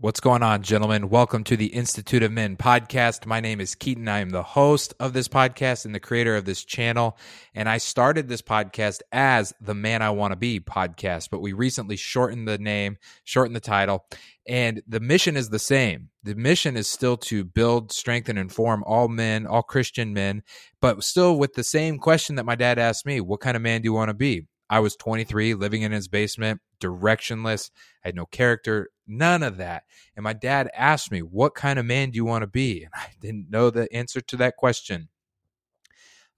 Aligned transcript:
What's 0.00 0.20
going 0.20 0.44
on, 0.44 0.62
gentlemen? 0.62 1.08
Welcome 1.08 1.42
to 1.42 1.56
the 1.56 1.74
Institute 1.74 2.22
of 2.22 2.30
Men 2.30 2.56
podcast. 2.56 3.26
My 3.26 3.40
name 3.40 3.60
is 3.60 3.74
Keaton. 3.74 4.06
I 4.06 4.20
am 4.20 4.30
the 4.30 4.44
host 4.44 4.94
of 5.00 5.12
this 5.12 5.26
podcast 5.26 5.84
and 5.84 5.92
the 5.92 5.98
creator 5.98 6.36
of 6.36 6.44
this 6.44 6.64
channel. 6.64 7.18
And 7.52 7.68
I 7.68 7.78
started 7.78 8.28
this 8.28 8.40
podcast 8.40 9.00
as 9.10 9.52
the 9.60 9.74
Man 9.74 10.00
I 10.00 10.10
Want 10.10 10.30
to 10.30 10.36
Be 10.36 10.60
podcast, 10.60 11.30
but 11.32 11.40
we 11.40 11.52
recently 11.52 11.96
shortened 11.96 12.46
the 12.46 12.58
name, 12.58 12.98
shortened 13.24 13.56
the 13.56 13.60
title, 13.60 14.06
and 14.46 14.82
the 14.86 15.00
mission 15.00 15.36
is 15.36 15.48
the 15.48 15.58
same. 15.58 16.10
The 16.22 16.36
mission 16.36 16.76
is 16.76 16.86
still 16.86 17.16
to 17.16 17.42
build, 17.42 17.90
strengthen, 17.90 18.38
and 18.38 18.48
inform 18.48 18.84
all 18.86 19.08
men, 19.08 19.48
all 19.48 19.64
Christian 19.64 20.12
men, 20.12 20.44
but 20.80 21.02
still 21.02 21.36
with 21.36 21.54
the 21.54 21.64
same 21.64 21.98
question 21.98 22.36
that 22.36 22.46
my 22.46 22.54
dad 22.54 22.78
asked 22.78 23.04
me 23.04 23.20
What 23.20 23.40
kind 23.40 23.56
of 23.56 23.64
man 23.64 23.82
do 23.82 23.86
you 23.86 23.94
want 23.94 24.10
to 24.10 24.14
be? 24.14 24.46
I 24.70 24.78
was 24.78 24.94
23, 24.94 25.54
living 25.54 25.82
in 25.82 25.90
his 25.90 26.06
basement, 26.06 26.60
directionless, 26.78 27.70
had 28.02 28.14
no 28.14 28.26
character, 28.26 28.90
None 29.08 29.42
of 29.42 29.56
that. 29.56 29.84
And 30.14 30.22
my 30.22 30.34
dad 30.34 30.70
asked 30.76 31.10
me, 31.10 31.20
What 31.20 31.54
kind 31.54 31.78
of 31.78 31.86
man 31.86 32.10
do 32.10 32.16
you 32.16 32.24
want 32.24 32.42
to 32.42 32.46
be? 32.46 32.84
And 32.84 32.92
I 32.94 33.06
didn't 33.20 33.50
know 33.50 33.70
the 33.70 33.92
answer 33.92 34.20
to 34.20 34.36
that 34.36 34.56
question. 34.56 35.08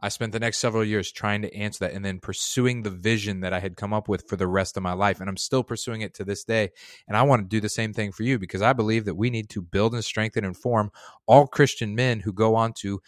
I 0.02 0.08
spent 0.08 0.32
the 0.32 0.40
next 0.40 0.58
several 0.58 0.82
years 0.82 1.12
trying 1.12 1.42
to 1.42 1.54
answer 1.54 1.84
that 1.84 1.92
and 1.92 2.02
then 2.02 2.20
pursuing 2.20 2.82
the 2.82 2.90
vision 2.90 3.40
that 3.40 3.52
I 3.52 3.60
had 3.60 3.76
come 3.76 3.92
up 3.92 4.08
with 4.08 4.26
for 4.26 4.36
the 4.36 4.46
rest 4.46 4.76
of 4.78 4.82
my 4.82 4.94
life. 4.94 5.20
And 5.20 5.28
I'm 5.28 5.36
still 5.36 5.62
pursuing 5.62 6.00
it 6.00 6.14
to 6.14 6.24
this 6.24 6.42
day. 6.42 6.70
And 7.06 7.16
I 7.18 7.22
want 7.22 7.42
to 7.42 7.48
do 7.48 7.60
the 7.60 7.68
same 7.68 7.92
thing 7.92 8.10
for 8.10 8.22
you 8.22 8.38
because 8.38 8.62
I 8.62 8.72
believe 8.72 9.04
that 9.04 9.16
we 9.16 9.28
need 9.28 9.50
to 9.50 9.60
build 9.60 9.92
and 9.92 10.02
strengthen 10.02 10.44
and 10.44 10.56
form 10.56 10.90
all 11.26 11.46
Christian 11.46 11.94
men 11.94 12.20
who 12.20 12.32
go 12.32 12.54
on 12.54 12.72
to 12.78 13.02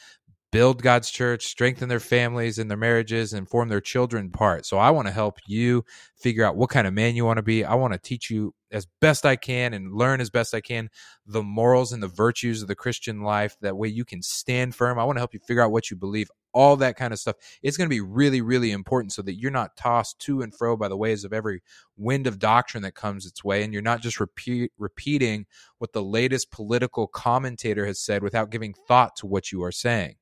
build 0.52 0.82
God's 0.82 1.10
church, 1.10 1.46
strengthen 1.46 1.88
their 1.88 1.98
families 1.98 2.58
and 2.58 2.70
their 2.70 2.78
marriages, 2.78 3.32
and 3.32 3.48
form 3.48 3.70
their 3.70 3.80
children 3.80 4.30
part. 4.30 4.66
So 4.66 4.76
I 4.78 4.90
want 4.90 5.08
to 5.08 5.12
help 5.12 5.38
you 5.46 5.84
figure 6.14 6.44
out 6.44 6.56
what 6.56 6.70
kind 6.70 6.86
of 6.86 6.92
man 6.92 7.16
you 7.16 7.24
want 7.24 7.38
to 7.38 7.42
be. 7.42 7.64
I 7.64 7.74
want 7.74 7.94
to 7.94 7.98
teach 7.98 8.30
you 8.30 8.54
as 8.70 8.86
best 9.00 9.24
I 9.24 9.36
can 9.36 9.72
and 9.72 9.94
learn 9.94 10.20
as 10.20 10.30
best 10.30 10.54
I 10.54 10.60
can 10.60 10.88
the 11.26 11.42
morals 11.42 11.92
and 11.92 12.02
the 12.02 12.08
virtues 12.08 12.62
of 12.62 12.68
the 12.68 12.74
Christian 12.74 13.22
life. 13.22 13.56
That 13.62 13.76
way 13.76 13.88
you 13.88 14.04
can 14.04 14.22
stand 14.22 14.74
firm. 14.74 14.98
I 14.98 15.04
want 15.04 15.16
to 15.16 15.20
help 15.20 15.32
you 15.32 15.40
figure 15.40 15.62
out 15.62 15.72
what 15.72 15.90
you 15.90 15.96
believe. 15.96 16.30
All 16.54 16.76
that 16.76 16.96
kind 16.96 17.14
of 17.14 17.18
stuff. 17.18 17.36
It's 17.62 17.78
going 17.78 17.88
to 17.88 17.94
be 17.94 18.02
really, 18.02 18.42
really 18.42 18.72
important 18.72 19.14
so 19.14 19.22
that 19.22 19.38
you're 19.40 19.50
not 19.50 19.74
tossed 19.74 20.18
to 20.20 20.42
and 20.42 20.54
fro 20.54 20.76
by 20.76 20.88
the 20.88 20.98
waves 20.98 21.24
of 21.24 21.32
every 21.32 21.62
wind 21.96 22.26
of 22.26 22.38
doctrine 22.38 22.82
that 22.82 22.94
comes 22.94 23.24
its 23.24 23.42
way. 23.42 23.62
And 23.62 23.72
you're 23.72 23.80
not 23.80 24.02
just 24.02 24.20
repeat, 24.20 24.70
repeating 24.76 25.46
what 25.78 25.94
the 25.94 26.02
latest 26.02 26.50
political 26.50 27.06
commentator 27.06 27.86
has 27.86 27.98
said 27.98 28.22
without 28.22 28.50
giving 28.50 28.74
thought 28.86 29.16
to 29.16 29.26
what 29.26 29.50
you 29.50 29.62
are 29.62 29.72
saying 29.72 30.16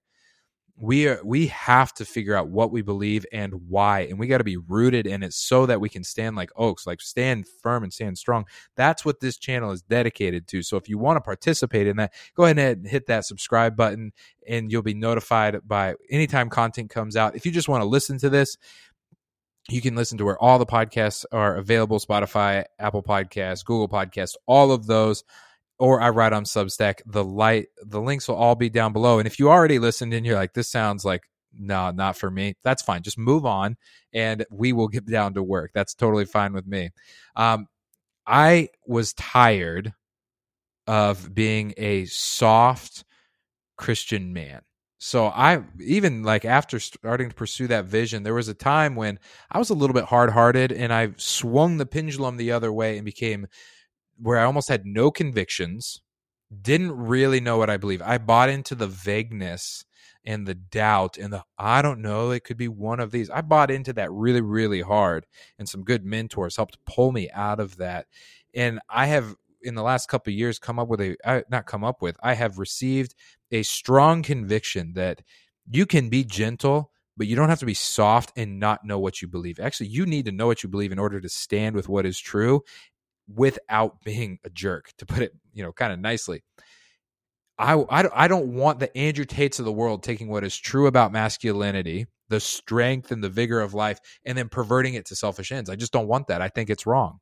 we 0.81 1.07
are 1.07 1.21
we 1.23 1.47
have 1.49 1.93
to 1.93 2.07
figure 2.07 2.35
out 2.35 2.49
what 2.49 2.73
we 2.73 2.81
believe 2.81 3.27
and 3.33 3.53
why 3.69 4.01
and 4.01 4.19
we 4.19 4.27
got 4.27 4.39
to 4.39 4.45
be 4.45 4.57
rooted 4.57 5.07
in 5.07 5.23
it 5.23 5.35
so 5.35 5.67
that 5.67 5.79
we 5.79 5.91
can 5.91 6.03
stand 6.03 6.37
like 6.37 6.51
oaks 6.57 6.87
like 6.87 7.03
stand 7.03 7.47
firm 7.63 7.85
and 7.85 7.93
stand 7.93 8.17
strong. 8.17 8.47
That's 8.77 9.05
what 9.05 9.21
this 9.21 9.37
channel 9.37 9.73
is 9.73 9.83
dedicated 9.83 10.49
to. 10.49 10.63
So 10.63 10.79
if 10.79 10.89
you 10.89 10.97
want 10.97 11.19
to 11.19 11.21
participate 11.21 11.87
in 11.87 11.99
that 11.99 12.15
go 12.35 12.45
ahead 12.45 12.79
and 12.79 12.87
hit 12.87 13.07
that 13.07 13.27
subscribe 13.27 13.77
button 13.77 14.13
and 14.49 14.73
you'll 14.73 14.83
be 14.83 14.95
notified 14.95 15.59
by 15.69 15.95
anytime 16.11 16.49
content 16.49 16.89
comes 16.89 17.15
out. 17.15 17.37
If 17.37 17.45
you 17.45 17.53
just 17.53 17.69
want 17.69 17.83
to 17.83 17.89
listen 17.89 18.17
to 18.19 18.31
this 18.31 18.57
you 19.69 19.83
can 19.83 19.95
listen 19.95 20.17
to 20.17 20.25
where 20.25 20.43
all 20.43 20.59
the 20.59 20.67
podcasts 20.67 21.27
are 21.31 21.57
available 21.57 21.99
spotify 21.99 22.65
apple 22.79 23.03
podcasts 23.03 23.65
google 23.65 23.89
podcasts 23.89 24.35
all 24.47 24.73
of 24.73 24.87
those 24.87 25.23
or 25.81 26.01
I 26.01 26.11
write 26.11 26.33
on 26.33 26.45
Substack. 26.45 27.01
The 27.07 27.25
light, 27.25 27.67
the 27.83 28.01
links 28.01 28.29
will 28.29 28.37
all 28.37 28.55
be 28.55 28.69
down 28.69 28.93
below. 28.93 29.19
And 29.19 29.27
if 29.27 29.41
you 29.41 29.51
already 29.51 29.81
listened 29.81 30.15
and 30.15 30.25
you're 30.25 30.37
like, 30.37 30.53
this 30.53 30.69
sounds 30.69 31.05
like 31.05 31.23
no, 31.53 31.91
not 31.91 32.17
for 32.17 32.31
me, 32.31 32.55
that's 32.63 32.83
fine. 32.83 33.03
Just 33.03 33.19
move 33.19 33.45
on, 33.45 33.77
and 34.13 34.45
we 34.51 34.73
will 34.73 34.89
get 34.89 35.07
down 35.07 35.35
to 35.35 35.43
work. 35.43 35.73
That's 35.75 35.95
totally 35.95 36.25
fine 36.25 36.53
with 36.53 36.67
me. 36.67 36.91
Um, 37.35 37.67
I 38.25 38.69
was 38.87 39.13
tired 39.15 39.93
of 40.87 41.35
being 41.35 41.75
a 41.77 42.05
soft 42.05 43.05
Christian 43.77 44.33
man. 44.33 44.61
So 44.99 45.27
I 45.27 45.63
even 45.81 46.23
like 46.23 46.45
after 46.45 46.79
starting 46.79 47.31
to 47.31 47.35
pursue 47.35 47.67
that 47.69 47.87
vision, 47.87 48.23
there 48.23 48.35
was 48.35 48.49
a 48.49 48.55
time 48.55 48.95
when 48.95 49.19
I 49.51 49.59
was 49.59 49.71
a 49.71 49.75
little 49.75 49.95
bit 49.95 50.05
hard-hearted 50.05 50.73
and 50.73 50.93
I 50.93 51.13
swung 51.17 51.79
the 51.79 51.87
pendulum 51.87 52.37
the 52.37 52.53
other 52.53 52.71
way 52.71 52.97
and 52.97 53.05
became 53.05 53.47
where 54.21 54.39
I 54.39 54.45
almost 54.45 54.69
had 54.69 54.87
no 54.87 55.11
convictions, 55.11 56.03
didn't 56.63 56.93
really 56.93 57.41
know 57.41 57.59
what 57.59 57.71
I 57.71 57.77
believe. 57.77 58.03
I 58.03 58.19
bought 58.19 58.49
into 58.49 58.75
the 58.75 58.87
vagueness 58.87 59.85
and 60.25 60.47
the 60.47 60.55
doubt 60.55 61.17
and 61.17 61.33
the 61.33 61.45
I 61.59 61.81
don't 61.83 62.03
know, 62.03 62.31
it 62.31 62.45
could 62.45 62.57
be 62.57 62.69
one 62.69 63.01
of 63.01 63.11
these. 63.11 63.31
I 63.31 63.41
bought 63.41 63.71
into 63.71 63.93
that 63.95 64.13
really, 64.13 64.43
really 64.43 64.83
hard, 64.83 65.27
and 65.59 65.69
some 65.69 65.85
good 65.85 66.05
mentors 66.05 66.57
helped 66.57 66.85
pull 66.85 67.13
me 67.13 67.31
out 67.31 67.61
of 67.61 67.77
that. 67.79 68.07
And 68.55 68.81
I 68.89 69.07
have 69.07 69.37
in 69.63 69.75
the 69.75 69.83
last 69.83 70.09
couple 70.09 70.31
of 70.31 70.39
years 70.39 70.59
come 70.59 70.79
up 70.79 70.89
with 70.89 71.01
a 71.01 71.45
not 71.51 71.67
come 71.67 71.85
up 71.85 72.03
with 72.03 72.17
i 72.23 72.35
have 72.35 72.59
received 72.59 73.15
a 73.51 73.63
strong 73.63 74.23
conviction 74.23 74.93
that 74.95 75.23
you 75.71 75.87
can 75.87 76.09
be 76.09 76.25
gentle 76.25 76.91
but 77.17 77.27
you 77.27 77.37
don't 77.37 77.51
have 77.51 77.59
to 77.59 77.67
be 77.67 77.75
soft 77.75 78.33
and 78.37 78.59
not 78.59 78.85
know 78.85 78.99
what 78.99 79.21
you 79.21 79.29
believe 79.29 79.61
actually 79.61 79.89
you 79.89 80.07
need 80.07 80.25
to 80.25 80.33
know 80.33 80.47
what 80.47 80.63
you 80.63 80.69
believe 80.69 80.93
in 80.93 80.99
order 80.99 81.21
to 81.21 81.29
stand 81.29 81.75
with 81.75 81.89
what 81.89 82.07
is 82.07 82.19
true 82.19 82.63
without 83.35 84.03
being 84.05 84.39
a 84.45 84.51
jerk, 84.51 84.91
to 84.99 85.07
put 85.07 85.23
it, 85.23 85.33
you 85.53 85.63
know, 85.63 85.73
kind 85.73 85.93
of 85.93 85.99
nicely. 85.99 86.43
I, 87.59 87.75
I, 87.75 88.25
I 88.25 88.29
don't 88.29 88.55
want 88.55 88.79
the 88.79 88.97
Andrew 88.97 89.27
Tates 89.27 89.59
of 89.59 89.67
the 89.67 89.73
world 89.73 90.03
taking 90.03 90.29
what 90.29 90.45
is 90.45 90.57
true 90.57 90.87
about 90.87 91.13
masculinity, 91.13 92.07
the 92.29 92.41
strength 92.41 93.13
and 93.13 93.23
the 93.23 93.29
vigor 93.29 93.61
of 93.61 93.75
life, 93.75 93.99
and 94.25 94.39
then 94.39 94.49
perverting 94.49 94.95
it 94.95 95.07
to 95.07 95.17
selfish 95.17 95.53
ends. 95.53 95.69
I 95.69 95.77
just 95.77 95.93
don't 95.93 96.09
want 96.09 96.29
that. 96.29 96.41
I 96.41 96.49
think 96.49 96.71
it's 96.71 96.87
wrong. 96.87 97.19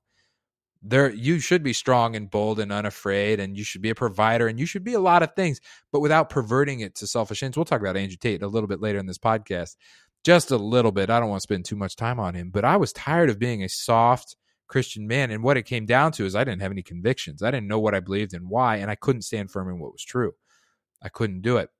There, 0.81 1.11
you 1.11 1.41
should 1.41 1.65
be 1.65 1.73
strong 1.73 2.15
and 2.15 2.31
bold 2.31 2.61
and 2.61 2.71
unafraid, 2.71 3.41
and 3.41 3.57
you 3.57 3.65
should 3.65 3.83
be 3.83 3.91
a 3.91 3.97
provider, 3.97 4.47
and 4.47 4.61
you 4.61 4.67
should 4.67 4.85
be 4.85 4.95
a 4.95 5.01
lot 5.01 5.25
of 5.25 5.35
things, 5.35 5.61
but 5.91 6.01
without 6.01 6.31
perverting 6.31 6.81
it 6.81 6.95
to 6.97 7.07
selfish 7.09 7.43
ends. 7.43 7.57
We'll 7.57 7.65
talk 7.65 7.81
about 7.81 7.97
Andrew 7.97 8.17
Tate 8.17 8.45
a 8.45 8.49
little 8.49 8.69
bit 8.69 8.81
later 8.81 9.01
in 9.01 9.07
this 9.07 9.19
podcast, 9.19 9.75
just 10.25 10.53
a 10.53 10.57
little 10.57 10.93
bit. 10.93 11.11
I 11.11 11.19
don't 11.19 11.31
want 11.31 11.41
to 11.41 11.43
spend 11.43 11.65
too 11.65 11.75
much 11.75 11.97
time 11.97 12.21
on 12.21 12.35
him, 12.35 12.51
but 12.51 12.65
I 12.65 12.77
was 12.77 12.93
tired 12.93 13.29
of 13.29 13.41
being 13.41 13.65
a 13.65 13.69
soft, 13.69 14.37
Christian 14.69 15.09
man. 15.09 15.31
And 15.31 15.43
what 15.43 15.57
it 15.57 15.65
came 15.65 15.87
down 15.87 16.13
to 16.13 16.25
is 16.25 16.35
I 16.35 16.45
didn't 16.45 16.63
have 16.63 16.73
any 16.73 16.83
convictions. 16.83 17.43
I 17.43 17.51
didn't 17.51 17.69
know 17.69 17.81
what 17.81 17.95
I 17.95 18.01
believed 18.01 18.35
and 18.35 18.49
why, 18.49 18.77
and 18.77 18.91
I 18.91 18.95
couldn't 18.95 19.23
stand 19.23 19.51
firm 19.51 19.69
in 19.69 19.81
what 19.81 19.93
was 19.93 20.05
true. 20.05 20.33
I 21.03 21.09
couldn't 21.09 21.43
do 21.43 21.57
it. 21.57 21.71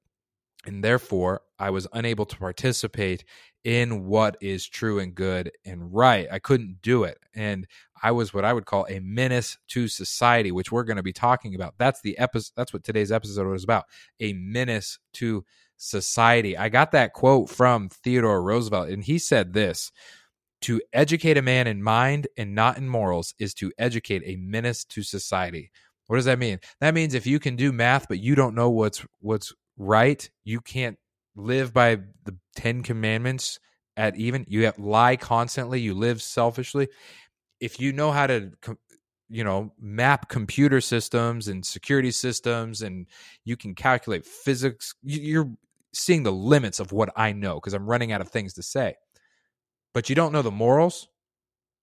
And 0.67 0.83
therefore, 0.83 1.43
I 1.59 1.71
was 1.71 1.87
unable 1.93 2.27
to 2.27 2.37
participate 2.37 3.25
in 3.65 4.07
what 4.07 4.37
is 4.41 4.67
true 4.67 4.99
and 4.99 5.15
good 5.15 5.51
and 5.65 5.93
right. 5.93 6.27
I 6.31 6.39
couldn't 6.39 6.79
do 6.83 7.05
it. 7.05 7.19
And 7.35 7.67
I 8.03 8.13
was 8.13 8.33
what 8.33 8.45
I 8.45 8.53
would 8.53 8.67
call 8.67 8.87
a 8.89 9.01
menace 9.01 9.59
to 9.69 9.89
society, 9.89 10.53
which 10.53 10.73
we're 10.73 10.85
going 10.85 10.97
to 10.97 11.03
be 11.03 11.13
talking 11.13 11.55
about. 11.55 11.75
That's 11.79 12.01
the 12.01 12.19
episode 12.19 12.53
that's 12.57 12.73
what 12.73 12.85
today's 12.85 13.13
episode 13.13 13.47
was 13.47 13.65
about. 13.65 13.85
A 14.21 14.33
menace 14.33 14.99
to 15.15 15.45
society. 15.77 16.57
I 16.57 16.69
got 16.69 16.93
that 16.93 17.13
quote 17.13 17.51
from 17.51 17.89
Theodore 17.89 18.43
Roosevelt 18.43 18.89
and 18.89 19.03
he 19.03 19.19
said 19.19 19.53
this 19.53 19.93
to 20.63 20.81
educate 20.93 21.37
a 21.37 21.43
man 21.43 21.67
in 21.67 21.83
mind 21.83 22.27
and 22.37 22.55
not 22.55 22.79
in 22.79 22.89
morals 22.89 23.35
is 23.39 23.55
to 23.55 23.73
educate 23.79 24.23
a 24.25 24.37
menace 24.37 24.85
to 24.85 25.03
society. 25.03 25.71
What 26.07 26.17
does 26.17 26.25
that 26.25 26.39
mean? 26.39 26.59
That 26.81 26.95
means 26.95 27.15
if 27.15 27.27
you 27.27 27.39
can 27.39 27.57
do 27.57 27.73
math 27.73 28.09
but 28.09 28.19
you 28.19 28.35
don't 28.35 28.55
know 28.55 28.71
what's 28.71 29.05
what's 29.21 29.53
right, 29.77 30.29
you 30.45 30.61
can't 30.61 30.99
live 31.37 31.73
by 31.73 31.97
the 32.25 32.37
10 32.57 32.83
commandments 32.83 33.61
at 33.97 34.17
even 34.17 34.45
you 34.49 34.73
lie 34.79 35.17
constantly, 35.17 35.81
you 35.81 35.95
live 35.95 36.23
selfishly. 36.23 36.89
If 37.61 37.81
you 37.81 37.93
know 37.93 38.11
how 38.11 38.27
to 38.27 38.53
you 39.29 39.45
know 39.45 39.73
map 39.79 40.29
computer 40.29 40.81
systems 40.81 41.49
and 41.49 41.65
security 41.65 42.11
systems 42.11 42.83
and 42.83 43.07
you 43.45 43.57
can 43.57 43.75
calculate 43.75 44.25
physics 44.25 44.95
you're 45.03 45.51
seeing 45.93 46.23
the 46.23 46.33
limits 46.33 46.81
of 46.81 46.93
what 46.93 47.11
I 47.17 47.33
know 47.33 47.57
because 47.57 47.75
I'm 47.75 47.87
running 47.87 48.13
out 48.13 48.21
of 48.21 48.29
things 48.29 48.55
to 48.55 48.63
say 48.63 48.95
but 49.99 50.09
you 50.09 50.15
don't 50.15 50.33
know 50.33 50.43
the 50.43 50.51
morals, 50.53 51.09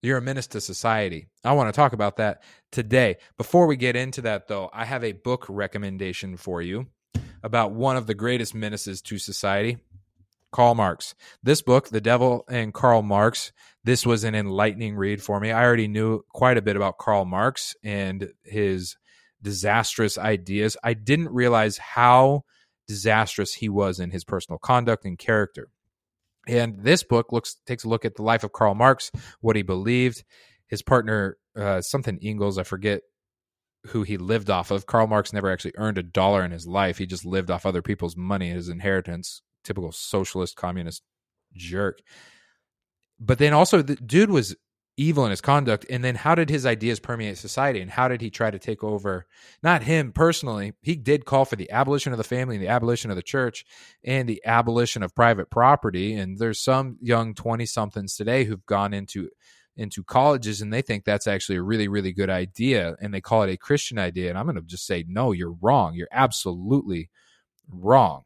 you're 0.02 0.20
a 0.20 0.22
menace 0.22 0.48
to 0.48 0.62
society. 0.62 1.28
I 1.44 1.52
want 1.52 1.68
to 1.68 1.76
talk 1.76 1.92
about 1.92 2.16
that 2.16 2.44
today. 2.72 3.18
Before 3.38 3.68
we 3.68 3.76
get 3.76 3.98
into 3.98 4.22
that, 4.22 4.48
though, 4.48 4.70
I 4.72 4.86
have 4.86 5.04
a 5.04 5.12
book 5.12 5.46
recommendation 5.50 6.38
for 6.38 6.62
you 6.62 6.88
about 7.44 7.74
one 7.74 7.98
of 7.98 8.08
the 8.08 8.14
greatest 8.14 8.56
menaces 8.56 9.02
to 9.02 9.18
society 9.18 9.80
Karl 10.54 10.76
Marx. 10.76 11.14
This 11.44 11.62
book, 11.62 11.90
The 11.90 12.00
Devil 12.00 12.46
and 12.48 12.74
Karl 12.74 13.02
Marx, 13.02 13.52
this 13.84 14.06
was 14.06 14.24
an 14.24 14.34
enlightening 14.34 14.96
read 14.96 15.22
for 15.22 15.42
me. 15.42 15.52
I 15.52 15.66
already 15.66 15.90
knew 15.90 16.22
quite 16.30 16.58
a 16.58 16.62
bit 16.62 16.78
about 16.78 16.98
Karl 16.98 17.26
Marx 17.26 17.76
and 17.84 18.32
his 18.46 18.96
disastrous 19.42 20.18
ideas. 20.18 20.78
I 20.82 20.94
didn't 20.94 21.32
realize 21.34 21.80
how 21.80 22.46
disastrous 22.88 23.56
he 23.56 23.68
was 23.68 24.00
in 24.00 24.12
his 24.12 24.24
personal 24.24 24.58
conduct 24.58 25.04
and 25.04 25.18
character. 25.18 25.68
And 26.48 26.84
this 26.84 27.04
book 27.04 27.32
looks 27.32 27.56
takes 27.66 27.84
a 27.84 27.90
look 27.90 28.06
at 28.06 28.16
the 28.16 28.24
life 28.24 28.44
of 28.44 28.54
Karl 28.54 28.76
Marx, 28.76 29.12
what 29.42 29.56
he 29.56 29.64
believed, 29.64 30.24
his 30.68 30.82
partner, 30.82 31.38
uh, 31.56 31.82
something 31.82 32.20
Engels, 32.22 32.58
I 32.58 32.64
forget 32.64 33.02
who 33.88 34.04
he 34.04 34.18
lived 34.18 34.50
off 34.50 34.72
of. 34.72 34.86
Karl 34.86 35.08
Marx 35.08 35.34
never 35.34 35.52
actually 35.52 35.74
earned 35.78 35.98
a 35.98 36.04
dollar 36.04 36.44
in 36.44 36.52
his 36.52 36.68
life. 36.68 36.98
He 36.98 37.06
just 37.06 37.26
lived 37.26 37.52
off 37.52 37.66
other 37.66 37.82
people's 37.82 38.18
money, 38.18 38.50
his 38.50 38.70
inheritance. 38.70 39.42
Typical 39.64 39.92
socialist 39.92 40.56
communist 40.56 41.02
jerk. 41.54 42.00
But 43.20 43.40
then 43.40 43.54
also, 43.54 43.82
the 43.82 43.96
dude 43.96 44.30
was 44.30 44.56
evil 44.98 45.26
in 45.26 45.30
his 45.30 45.42
conduct 45.42 45.86
and 45.90 46.04
then 46.04 46.16
how 46.16 46.36
did 46.36 46.50
his 46.50 46.66
ideas 46.66 47.00
permeate 47.00 47.38
society 47.38 47.82
and 47.82 47.92
how 47.92 48.08
did 48.08 48.22
he 48.22 48.30
try 48.30 48.50
to 48.50 48.60
take 48.60 48.84
over 48.84 49.26
not 49.62 49.84
him 49.84 50.12
personally 50.12 50.74
he 50.82 50.96
did 50.96 51.26
call 51.26 51.44
for 51.44 51.58
the 51.58 51.70
abolition 51.72 52.14
of 52.14 52.18
the 52.18 52.24
family 52.24 52.56
and 52.56 52.64
the 52.64 52.70
abolition 52.70 53.10
of 53.10 53.18
the 53.18 53.22
church 53.24 53.66
and 54.04 54.30
the 54.30 54.42
abolition 54.46 55.04
of 55.04 55.14
private 55.14 55.50
property 55.50 56.14
and 56.14 56.38
there's 56.40 56.62
some 56.62 56.98
young 57.02 57.34
20 57.34 57.66
somethings 57.66 58.16
today 58.16 58.46
who've 58.46 58.66
gone 58.66 58.94
into 58.94 59.30
into 59.78 60.02
colleges 60.02 60.62
and 60.62 60.72
they 60.72 60.82
think 60.82 61.04
that's 61.04 61.28
actually 61.28 61.58
a 61.58 61.62
really 61.62 61.90
really 61.90 62.14
good 62.14 62.30
idea 62.30 62.96
and 63.02 63.14
they 63.14 63.20
call 63.20 63.44
it 63.44 63.52
a 63.52 63.58
christian 63.58 64.00
idea 64.00 64.30
and 64.30 64.38
i'm 64.38 64.46
going 64.46 64.56
to 64.56 64.62
just 64.62 64.86
say 64.86 65.04
no 65.08 65.34
you're 65.34 65.56
wrong. 65.62 65.94
You're 65.94 66.08
absolutely 66.12 67.10
wrong. 67.70 68.24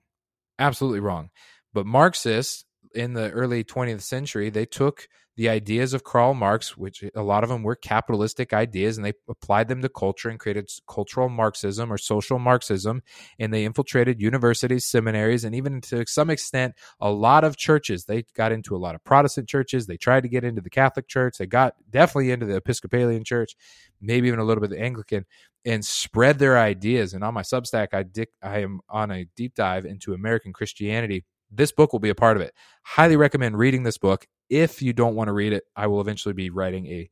Absolutely 0.57 0.99
wrong. 0.99 1.29
But 1.73 1.85
marxists 1.85 2.65
in 2.95 3.13
the 3.13 3.29
early 3.31 3.63
20th 3.63 4.01
century 4.01 4.49
they 4.49 4.65
took 4.65 5.07
the 5.39 5.47
ideas 5.47 5.93
of 5.93 6.03
Karl 6.03 6.33
Marx, 6.33 6.75
which 6.75 7.01
a 7.15 7.23
lot 7.23 7.45
of 7.45 7.49
them 7.49 7.63
were 7.63 7.73
capitalistic 7.73 8.51
ideas, 8.51 8.97
and 8.97 9.05
they 9.05 9.13
applied 9.29 9.69
them 9.69 9.81
to 9.81 9.87
culture 9.87 10.27
and 10.27 10.37
created 10.37 10.69
cultural 10.85 11.29
Marxism 11.29 11.93
or 11.93 11.97
social 11.97 12.39
Marxism. 12.39 13.01
And 13.39 13.53
they 13.53 13.63
infiltrated 13.63 14.19
universities, 14.19 14.83
seminaries, 14.83 15.45
and 15.45 15.55
even 15.55 15.79
to 15.83 16.05
some 16.07 16.29
extent, 16.29 16.75
a 16.99 17.09
lot 17.09 17.45
of 17.45 17.55
churches. 17.55 18.03
They 18.03 18.25
got 18.35 18.51
into 18.51 18.75
a 18.75 18.83
lot 18.83 18.95
of 18.95 19.03
Protestant 19.05 19.47
churches. 19.47 19.87
They 19.87 19.95
tried 19.95 20.23
to 20.23 20.29
get 20.29 20.43
into 20.43 20.61
the 20.61 20.69
Catholic 20.69 21.07
Church. 21.07 21.37
They 21.37 21.45
got 21.45 21.75
definitely 21.89 22.31
into 22.31 22.45
the 22.45 22.57
Episcopalian 22.57 23.23
Church, 23.23 23.55
maybe 24.01 24.27
even 24.27 24.41
a 24.41 24.43
little 24.43 24.59
bit 24.59 24.73
of 24.73 24.77
the 24.77 24.83
Anglican, 24.83 25.25
and 25.63 25.85
spread 25.85 26.37
their 26.37 26.59
ideas. 26.59 27.13
And 27.13 27.23
on 27.23 27.33
my 27.33 27.43
Substack, 27.43 27.93
I, 27.93 28.03
dic- 28.03 28.33
I 28.43 28.59
am 28.59 28.81
on 28.89 29.09
a 29.09 29.25
deep 29.37 29.55
dive 29.55 29.85
into 29.85 30.13
American 30.13 30.51
Christianity 30.51 31.23
this 31.51 31.71
book 31.71 31.91
will 31.91 31.99
be 31.99 32.09
a 32.09 32.15
part 32.15 32.37
of 32.37 32.41
it. 32.41 32.53
Highly 32.83 33.15
recommend 33.15 33.57
reading 33.57 33.83
this 33.83 33.97
book. 33.97 34.27
If 34.49 34.81
you 34.81 34.93
don't 34.93 35.15
want 35.15 35.27
to 35.27 35.33
read 35.33 35.53
it, 35.53 35.63
I 35.75 35.87
will 35.87 36.01
eventually 36.01 36.33
be 36.33 36.49
writing 36.49 36.87
a 36.87 37.09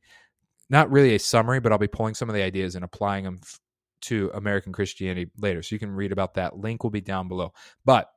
not 0.70 0.90
really 0.90 1.14
a 1.14 1.18
summary, 1.18 1.60
but 1.60 1.72
I'll 1.72 1.78
be 1.78 1.88
pulling 1.88 2.14
some 2.14 2.28
of 2.28 2.34
the 2.34 2.42
ideas 2.42 2.74
and 2.74 2.84
applying 2.84 3.24
them 3.24 3.38
f- 3.42 3.58
to 4.02 4.30
American 4.34 4.72
Christianity 4.72 5.30
later. 5.38 5.62
So 5.62 5.74
you 5.74 5.78
can 5.78 5.90
read 5.90 6.12
about 6.12 6.34
that. 6.34 6.58
Link 6.58 6.82
will 6.82 6.90
be 6.90 7.00
down 7.00 7.26
below. 7.28 7.52
But 7.84 8.10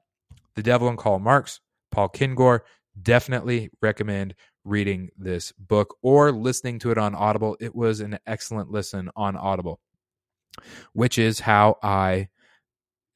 The 0.55 0.63
Devil 0.63 0.89
and 0.89 0.97
Karl 0.97 1.19
Marx, 1.19 1.61
Paul 1.91 2.09
Kengor, 2.09 2.61
definitely 3.01 3.69
recommend 3.81 4.35
reading 4.63 5.09
this 5.17 5.51
book 5.53 5.95
or 6.01 6.31
listening 6.31 6.79
to 6.79 6.91
it 6.91 6.97
on 6.97 7.15
Audible. 7.15 7.57
It 7.59 7.73
was 7.73 7.99
an 7.99 8.19
excellent 8.27 8.69
listen 8.69 9.09
on 9.15 9.37
Audible, 9.37 9.79
which 10.93 11.17
is 11.17 11.39
how 11.39 11.77
I 11.81 12.27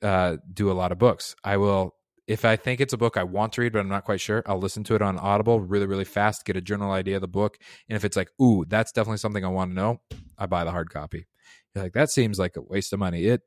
uh, 0.02 0.38
do 0.54 0.72
a 0.72 0.74
lot 0.74 0.92
of 0.92 0.98
books. 0.98 1.36
I 1.44 1.58
will 1.58 1.96
if 2.28 2.46
I 2.46 2.56
think 2.56 2.82
it's 2.82 2.94
a 2.94 2.98
book 2.98 3.18
I 3.18 3.24
want 3.24 3.54
to 3.54 3.62
read, 3.62 3.74
but 3.74 3.80
I'm 3.80 3.88
not 3.88 4.04
quite 4.04 4.22
sure, 4.22 4.44
I'll 4.46 4.60
listen 4.60 4.84
to 4.86 4.96
it 4.96 5.02
on 5.02 5.18
Audible 5.18 5.60
really, 5.60 5.86
really 5.86 6.06
fast, 6.06 6.46
get 6.46 6.58
a 6.58 6.62
general 6.62 6.92
idea 6.92 7.16
of 7.16 7.22
the 7.22 7.28
book. 7.28 7.58
And 7.88 7.96
if 7.96 8.04
it's 8.04 8.18
like, 8.18 8.30
ooh, 8.42 8.66
that's 8.68 8.92
definitely 8.92 9.18
something 9.18 9.46
I 9.46 9.50
want 9.50 9.72
to 9.72 9.76
know, 9.76 10.02
I 10.38 10.46
buy 10.48 10.64
the 10.64 10.72
hard 10.72 10.90
copy. 10.90 11.28
You're 11.74 11.84
like, 11.84 11.94
that 11.94 12.10
seems 12.10 12.40
like 12.40 12.58
a 12.58 12.62
waste 12.62 12.94
of 12.94 13.00
money. 13.00 13.26
It 13.26 13.42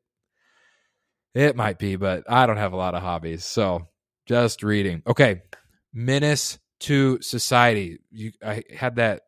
it 1.35 1.57
might 1.57 1.79
be, 1.79 1.97
but 1.97 2.25
I 2.29 2.47
don't 2.47 2.57
have 2.57 2.73
a 2.73 2.77
lot 2.77 2.95
of 2.95 3.03
hobbies. 3.03 3.45
So 3.45 3.87
just 4.27 4.63
reading. 4.63 5.03
Okay. 5.07 5.43
Menace 5.93 6.59
to 6.81 7.21
society. 7.21 7.99
You 8.11 8.33
I 8.45 8.63
had 8.75 8.97
that 8.97 9.23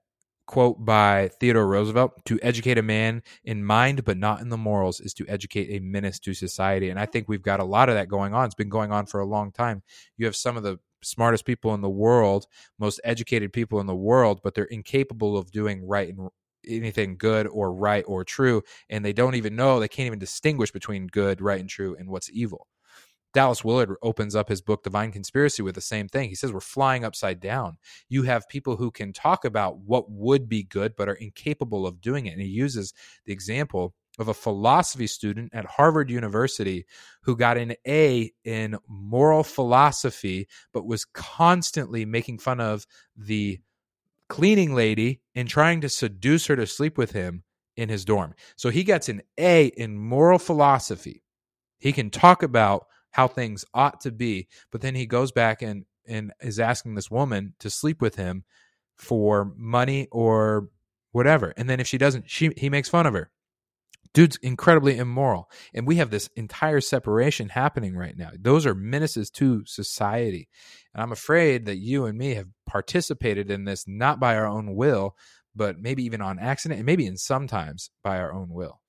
quote 0.50 0.84
by 0.84 1.30
Theodore 1.38 1.64
Roosevelt 1.68 2.24
to 2.24 2.36
educate 2.42 2.76
a 2.76 2.82
man 2.82 3.22
in 3.44 3.64
mind 3.64 4.04
but 4.04 4.16
not 4.16 4.40
in 4.40 4.48
the 4.48 4.56
morals 4.56 4.98
is 4.98 5.14
to 5.14 5.24
educate 5.28 5.68
a 5.70 5.78
menace 5.78 6.18
to 6.18 6.34
society. 6.34 6.90
And 6.90 6.98
i 6.98 7.06
think 7.06 7.28
we've 7.28 7.40
got 7.40 7.60
a 7.60 7.64
lot 7.64 7.88
of 7.88 7.94
that 7.94 8.08
going 8.08 8.34
on. 8.34 8.46
It's 8.46 8.56
been 8.56 8.68
going 8.68 8.90
on 8.90 9.06
for 9.06 9.20
a 9.20 9.24
long 9.24 9.52
time. 9.52 9.84
You 10.16 10.26
have 10.26 10.34
some 10.34 10.56
of 10.56 10.64
the 10.64 10.80
smartest 11.02 11.44
people 11.44 11.72
in 11.72 11.82
the 11.82 11.88
world 11.88 12.46
most 12.80 13.00
educated 13.04 13.52
people 13.52 13.78
in 13.78 13.86
the 13.86 13.94
world 13.94 14.40
but 14.42 14.54
they're 14.54 14.64
incapable 14.64 15.38
of 15.38 15.52
doing 15.52 15.86
right 15.86 16.08
and 16.08 16.28
anything 16.66 17.16
good 17.16 17.46
or 17.46 17.72
right 17.72 18.04
or 18.08 18.24
true 18.24 18.60
and 18.90 19.04
they 19.04 19.12
don't 19.12 19.36
even 19.36 19.54
know 19.54 19.78
they 19.78 19.88
can't 19.88 20.08
even 20.08 20.18
distinguish 20.18 20.72
between 20.72 21.06
good 21.06 21.40
right 21.40 21.60
and 21.60 21.70
true 21.70 21.96
and 21.98 22.10
what's 22.10 22.28
evil 22.32 22.66
Dallas 23.32 23.64
Willard 23.64 23.94
opens 24.02 24.34
up 24.34 24.48
his 24.48 24.60
book 24.60 24.82
Divine 24.82 25.12
Conspiracy 25.12 25.62
with 25.62 25.74
the 25.74 25.80
same 25.80 26.08
thing. 26.08 26.28
He 26.28 26.34
says 26.34 26.52
we're 26.52 26.60
flying 26.60 27.04
upside 27.04 27.40
down. 27.40 27.78
You 28.08 28.24
have 28.24 28.48
people 28.48 28.76
who 28.76 28.90
can 28.90 29.12
talk 29.12 29.44
about 29.44 29.78
what 29.78 30.10
would 30.10 30.48
be 30.48 30.64
good 30.64 30.94
but 30.96 31.08
are 31.08 31.14
incapable 31.14 31.86
of 31.86 32.00
doing 32.00 32.26
it. 32.26 32.32
And 32.32 32.42
he 32.42 32.48
uses 32.48 32.92
the 33.26 33.32
example 33.32 33.94
of 34.18 34.28
a 34.28 34.34
philosophy 34.34 35.06
student 35.06 35.54
at 35.54 35.64
Harvard 35.64 36.10
University 36.10 36.84
who 37.22 37.36
got 37.36 37.56
an 37.56 37.74
A 37.86 38.32
in 38.44 38.76
moral 38.88 39.44
philosophy 39.44 40.48
but 40.72 40.86
was 40.86 41.04
constantly 41.04 42.04
making 42.04 42.38
fun 42.38 42.60
of 42.60 42.86
the 43.16 43.60
cleaning 44.28 44.74
lady 44.74 45.20
and 45.34 45.48
trying 45.48 45.80
to 45.80 45.88
seduce 45.88 46.46
her 46.46 46.56
to 46.56 46.66
sleep 46.66 46.98
with 46.98 47.12
him 47.12 47.44
in 47.76 47.88
his 47.88 48.04
dorm. 48.04 48.34
So 48.56 48.70
he 48.70 48.84
gets 48.84 49.08
an 49.08 49.22
A 49.38 49.66
in 49.66 49.96
moral 49.96 50.38
philosophy. 50.38 51.22
He 51.78 51.92
can 51.92 52.10
talk 52.10 52.42
about 52.42 52.86
how 53.10 53.28
things 53.28 53.64
ought 53.74 54.00
to 54.02 54.10
be. 54.10 54.48
But 54.70 54.80
then 54.80 54.94
he 54.94 55.06
goes 55.06 55.32
back 55.32 55.62
and 55.62 55.84
and 56.06 56.32
is 56.40 56.58
asking 56.58 56.94
this 56.94 57.10
woman 57.10 57.54
to 57.60 57.70
sleep 57.70 58.00
with 58.00 58.16
him 58.16 58.44
for 58.96 59.52
money 59.56 60.08
or 60.10 60.68
whatever. 61.12 61.52
And 61.56 61.68
then 61.68 61.80
if 61.80 61.86
she 61.86 61.98
doesn't, 61.98 62.28
she 62.28 62.52
he 62.56 62.70
makes 62.70 62.88
fun 62.88 63.06
of 63.06 63.14
her. 63.14 63.30
Dude's 64.12 64.38
incredibly 64.42 64.96
immoral. 64.96 65.48
And 65.72 65.86
we 65.86 65.96
have 65.96 66.10
this 66.10 66.28
entire 66.34 66.80
separation 66.80 67.48
happening 67.48 67.96
right 67.96 68.16
now. 68.16 68.30
Those 68.36 68.66
are 68.66 68.74
menaces 68.74 69.30
to 69.32 69.64
society. 69.66 70.48
And 70.92 71.02
I'm 71.02 71.12
afraid 71.12 71.66
that 71.66 71.76
you 71.76 72.06
and 72.06 72.18
me 72.18 72.34
have 72.34 72.48
participated 72.66 73.50
in 73.50 73.64
this 73.64 73.86
not 73.86 74.18
by 74.18 74.36
our 74.36 74.46
own 74.46 74.74
will, 74.74 75.16
but 75.54 75.78
maybe 75.78 76.02
even 76.04 76.20
on 76.20 76.40
accident, 76.40 76.78
and 76.78 76.86
maybe 76.86 77.06
in 77.06 77.16
sometimes 77.16 77.90
by 78.02 78.18
our 78.18 78.32
own 78.32 78.48
will. 78.50 78.80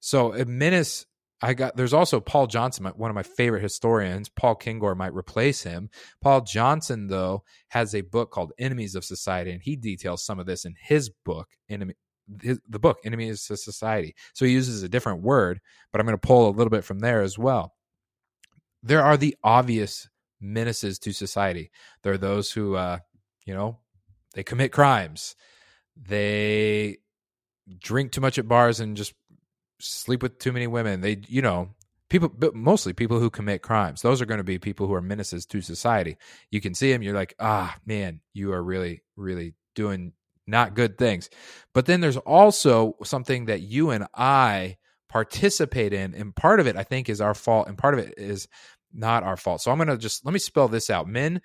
So 0.00 0.34
a 0.34 0.44
menace 0.44 1.06
I 1.40 1.54
got 1.54 1.76
there's 1.76 1.94
also 1.94 2.20
Paul 2.20 2.48
Johnson, 2.48 2.84
one 2.96 3.10
of 3.10 3.14
my 3.14 3.22
favorite 3.22 3.62
historians. 3.62 4.28
Paul 4.28 4.56
Kengor 4.56 4.96
might 4.96 5.14
replace 5.14 5.62
him. 5.62 5.88
Paul 6.20 6.40
Johnson, 6.40 7.06
though, 7.06 7.44
has 7.68 7.94
a 7.94 8.00
book 8.00 8.30
called 8.30 8.52
Enemies 8.58 8.94
of 8.94 9.04
Society, 9.04 9.52
and 9.52 9.62
he 9.62 9.76
details 9.76 10.24
some 10.24 10.40
of 10.40 10.46
this 10.46 10.64
in 10.64 10.74
his 10.80 11.10
book, 11.24 11.48
Enemy, 11.68 11.94
his, 12.42 12.58
the 12.68 12.80
book 12.80 12.98
Enemies 13.04 13.48
of 13.50 13.58
Society. 13.60 14.16
So 14.34 14.44
he 14.44 14.52
uses 14.52 14.82
a 14.82 14.88
different 14.88 15.22
word, 15.22 15.60
but 15.92 16.00
I'm 16.00 16.06
going 16.06 16.18
to 16.18 16.26
pull 16.26 16.48
a 16.48 16.56
little 16.56 16.70
bit 16.70 16.84
from 16.84 16.98
there 16.98 17.22
as 17.22 17.38
well. 17.38 17.74
There 18.82 19.02
are 19.02 19.16
the 19.16 19.36
obvious 19.44 20.08
menaces 20.40 20.98
to 21.00 21.12
society. 21.12 21.70
There 22.02 22.12
are 22.12 22.18
those 22.18 22.50
who, 22.50 22.74
uh, 22.74 22.98
you 23.44 23.54
know, 23.54 23.78
they 24.34 24.42
commit 24.42 24.72
crimes, 24.72 25.36
they 25.96 26.98
drink 27.80 28.12
too 28.12 28.20
much 28.20 28.38
at 28.38 28.48
bars 28.48 28.80
and 28.80 28.96
just 28.96 29.14
sleep 29.80 30.22
with 30.22 30.38
too 30.38 30.52
many 30.52 30.66
women. 30.66 31.00
They, 31.00 31.22
you 31.28 31.42
know, 31.42 31.70
people, 32.08 32.28
but 32.28 32.54
mostly 32.54 32.92
people 32.92 33.20
who 33.20 33.30
commit 33.30 33.62
crimes. 33.62 34.02
Those 34.02 34.20
are 34.20 34.26
going 34.26 34.38
to 34.38 34.44
be 34.44 34.58
people 34.58 34.86
who 34.86 34.94
are 34.94 35.00
menaces 35.00 35.46
to 35.46 35.60
society. 35.60 36.16
You 36.50 36.60
can 36.60 36.74
see 36.74 36.92
them. 36.92 37.02
You're 37.02 37.14
like, 37.14 37.34
ah, 37.38 37.76
man, 37.86 38.20
you 38.32 38.52
are 38.52 38.62
really, 38.62 39.02
really 39.16 39.54
doing 39.74 40.12
not 40.46 40.74
good 40.74 40.98
things. 40.98 41.30
But 41.74 41.86
then 41.86 42.00
there's 42.00 42.16
also 42.16 42.96
something 43.04 43.46
that 43.46 43.60
you 43.60 43.90
and 43.90 44.06
I 44.14 44.78
participate 45.08 45.92
in, 45.92 46.14
and 46.14 46.34
part 46.34 46.60
of 46.60 46.66
it 46.66 46.76
I 46.76 46.82
think 46.82 47.08
is 47.08 47.20
our 47.20 47.34
fault, 47.34 47.68
and 47.68 47.78
part 47.78 47.94
of 47.94 48.00
it 48.00 48.14
is 48.16 48.48
not 48.92 49.22
our 49.22 49.36
fault. 49.36 49.60
So 49.60 49.70
I'm 49.70 49.78
going 49.78 49.88
to 49.88 49.96
just 49.96 50.24
let 50.24 50.32
me 50.32 50.38
spell 50.38 50.68
this 50.68 50.90
out. 50.90 51.06
Men, 51.06 51.40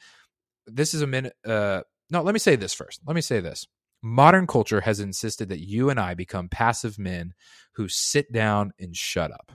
this 0.66 0.94
is 0.94 1.02
a 1.02 1.08
min. 1.08 1.32
Uh, 1.46 1.82
no, 2.10 2.22
let 2.22 2.34
me 2.34 2.40
say 2.40 2.56
this 2.56 2.74
first. 2.74 3.02
Let 3.06 3.16
me 3.16 3.22
say 3.22 3.40
this. 3.40 3.68
Modern 4.06 4.48
culture 4.48 4.82
has 4.82 5.00
insisted 5.00 5.48
that 5.48 5.66
you 5.66 5.90
and 5.90 5.98
I 5.98 6.14
become 6.14 6.50
passive 6.50 7.00
men 7.00 7.34
who 7.76 7.88
sit 7.88 8.34
down 8.34 8.74
and 8.78 8.94
shut 8.94 9.32
up. 9.32 9.54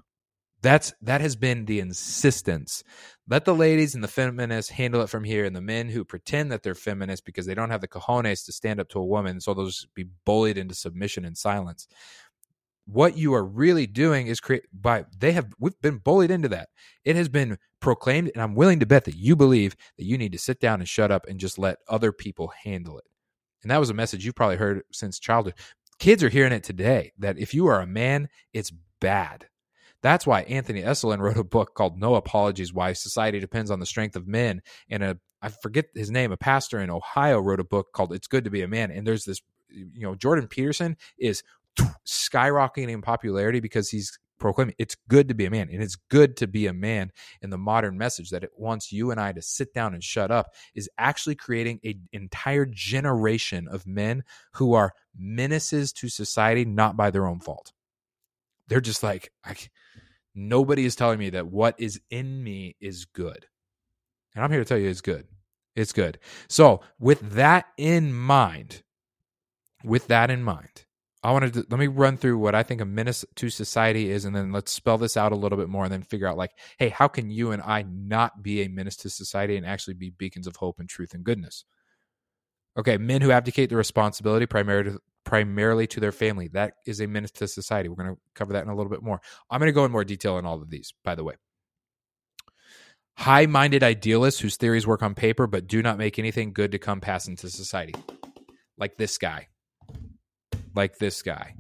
That's 0.62 0.94
that 1.02 1.20
has 1.20 1.36
been 1.36 1.66
the 1.66 1.80
insistence. 1.80 2.82
Let 3.28 3.44
the 3.44 3.54
ladies 3.54 3.94
and 3.94 4.02
the 4.02 4.08
feminists 4.08 4.70
handle 4.70 5.02
it 5.02 5.10
from 5.10 5.24
here, 5.24 5.44
and 5.44 5.54
the 5.54 5.60
men 5.60 5.90
who 5.90 6.02
pretend 6.02 6.50
that 6.50 6.62
they're 6.62 6.74
feminists 6.74 7.22
because 7.22 7.44
they 7.44 7.54
don't 7.54 7.68
have 7.68 7.82
the 7.82 7.88
cojones 7.88 8.46
to 8.46 8.52
stand 8.52 8.80
up 8.80 8.88
to 8.88 8.98
a 8.98 9.04
woman, 9.04 9.38
so 9.42 9.52
they'll 9.52 9.66
just 9.66 9.94
be 9.94 10.06
bullied 10.24 10.56
into 10.56 10.74
submission 10.74 11.26
and 11.26 11.36
silence. 11.36 11.86
What 12.86 13.18
you 13.18 13.34
are 13.34 13.44
really 13.44 13.86
doing 13.86 14.28
is 14.28 14.40
create 14.40 14.64
by 14.72 15.04
they 15.16 15.32
have 15.32 15.52
we've 15.60 15.78
been 15.82 15.98
bullied 15.98 16.30
into 16.30 16.48
that. 16.48 16.70
It 17.04 17.16
has 17.16 17.28
been 17.28 17.58
proclaimed, 17.80 18.30
and 18.34 18.42
I'm 18.42 18.54
willing 18.54 18.80
to 18.80 18.86
bet 18.86 19.04
that 19.04 19.14
you 19.14 19.36
believe 19.36 19.76
that 19.98 20.04
you 20.06 20.16
need 20.16 20.32
to 20.32 20.38
sit 20.38 20.58
down 20.58 20.80
and 20.80 20.88
shut 20.88 21.10
up 21.10 21.26
and 21.28 21.38
just 21.38 21.58
let 21.58 21.80
other 21.86 22.12
people 22.12 22.50
handle 22.64 22.96
it. 22.98 23.04
And 23.62 23.70
that 23.70 23.80
was 23.80 23.90
a 23.90 23.94
message 23.94 24.24
you've 24.24 24.34
probably 24.34 24.56
heard 24.56 24.82
since 24.92 25.18
childhood. 25.18 25.54
Kids 25.98 26.22
are 26.22 26.28
hearing 26.28 26.52
it 26.52 26.62
today 26.62 27.12
that 27.18 27.38
if 27.38 27.54
you 27.54 27.66
are 27.66 27.80
a 27.80 27.86
man, 27.86 28.28
it's 28.52 28.72
bad. 29.00 29.48
That's 30.02 30.26
why 30.26 30.42
Anthony 30.42 30.82
Esolen 30.82 31.18
wrote 31.20 31.38
a 31.38 31.44
book 31.44 31.74
called 31.74 31.98
No 31.98 32.14
Apologies 32.14 32.72
Why 32.72 32.92
Society 32.92 33.40
Depends 33.40 33.70
on 33.70 33.80
the 33.80 33.86
Strength 33.86 34.16
of 34.16 34.28
Men. 34.28 34.62
And 34.88 35.02
a, 35.02 35.18
I 35.42 35.48
forget 35.48 35.86
his 35.94 36.10
name, 36.10 36.32
a 36.32 36.36
pastor 36.36 36.78
in 36.80 36.90
Ohio 36.90 37.40
wrote 37.40 37.60
a 37.60 37.64
book 37.64 37.88
called 37.92 38.12
It's 38.12 38.26
Good 38.26 38.44
to 38.44 38.50
Be 38.50 38.62
a 38.62 38.68
Man. 38.68 38.90
And 38.90 39.06
there's 39.06 39.24
this, 39.24 39.40
you 39.70 40.02
know, 40.02 40.14
Jordan 40.14 40.46
Peterson 40.46 40.96
is 41.18 41.42
skyrocketing 42.06 42.90
in 42.90 43.02
popularity 43.02 43.60
because 43.60 43.88
he's 43.88 44.18
proclaiming 44.38 44.75
it's 44.78 44.97
good 45.09 45.28
to 45.28 45.35
be 45.35 45.47
a 45.47 45.50
man 45.50 45.68
and 45.71 45.83
it's 45.83 45.97
good 45.97 46.37
to 46.37 46.47
be 46.47 46.66
a 46.66 46.73
man 46.73 47.11
in 47.42 47.50
the 47.50 47.59
modern 47.59 47.99
message 47.99 48.30
that 48.30 48.45
it 48.45 48.50
wants 48.57 48.92
you 48.92 49.11
and 49.11 49.21
I 49.21 49.33
to 49.33 49.42
sit 49.42 49.75
down 49.75 49.95
and 49.95 50.02
shut 50.02 50.30
up 50.30 50.54
is 50.75 50.88
actually 50.99 51.35
creating 51.35 51.80
an 51.85 52.09
entire 52.12 52.66
generation 52.66 53.68
of 53.68 53.87
men 53.87 54.25
who 54.54 54.75
are 54.75 54.92
menaces 55.16 55.92
to 55.95 56.09
society 56.09 56.64
not 56.64 56.97
by 56.97 57.11
their 57.11 57.26
own 57.26 57.40
fault. 57.40 57.73
They're 58.68 58.80
just 58.80 59.02
like 59.02 59.33
I, 59.45 59.57
nobody 60.35 60.85
is 60.85 60.97
telling 60.97 61.18
me 61.18 61.30
that 61.30 61.49
what 61.49 61.75
is 61.78 62.00
in 62.11 62.42
me 62.42 62.76
is 62.80 63.04
good. 63.04 63.47
And 64.35 64.45
I'm 64.45 64.50
here 64.50 64.61
to 64.61 64.64
tell 64.64 64.78
you 64.78 64.88
it's 64.88 65.00
good. 65.00 65.26
It's 65.75 65.92
good. 65.92 66.18
So, 66.49 66.80
with 66.99 67.21
that 67.35 67.66
in 67.76 68.12
mind, 68.12 68.83
with 69.85 70.09
that 70.09 70.30
in 70.30 70.42
mind, 70.42 70.87
I 71.22 71.32
wanted 71.32 71.54
to 71.54 71.66
let 71.68 71.80
me 71.80 71.88
run 71.88 72.16
through 72.16 72.38
what 72.38 72.54
I 72.54 72.62
think 72.62 72.80
a 72.80 72.84
menace 72.84 73.25
to 73.37 73.50
society 73.50 74.10
is, 74.10 74.25
and 74.25 74.34
then 74.37 74.52
let's 74.52 74.72
spell 74.72 74.98
this 74.98 75.16
out 75.16 75.32
a 75.32 75.37
little 75.37 75.58
bit 75.58 75.68
more, 75.68 75.84
and 75.84 75.92
then 75.92 76.02
figure 76.02 76.28
out 76.28 76.37
like, 76.37 76.52
hey, 76.78 76.90
how 76.90 77.08
can 77.08 77.28
you 77.30 77.50
and 77.50 77.60
I 77.62 77.82
not 77.82 78.42
be 78.42 78.62
a 78.62 78.68
menace 78.68 78.96
to 78.98 79.10
society 79.10 79.56
and 79.56 79.66
actually 79.66 79.94
be 79.94 80.10
beacons 80.10 80.46
of 80.46 80.56
hope 80.56 80.78
and 80.78 80.88
truth 80.88 81.14
and 81.14 81.25
goodness? 81.25 81.64
Okay, 82.78 82.98
men 82.98 83.20
who 83.20 83.32
abdicate 83.32 83.70
the 83.70 83.76
responsibility 83.76 84.46
primarily 84.46 84.92
to, 84.92 85.00
primarily 85.25 85.88
to 85.88 85.98
their 85.98 86.12
family 86.12 86.48
that 86.48 86.75
is 86.87 87.00
a 87.00 87.06
menace 87.08 87.32
to 87.32 87.48
society. 87.48 87.88
We're 87.88 88.02
going 88.02 88.14
to 88.14 88.20
cover 88.34 88.52
that 88.52 88.62
in 88.62 88.68
a 88.68 88.76
little 88.76 88.90
bit 88.90 89.02
more. 89.02 89.20
I'm 89.50 89.58
going 89.58 89.66
to 89.68 89.72
go 89.72 89.84
in 89.84 89.90
more 89.90 90.04
detail 90.04 90.37
on 90.37 90.46
all 90.46 90.62
of 90.62 90.70
these, 90.70 90.94
by 91.02 91.16
the 91.16 91.25
way. 91.25 91.34
High 93.16 93.46
minded 93.46 93.82
idealists 93.82 94.40
whose 94.40 94.56
theories 94.56 94.87
work 94.87 95.02
on 95.02 95.16
paper 95.16 95.48
but 95.48 95.66
do 95.66 95.82
not 95.82 95.98
make 95.98 96.20
anything 96.20 96.52
good 96.52 96.70
to 96.70 96.78
come 96.78 97.00
pass 97.00 97.26
into 97.26 97.50
society, 97.50 97.94
like 98.78 98.96
this 98.96 99.18
guy 99.18 99.48
like 100.78 100.99
this 100.99 101.23
guy 101.23 101.54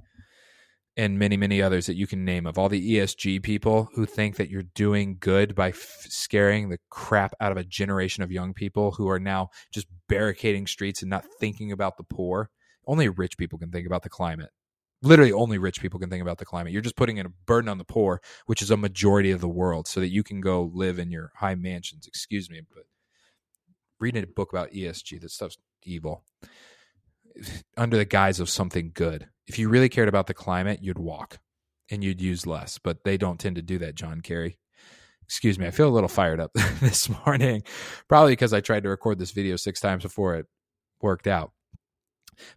and 0.96 1.18
many 1.18 1.36
many 1.36 1.60
others 1.60 1.86
that 1.86 1.96
you 1.96 2.06
can 2.06 2.24
name 2.24 2.46
of 2.46 2.56
all 2.56 2.68
the 2.68 2.94
ESG 2.94 3.42
people 3.42 3.88
who 3.94 4.06
think 4.06 4.36
that 4.36 4.48
you're 4.48 4.62
doing 4.62 5.16
good 5.18 5.54
by 5.54 5.70
f- 5.70 6.06
scaring 6.08 6.68
the 6.68 6.78
crap 6.88 7.34
out 7.40 7.50
of 7.50 7.58
a 7.58 7.64
generation 7.64 8.22
of 8.22 8.30
young 8.30 8.54
people 8.54 8.92
who 8.92 9.08
are 9.08 9.18
now 9.18 9.50
just 9.72 9.88
barricading 10.08 10.68
streets 10.68 11.02
and 11.02 11.10
not 11.10 11.24
thinking 11.40 11.72
about 11.72 11.96
the 11.96 12.04
poor. 12.04 12.50
Only 12.86 13.08
rich 13.08 13.36
people 13.36 13.58
can 13.58 13.72
think 13.72 13.86
about 13.86 14.04
the 14.04 14.08
climate. 14.08 14.50
Literally, 15.02 15.32
only 15.32 15.58
rich 15.58 15.80
people 15.80 16.00
can 16.00 16.10
think 16.10 16.22
about 16.22 16.38
the 16.38 16.44
climate. 16.44 16.72
You're 16.72 16.82
just 16.82 16.96
putting 16.96 17.18
in 17.18 17.26
a 17.26 17.32
burden 17.46 17.68
on 17.68 17.78
the 17.78 17.84
poor, 17.84 18.20
which 18.46 18.62
is 18.62 18.70
a 18.70 18.76
majority 18.76 19.32
of 19.32 19.40
the 19.40 19.48
world, 19.48 19.86
so 19.86 20.00
that 20.00 20.08
you 20.08 20.22
can 20.22 20.40
go 20.40 20.70
live 20.72 20.98
in 20.98 21.10
your 21.10 21.32
high 21.36 21.56
mansions. 21.56 22.06
Excuse 22.06 22.48
me, 22.48 22.62
but 22.72 22.84
reading 24.00 24.22
a 24.22 24.26
book 24.28 24.52
about 24.52 24.72
ESG, 24.72 25.20
that 25.20 25.30
stuff's 25.30 25.58
evil 25.84 26.24
under 27.76 27.96
the 27.96 28.04
guise 28.04 28.40
of 28.40 28.48
something 28.48 28.92
good. 28.94 29.28
If 29.46 29.58
you 29.58 29.68
really 29.68 29.88
cared 29.88 30.08
about 30.08 30.26
the 30.26 30.34
climate, 30.34 30.80
you'd 30.82 30.98
walk 30.98 31.38
and 31.90 32.04
you'd 32.04 32.20
use 32.20 32.46
less, 32.46 32.78
but 32.78 33.04
they 33.04 33.16
don't 33.16 33.40
tend 33.40 33.56
to 33.56 33.62
do 33.62 33.78
that, 33.78 33.94
John 33.94 34.20
Kerry. 34.20 34.58
Excuse 35.22 35.58
me, 35.58 35.66
I 35.66 35.70
feel 35.70 35.88
a 35.88 35.90
little 35.90 36.08
fired 36.08 36.40
up 36.40 36.52
this 36.80 37.08
morning, 37.24 37.62
probably 38.08 38.32
because 38.32 38.52
I 38.52 38.60
tried 38.60 38.82
to 38.84 38.88
record 38.88 39.18
this 39.18 39.32
video 39.32 39.56
six 39.56 39.80
times 39.80 40.02
before 40.02 40.36
it 40.36 40.46
worked 41.00 41.26
out. 41.26 41.52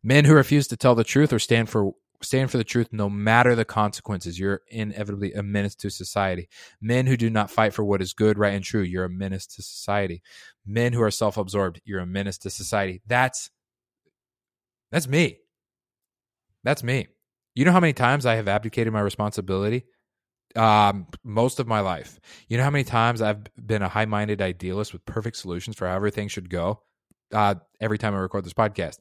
Men 0.03 0.25
who 0.25 0.33
refuse 0.33 0.67
to 0.67 0.77
tell 0.77 0.95
the 0.95 1.03
truth 1.03 1.33
or 1.33 1.39
stand 1.39 1.69
for 1.69 1.93
stand 2.23 2.51
for 2.51 2.57
the 2.57 2.63
truth 2.63 2.87
no 2.91 3.09
matter 3.09 3.55
the 3.55 3.65
consequences 3.65 4.37
you're 4.37 4.61
inevitably 4.67 5.33
a 5.33 5.41
menace 5.41 5.73
to 5.73 5.89
society 5.89 6.47
men 6.79 7.07
who 7.07 7.17
do 7.17 7.31
not 7.31 7.49
fight 7.49 7.73
for 7.73 7.83
what 7.83 7.99
is 7.99 8.13
good 8.13 8.37
right 8.37 8.53
and 8.53 8.63
true 8.63 8.81
you're 8.81 9.05
a 9.05 9.09
menace 9.09 9.47
to 9.47 9.63
society 9.63 10.21
men 10.63 10.93
who 10.93 11.01
are 11.01 11.09
self-absorbed 11.09 11.81
you're 11.83 11.99
a 11.99 12.05
menace 12.05 12.37
to 12.37 12.51
society 12.51 13.01
that's 13.07 13.49
that's 14.91 15.07
me. 15.07 15.37
That's 16.63 16.83
me. 16.83 17.07
You 17.55 17.65
know 17.65 17.71
how 17.71 17.79
many 17.79 17.93
times 17.93 18.25
I 18.25 18.35
have 18.35 18.47
abdicated 18.47 18.93
my 18.93 19.01
responsibility? 19.01 19.85
Um, 20.55 21.07
most 21.23 21.59
of 21.59 21.67
my 21.67 21.79
life. 21.79 22.19
You 22.47 22.57
know 22.57 22.63
how 22.63 22.69
many 22.69 22.83
times 22.83 23.21
I've 23.21 23.43
been 23.55 23.81
a 23.81 23.89
high 23.89 24.05
minded 24.05 24.41
idealist 24.41 24.93
with 24.93 25.05
perfect 25.05 25.37
solutions 25.37 25.75
for 25.75 25.87
how 25.87 25.95
everything 25.95 26.27
should 26.27 26.49
go? 26.49 26.83
Uh, 27.33 27.55
every 27.79 27.97
time 27.97 28.13
I 28.13 28.17
record 28.17 28.45
this 28.45 28.53
podcast. 28.53 28.99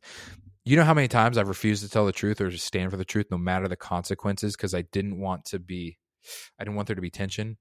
You 0.65 0.77
know 0.77 0.85
how 0.85 0.95
many 0.95 1.09
times 1.09 1.39
I've 1.39 1.49
refused 1.49 1.83
to 1.83 1.89
tell 1.89 2.07
the 2.07 2.13
truth 2.13 2.41
or 2.41 2.51
to 2.51 2.59
stand 2.59 2.91
for 2.91 2.97
the 2.97 3.05
truth, 3.05 3.27
no 3.31 3.39
matter 3.39 3.67
the 3.67 3.77
consequences, 3.77 4.57
because 4.57 4.75
I 4.75 4.83
didn't 4.83 5.19
want 5.19 5.47
to 5.47 5.59
be, 5.59 5.99
I 6.59 6.65
didn't 6.65 6.77
want 6.77 6.87
there 6.87 6.97
to 6.97 7.03
be 7.03 7.11
tension 7.11 7.57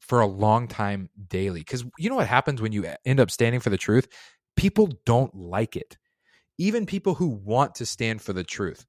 for 0.00 0.20
a 0.20 0.26
long 0.26 0.66
time 0.66 1.10
daily. 1.28 1.60
Because 1.60 1.84
you 1.98 2.10
know 2.10 2.16
what 2.16 2.26
happens 2.26 2.60
when 2.60 2.72
you 2.72 2.86
end 3.04 3.20
up 3.20 3.30
standing 3.30 3.60
for 3.60 3.70
the 3.70 3.76
truth? 3.76 4.08
People 4.56 4.90
don't 5.04 5.34
like 5.34 5.76
it 5.76 5.96
even 6.58 6.86
people 6.86 7.14
who 7.14 7.28
want 7.28 7.76
to 7.76 7.86
stand 7.86 8.20
for 8.20 8.32
the 8.32 8.44
truth. 8.44 8.84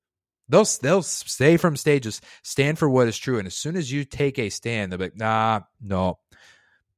They'll 0.49 0.65
they'll 0.81 1.03
say 1.03 1.57
from 1.57 1.77
stages, 1.77 2.21
stand 2.43 2.79
for 2.79 2.89
what 2.89 3.07
is 3.07 3.17
true. 3.17 3.37
And 3.37 3.47
as 3.47 3.55
soon 3.55 3.75
as 3.75 3.91
you 3.91 4.03
take 4.03 4.39
a 4.39 4.49
stand, 4.49 4.91
they'll 4.91 4.97
be 4.97 5.05
like, 5.05 5.17
nah, 5.17 5.61
no, 5.79 6.17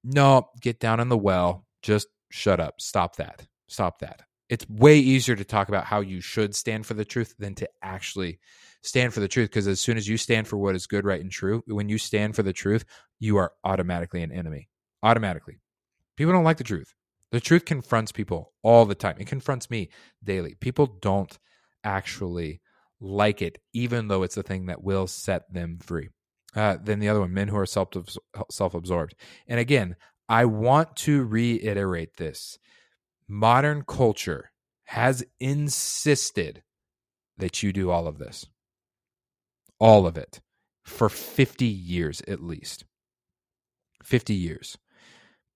no, 0.03 0.49
get 0.61 0.79
down 0.79 0.99
in 1.01 1.09
the 1.09 1.17
well. 1.17 1.65
Just 1.81 2.07
shut 2.29 2.59
up. 2.59 2.79
Stop 2.79 3.17
that. 3.17 3.45
Stop 3.67 3.99
that. 3.99 4.21
It's 4.49 4.67
way 4.69 4.97
easier 4.97 5.35
to 5.35 5.45
talk 5.45 5.69
about 5.69 5.85
how 5.85 6.01
you 6.01 6.21
should 6.21 6.55
stand 6.55 6.85
for 6.85 6.93
the 6.93 7.05
truth 7.05 7.35
than 7.39 7.55
to 7.55 7.69
actually 7.81 8.39
stand 8.83 9.13
for 9.13 9.19
the 9.19 9.27
truth. 9.27 9.49
Because 9.49 9.67
as 9.67 9.79
soon 9.79 9.97
as 9.97 10.07
you 10.07 10.17
stand 10.17 10.47
for 10.47 10.57
what 10.57 10.75
is 10.75 10.87
good, 10.87 11.05
right, 11.05 11.21
and 11.21 11.31
true, 11.31 11.63
when 11.67 11.89
you 11.89 11.97
stand 11.97 12.35
for 12.35 12.43
the 12.43 12.53
truth, 12.53 12.85
you 13.19 13.37
are 13.37 13.53
automatically 13.63 14.23
an 14.23 14.31
enemy. 14.31 14.69
Automatically. 15.03 15.59
People 16.17 16.33
don't 16.33 16.43
like 16.43 16.57
the 16.57 16.63
truth. 16.63 16.93
The 17.31 17.39
truth 17.39 17.65
confronts 17.65 18.11
people 18.11 18.53
all 18.61 18.85
the 18.85 18.95
time. 18.95 19.15
It 19.19 19.27
confronts 19.27 19.69
me 19.69 19.89
daily. 20.23 20.55
People 20.55 20.85
don't 20.85 21.37
actually 21.83 22.61
like 22.99 23.41
it, 23.41 23.57
even 23.73 24.07
though 24.07 24.23
it's 24.23 24.35
the 24.35 24.43
thing 24.43 24.65
that 24.67 24.83
will 24.83 25.07
set 25.07 25.51
them 25.51 25.79
free. 25.81 26.09
Uh, 26.55 26.77
then 26.81 26.99
the 26.99 27.07
other 27.07 27.21
one, 27.21 27.33
men 27.33 27.47
who 27.47 27.57
are 27.57 27.65
self 27.65 27.89
self 28.49 28.73
absorbed. 28.73 29.15
And 29.47 29.59
again, 29.59 29.95
I 30.27 30.45
want 30.45 30.95
to 30.97 31.23
reiterate 31.23 32.17
this: 32.17 32.59
modern 33.27 33.83
culture 33.83 34.51
has 34.85 35.23
insisted 35.39 36.63
that 37.37 37.63
you 37.63 37.71
do 37.71 37.89
all 37.89 38.07
of 38.07 38.17
this, 38.17 38.45
all 39.79 40.05
of 40.05 40.17
it, 40.17 40.41
for 40.83 41.07
fifty 41.07 41.65
years 41.65 42.21
at 42.27 42.43
least. 42.43 42.83
Fifty 44.03 44.33
years 44.33 44.77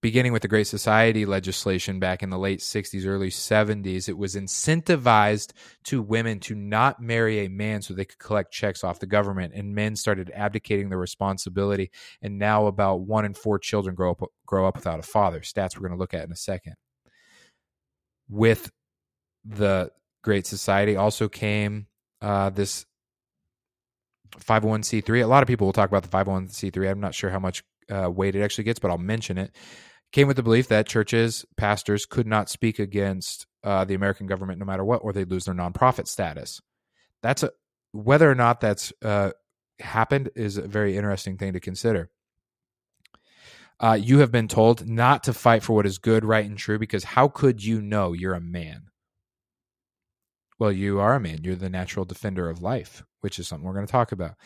beginning 0.06 0.32
with 0.32 0.42
the 0.42 0.46
Great 0.46 0.68
Society 0.68 1.26
legislation 1.26 1.98
back 1.98 2.22
in 2.22 2.30
the 2.30 2.38
late 2.38 2.60
60s, 2.60 3.04
early 3.08 3.28
70s, 3.28 4.08
it 4.08 4.16
was 4.16 4.36
incentivized 4.36 5.52
to 5.82 6.00
women 6.00 6.38
to 6.38 6.54
not 6.54 7.02
marry 7.02 7.40
a 7.40 7.48
man 7.48 7.82
so 7.82 7.92
they 7.92 8.04
could 8.04 8.20
collect 8.20 8.52
checks 8.52 8.84
off 8.84 9.00
the 9.00 9.06
government. 9.06 9.52
And 9.52 9.74
men 9.74 9.96
started 9.96 10.30
abdicating 10.32 10.90
their 10.90 10.98
responsibility. 10.98 11.90
And 12.22 12.38
now 12.38 12.66
about 12.66 13.00
one 13.00 13.24
in 13.24 13.34
four 13.34 13.58
children 13.58 13.96
grow 13.96 14.12
up, 14.12 14.22
grow 14.46 14.68
up 14.68 14.76
without 14.76 15.00
a 15.00 15.02
father. 15.02 15.40
Stats 15.40 15.74
we're 15.74 15.88
going 15.88 15.98
to 15.98 16.00
look 16.00 16.14
at 16.14 16.24
in 16.24 16.30
a 16.30 16.36
second. 16.36 16.74
With 18.28 18.70
the 19.44 19.90
Great 20.22 20.46
Society 20.46 20.94
also 20.94 21.28
came 21.28 21.88
uh, 22.22 22.50
this 22.50 22.86
501c3. 24.38 25.24
A 25.24 25.26
lot 25.26 25.42
of 25.42 25.48
people 25.48 25.66
will 25.66 25.72
talk 25.72 25.90
about 25.90 26.04
the 26.04 26.16
501c3. 26.16 26.88
I'm 26.88 27.00
not 27.00 27.16
sure 27.16 27.30
how 27.30 27.40
much 27.40 27.64
uh, 27.90 28.08
weight 28.08 28.36
it 28.36 28.42
actually 28.44 28.64
gets, 28.64 28.78
but 28.78 28.92
I'll 28.92 28.98
mention 28.98 29.36
it 29.36 29.52
came 30.12 30.26
with 30.26 30.36
the 30.36 30.42
belief 30.42 30.68
that 30.68 30.86
churches, 30.86 31.44
pastors 31.56 32.06
could 32.06 32.26
not 32.26 32.48
speak 32.48 32.78
against 32.78 33.46
uh, 33.64 33.84
the 33.84 33.94
American 33.94 34.26
government 34.26 34.58
no 34.58 34.64
matter 34.64 34.84
what, 34.84 35.02
or 35.02 35.12
they'd 35.12 35.30
lose 35.30 35.44
their 35.44 35.54
nonprofit 35.54 36.06
status. 36.06 36.60
That's 37.22 37.42
a 37.42 37.50
whether 37.92 38.30
or 38.30 38.34
not 38.34 38.60
that's 38.60 38.92
uh, 39.02 39.30
happened 39.80 40.30
is 40.36 40.58
a 40.58 40.66
very 40.66 40.96
interesting 40.96 41.38
thing 41.38 41.54
to 41.54 41.60
consider. 41.60 42.10
Uh, 43.78 43.98
you 44.00 44.20
have 44.20 44.32
been 44.32 44.48
told 44.48 44.86
not 44.86 45.24
to 45.24 45.32
fight 45.32 45.62
for 45.62 45.74
what 45.74 45.86
is 45.86 45.98
good, 45.98 46.24
right, 46.24 46.46
and 46.46 46.56
true 46.56 46.78
because 46.78 47.04
how 47.04 47.28
could 47.28 47.62
you 47.62 47.80
know 47.82 48.12
you're 48.12 48.34
a 48.34 48.40
man? 48.40 48.84
Well, 50.58 50.72
you 50.72 51.00
are 51.00 51.14
a 51.14 51.20
man. 51.20 51.40
You're 51.42 51.56
the 51.56 51.68
natural 51.68 52.06
defender 52.06 52.48
of 52.48 52.62
life, 52.62 53.04
which 53.20 53.38
is 53.38 53.46
something 53.46 53.66
we're 53.66 53.74
going 53.74 53.86
to 53.86 53.92
talk 53.92 54.12
about. 54.12 54.36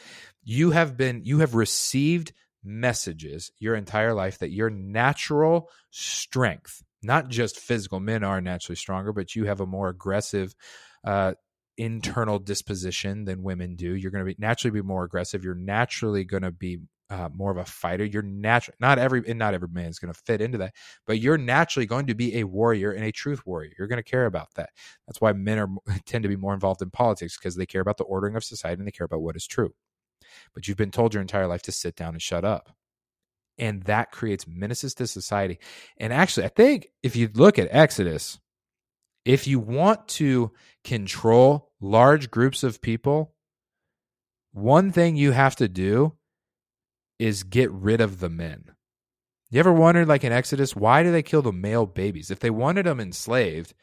You 0.43 0.73
have 0.73 0.97
been, 0.97 1.23
you 1.25 1.38
have 1.38 1.55
received 1.55 2.33
messages 2.64 3.50
your 3.59 3.75
entire 3.75 4.14
life 4.14 4.38
that 4.38 4.50
your 4.50 4.71
natural 4.71 5.71
strength, 5.90 6.83
not 7.02 7.29
just 7.29 7.59
physical, 7.59 8.00
men 8.00 8.25
are 8.25 8.40
naturally 8.40 8.76
stronger, 8.76 9.12
but 9.12 9.35
you 9.35 9.45
have 9.47 9.61
a 9.61 9.67
more 9.67 9.88
aggressive 9.88 10.55
uh, 11.05 11.33
internal 11.76 12.38
disposition 12.38 13.25
than 13.25 13.43
women 13.43 13.76
do. 13.76 13.95
You're 13.95 14.11
going 14.11 14.25
to 14.25 14.35
be 14.35 14.37
naturally 14.38 14.81
be 14.81 14.87
more 14.87 15.05
aggressive. 15.05 15.45
You're 15.45 15.55
naturally 15.55 16.25
going 16.25 16.43
to 16.43 16.52
be 16.52 16.81
uh, 17.09 17.29
more 17.35 17.50
of 17.50 17.57
a 17.57 17.64
fighter. 17.64 18.05
You're 18.05 18.23
natural. 18.23 18.76
Not 18.81 18.99
every 18.99 19.23
and 19.26 19.38
not 19.38 19.55
every 19.55 19.69
man 19.69 19.87
is 19.87 19.99
going 19.99 20.12
to 20.12 20.21
fit 20.26 20.40
into 20.40 20.59
that, 20.59 20.75
but 21.07 21.19
you're 21.19 21.38
naturally 21.38 21.87
going 21.87 22.07
to 22.07 22.14
be 22.14 22.38
a 22.38 22.45
warrior 22.45 22.93
and 22.93 23.05
a 23.05 23.12
truth 23.12 23.45
warrior. 23.45 23.73
You're 23.76 23.88
going 23.88 23.97
to 23.97 24.09
care 24.09 24.26
about 24.26 24.49
that. 24.55 24.71
That's 25.07 25.21
why 25.21 25.33
men 25.33 25.59
are 25.59 25.69
tend 26.07 26.23
to 26.23 26.29
be 26.29 26.37
more 26.37 26.55
involved 26.55 26.83
in 26.83 26.90
politics 26.90 27.37
because 27.37 27.57
they 27.57 27.67
care 27.67 27.81
about 27.81 27.97
the 27.97 28.05
ordering 28.05 28.37
of 28.37 28.45
society 28.45 28.79
and 28.79 28.87
they 28.87 28.93
care 28.93 29.07
about 29.07 29.23
what 29.23 29.37
is 29.37 29.47
true 29.47 29.75
but 30.55 30.67
you've 30.67 30.77
been 30.77 30.91
told 30.91 31.15
your 31.15 31.21
entire 31.21 31.47
life 31.47 31.62
to 31.62 31.73
sit 31.73 31.97
down 31.97 32.15
and 32.15 32.23
shut 32.23 32.45
up. 32.45 32.71
And 33.59 33.83
that 33.85 34.11
creates 34.11 34.47
menaces 34.47 34.95
to 34.95 35.07
society. 35.07 35.59
And 35.99 36.12
actually, 36.12 36.47
I 36.47 36.49
think 36.49 36.89
if 37.03 37.15
you 37.15 37.29
look 37.35 37.59
at 37.59 37.69
Exodus, 37.71 38.39
if 39.25 39.47
you 39.47 39.59
want 39.59 40.09
to 40.09 40.53
control 40.83 41.71
large 41.81 42.31
groups 42.31 42.62
of 42.62 42.81
people, 42.81 43.35
one 44.53 44.93
thing 44.93 45.17
you 45.17 45.33
have 45.33 45.57
to 45.57 45.69
do 45.69 46.15
is 47.19 47.43
get 47.43 47.71
rid 47.71 48.00
of 48.00 48.21
the 48.21 48.31
men. 48.31 48.65
You 49.50 49.61
ever 49.61 49.73
wondered, 49.73 50.09
like 50.09 50.25
in 50.25 50.33
Exodus, 50.33 50.75
why 50.75 51.03
do 51.03 51.12
they 51.12 51.23
kill 51.23 51.43
the 51.43 51.53
male 51.53 51.85
babies? 51.85 52.31
If 52.31 52.39
they 52.39 52.50
wanted 52.50 52.87
them 52.87 53.00
enslaved, 53.00 53.75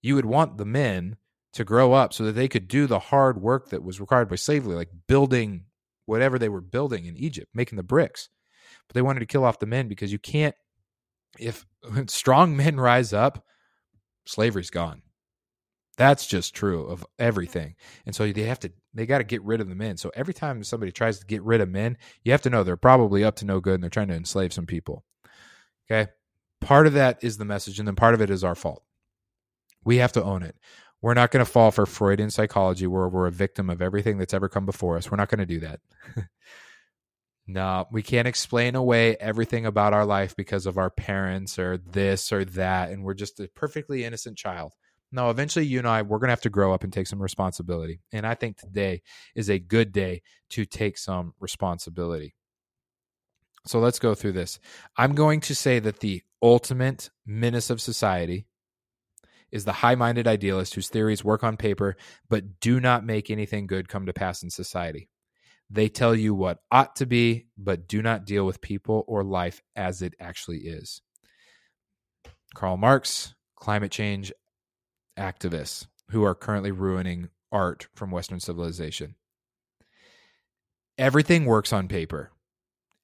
you 0.00 0.14
would 0.14 0.24
want 0.24 0.56
the 0.56 0.64
men 0.64 1.16
to 1.52 1.64
grow 1.64 1.92
up 1.92 2.12
so 2.12 2.24
that 2.24 2.32
they 2.32 2.48
could 2.48 2.68
do 2.68 2.86
the 2.86 2.98
hard 2.98 3.42
work 3.42 3.70
that 3.70 3.82
was 3.82 4.00
required 4.00 4.28
by 4.28 4.36
slavery, 4.36 4.74
like 4.74 4.90
building 5.06 5.64
whatever 6.08 6.38
they 6.38 6.48
were 6.48 6.62
building 6.62 7.04
in 7.04 7.16
Egypt, 7.16 7.50
making 7.52 7.76
the 7.76 7.82
bricks. 7.82 8.30
But 8.88 8.94
they 8.94 9.02
wanted 9.02 9.20
to 9.20 9.26
kill 9.26 9.44
off 9.44 9.58
the 9.58 9.66
men 9.66 9.88
because 9.88 10.10
you 10.10 10.18
can't, 10.18 10.54
if 11.38 11.66
strong 12.06 12.56
men 12.56 12.80
rise 12.80 13.12
up, 13.12 13.44
slavery's 14.26 14.70
gone. 14.70 15.02
That's 15.98 16.26
just 16.26 16.54
true 16.54 16.86
of 16.86 17.04
everything. 17.18 17.74
And 18.06 18.14
so 18.14 18.30
they 18.30 18.42
have 18.44 18.60
to, 18.60 18.72
they 18.94 19.04
got 19.04 19.18
to 19.18 19.24
get 19.24 19.42
rid 19.42 19.60
of 19.60 19.68
the 19.68 19.74
men. 19.74 19.96
So 19.96 20.10
every 20.14 20.32
time 20.32 20.64
somebody 20.64 20.92
tries 20.92 21.18
to 21.18 21.26
get 21.26 21.42
rid 21.42 21.60
of 21.60 21.68
men, 21.68 21.98
you 22.22 22.32
have 22.32 22.42
to 22.42 22.50
know 22.50 22.62
they're 22.62 22.76
probably 22.76 23.24
up 23.24 23.36
to 23.36 23.44
no 23.44 23.60
good 23.60 23.74
and 23.74 23.82
they're 23.82 23.90
trying 23.90 24.08
to 24.08 24.14
enslave 24.14 24.52
some 24.52 24.66
people. 24.66 25.04
Okay. 25.90 26.10
Part 26.60 26.86
of 26.86 26.94
that 26.94 27.18
is 27.22 27.36
the 27.36 27.44
message, 27.44 27.78
and 27.78 27.86
then 27.86 27.94
part 27.94 28.14
of 28.14 28.20
it 28.20 28.30
is 28.30 28.42
our 28.42 28.54
fault. 28.54 28.82
We 29.84 29.98
have 29.98 30.12
to 30.12 30.24
own 30.24 30.42
it. 30.42 30.56
We're 31.00 31.14
not 31.14 31.30
going 31.30 31.44
to 31.44 31.50
fall 31.50 31.70
for 31.70 31.86
Freudian 31.86 32.30
psychology 32.30 32.86
where 32.86 33.08
we're 33.08 33.28
a 33.28 33.32
victim 33.32 33.70
of 33.70 33.80
everything 33.80 34.18
that's 34.18 34.34
ever 34.34 34.48
come 34.48 34.66
before 34.66 34.96
us. 34.96 35.10
We're 35.10 35.16
not 35.16 35.28
going 35.28 35.38
to 35.38 35.46
do 35.46 35.60
that. 35.60 35.80
no, 37.46 37.86
we 37.92 38.02
can't 38.02 38.26
explain 38.26 38.74
away 38.74 39.16
everything 39.16 39.64
about 39.64 39.92
our 39.92 40.04
life 40.04 40.34
because 40.34 40.66
of 40.66 40.76
our 40.76 40.90
parents 40.90 41.58
or 41.58 41.78
this 41.78 42.32
or 42.32 42.44
that. 42.44 42.90
And 42.90 43.04
we're 43.04 43.14
just 43.14 43.38
a 43.38 43.48
perfectly 43.54 44.04
innocent 44.04 44.36
child. 44.36 44.72
No, 45.12 45.30
eventually 45.30 45.64
you 45.64 45.78
and 45.78 45.88
I, 45.88 46.02
we're 46.02 46.18
going 46.18 46.28
to 46.28 46.32
have 46.32 46.40
to 46.42 46.50
grow 46.50 46.74
up 46.74 46.84
and 46.84 46.92
take 46.92 47.06
some 47.06 47.22
responsibility. 47.22 48.00
And 48.12 48.26
I 48.26 48.34
think 48.34 48.56
today 48.58 49.02
is 49.34 49.48
a 49.48 49.58
good 49.58 49.92
day 49.92 50.22
to 50.50 50.66
take 50.66 50.98
some 50.98 51.32
responsibility. 51.38 52.34
So 53.66 53.78
let's 53.78 53.98
go 53.98 54.14
through 54.14 54.32
this. 54.32 54.58
I'm 54.96 55.14
going 55.14 55.40
to 55.42 55.54
say 55.54 55.78
that 55.78 56.00
the 56.00 56.22
ultimate 56.42 57.10
menace 57.24 57.70
of 57.70 57.80
society 57.80 58.46
is 59.50 59.64
the 59.64 59.72
high 59.72 59.94
minded 59.94 60.26
idealist 60.26 60.74
whose 60.74 60.88
theories 60.88 61.24
work 61.24 61.42
on 61.42 61.56
paper 61.56 61.96
but 62.28 62.60
do 62.60 62.80
not 62.80 63.04
make 63.04 63.30
anything 63.30 63.66
good 63.66 63.88
come 63.88 64.06
to 64.06 64.12
pass 64.12 64.42
in 64.42 64.50
society. 64.50 65.08
They 65.70 65.88
tell 65.88 66.14
you 66.14 66.34
what 66.34 66.60
ought 66.70 66.96
to 66.96 67.06
be, 67.06 67.46
but 67.58 67.88
do 67.88 68.00
not 68.00 68.24
deal 68.24 68.46
with 68.46 68.60
people 68.60 69.04
or 69.06 69.22
life 69.22 69.62
as 69.76 70.00
it 70.00 70.14
actually 70.18 70.60
is. 70.60 71.02
Karl 72.54 72.76
Marx, 72.76 73.34
climate 73.54 73.92
change 73.92 74.32
activists 75.18 75.86
who 76.10 76.24
are 76.24 76.34
currently 76.34 76.70
ruining 76.70 77.28
art 77.52 77.88
from 77.94 78.10
Western 78.10 78.40
civilization. 78.40 79.14
Everything 80.96 81.44
works 81.44 81.72
on 81.72 81.86
paper 81.86 82.32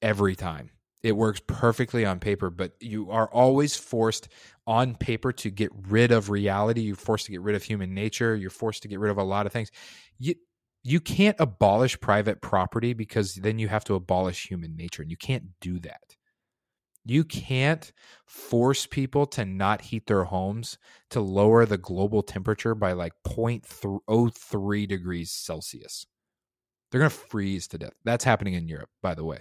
every 0.01 0.35
time. 0.35 0.71
It 1.05 1.19
works 1.19 1.43
perfectly 1.47 2.07
on 2.07 2.19
paper, 2.19 2.49
but 2.49 2.73
you 2.81 3.11
are 3.11 3.29
always 3.29 3.77
forced 3.77 4.29
on 4.67 4.95
paper 4.95 5.33
to 5.35 5.51
get 5.51 5.71
rid 5.89 6.11
of 6.11 6.31
reality. 6.31 6.81
You're 6.81 6.97
forced 6.97 7.27
to 7.27 7.33
get 7.33 7.43
rid 7.43 7.55
of 7.55 7.63
human 7.63 7.93
nature. 7.93 8.35
You're 8.35 8.49
forced 8.49 8.81
to 8.83 8.89
get 8.89 8.99
rid 8.99 9.11
of 9.11 9.19
a 9.19 9.23
lot 9.23 9.45
of 9.45 9.53
things. 9.53 9.71
You 10.19 10.35
you 10.83 11.01
can't 11.01 11.37
abolish 11.39 12.01
private 12.01 12.41
property 12.41 12.95
because 12.95 13.35
then 13.35 13.59
you 13.59 13.69
have 13.69 13.85
to 13.85 13.95
abolish 13.95 14.49
human 14.49 14.77
nature, 14.77 15.03
and 15.03 15.11
you 15.11 15.19
can't 15.19 15.45
do 15.61 15.79
that. 15.81 16.17
You 17.05 17.23
can't 17.23 17.93
force 18.27 18.87
people 18.87 19.27
to 19.27 19.45
not 19.45 19.83
heat 19.83 20.07
their 20.07 20.25
homes 20.25 20.79
to 21.11 21.21
lower 21.21 21.67
the 21.67 21.77
global 21.77 22.23
temperature 22.23 22.75
by 22.75 22.93
like 22.93 23.13
0.03 23.27 24.89
degrees 24.89 25.33
Celsius. 25.33 26.07
They're 26.91 27.01
going 27.01 27.11
to 27.11 27.17
freeze 27.17 27.69
to 27.69 27.79
death. 27.79 27.93
That's 28.05 28.25
happening 28.25 28.55
in 28.55 28.69
Europe, 28.69 28.89
by 29.03 29.15
the 29.15 29.25
way. 29.25 29.41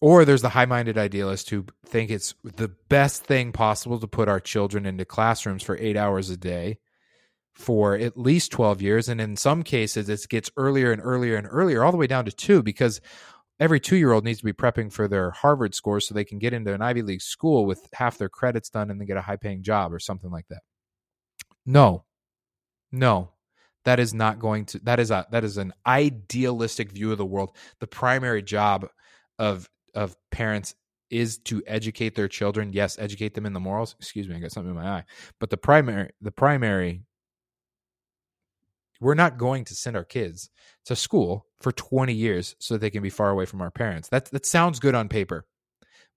Or 0.00 0.24
there's 0.24 0.42
the 0.42 0.50
high 0.50 0.66
minded 0.66 0.96
idealists 0.96 1.50
who 1.50 1.66
think 1.84 2.10
it's 2.10 2.34
the 2.44 2.68
best 2.88 3.24
thing 3.24 3.50
possible 3.50 3.98
to 3.98 4.06
put 4.06 4.28
our 4.28 4.38
children 4.38 4.86
into 4.86 5.04
classrooms 5.04 5.62
for 5.62 5.76
eight 5.78 5.96
hours 5.96 6.30
a 6.30 6.36
day 6.36 6.78
for 7.52 7.96
at 7.96 8.16
least 8.16 8.52
12 8.52 8.80
years. 8.80 9.08
And 9.08 9.20
in 9.20 9.36
some 9.36 9.64
cases, 9.64 10.08
it 10.08 10.24
gets 10.28 10.50
earlier 10.56 10.92
and 10.92 11.02
earlier 11.02 11.36
and 11.36 11.48
earlier, 11.50 11.82
all 11.82 11.90
the 11.90 11.98
way 11.98 12.06
down 12.06 12.24
to 12.26 12.32
two, 12.32 12.62
because 12.62 13.00
every 13.58 13.80
two 13.80 13.96
year 13.96 14.12
old 14.12 14.24
needs 14.24 14.38
to 14.38 14.44
be 14.44 14.52
prepping 14.52 14.92
for 14.92 15.08
their 15.08 15.32
Harvard 15.32 15.74
scores 15.74 16.06
so 16.06 16.14
they 16.14 16.24
can 16.24 16.38
get 16.38 16.52
into 16.52 16.72
an 16.72 16.80
Ivy 16.82 17.02
League 17.02 17.22
school 17.22 17.66
with 17.66 17.88
half 17.92 18.18
their 18.18 18.28
credits 18.28 18.70
done 18.70 18.90
and 18.90 19.00
then 19.00 19.06
get 19.08 19.16
a 19.16 19.22
high 19.22 19.36
paying 19.36 19.64
job 19.64 19.92
or 19.92 19.98
something 19.98 20.30
like 20.30 20.46
that. 20.48 20.62
No, 21.66 22.04
no, 22.92 23.32
that 23.84 23.98
is 23.98 24.14
not 24.14 24.38
going 24.38 24.66
to, 24.66 24.78
that 24.84 25.00
is 25.00 25.10
a, 25.10 25.26
that 25.32 25.42
is 25.42 25.58
an 25.58 25.72
idealistic 25.84 26.92
view 26.92 27.10
of 27.10 27.18
the 27.18 27.26
world. 27.26 27.54
The 27.80 27.88
primary 27.88 28.42
job 28.42 28.88
of 29.38 29.68
of 29.94 30.16
parents 30.30 30.74
is 31.10 31.38
to 31.38 31.62
educate 31.66 32.14
their 32.14 32.28
children. 32.28 32.72
Yes, 32.72 32.98
educate 32.98 33.34
them 33.34 33.46
in 33.46 33.52
the 33.52 33.60
morals. 33.60 33.96
Excuse 33.98 34.28
me, 34.28 34.36
I 34.36 34.40
got 34.40 34.52
something 34.52 34.70
in 34.70 34.76
my 34.76 34.88
eye. 34.88 35.04
But 35.40 35.50
the 35.50 35.56
primary 35.56 36.10
the 36.20 36.32
primary 36.32 37.02
we're 39.00 39.14
not 39.14 39.38
going 39.38 39.64
to 39.64 39.74
send 39.74 39.96
our 39.96 40.04
kids 40.04 40.50
to 40.86 40.96
school 40.96 41.46
for 41.60 41.70
20 41.70 42.12
years 42.12 42.56
so 42.58 42.74
that 42.74 42.80
they 42.80 42.90
can 42.90 43.02
be 43.02 43.10
far 43.10 43.30
away 43.30 43.44
from 43.44 43.60
our 43.60 43.70
parents. 43.70 44.08
That 44.08 44.26
that 44.26 44.46
sounds 44.46 44.80
good 44.80 44.94
on 44.94 45.08
paper. 45.08 45.46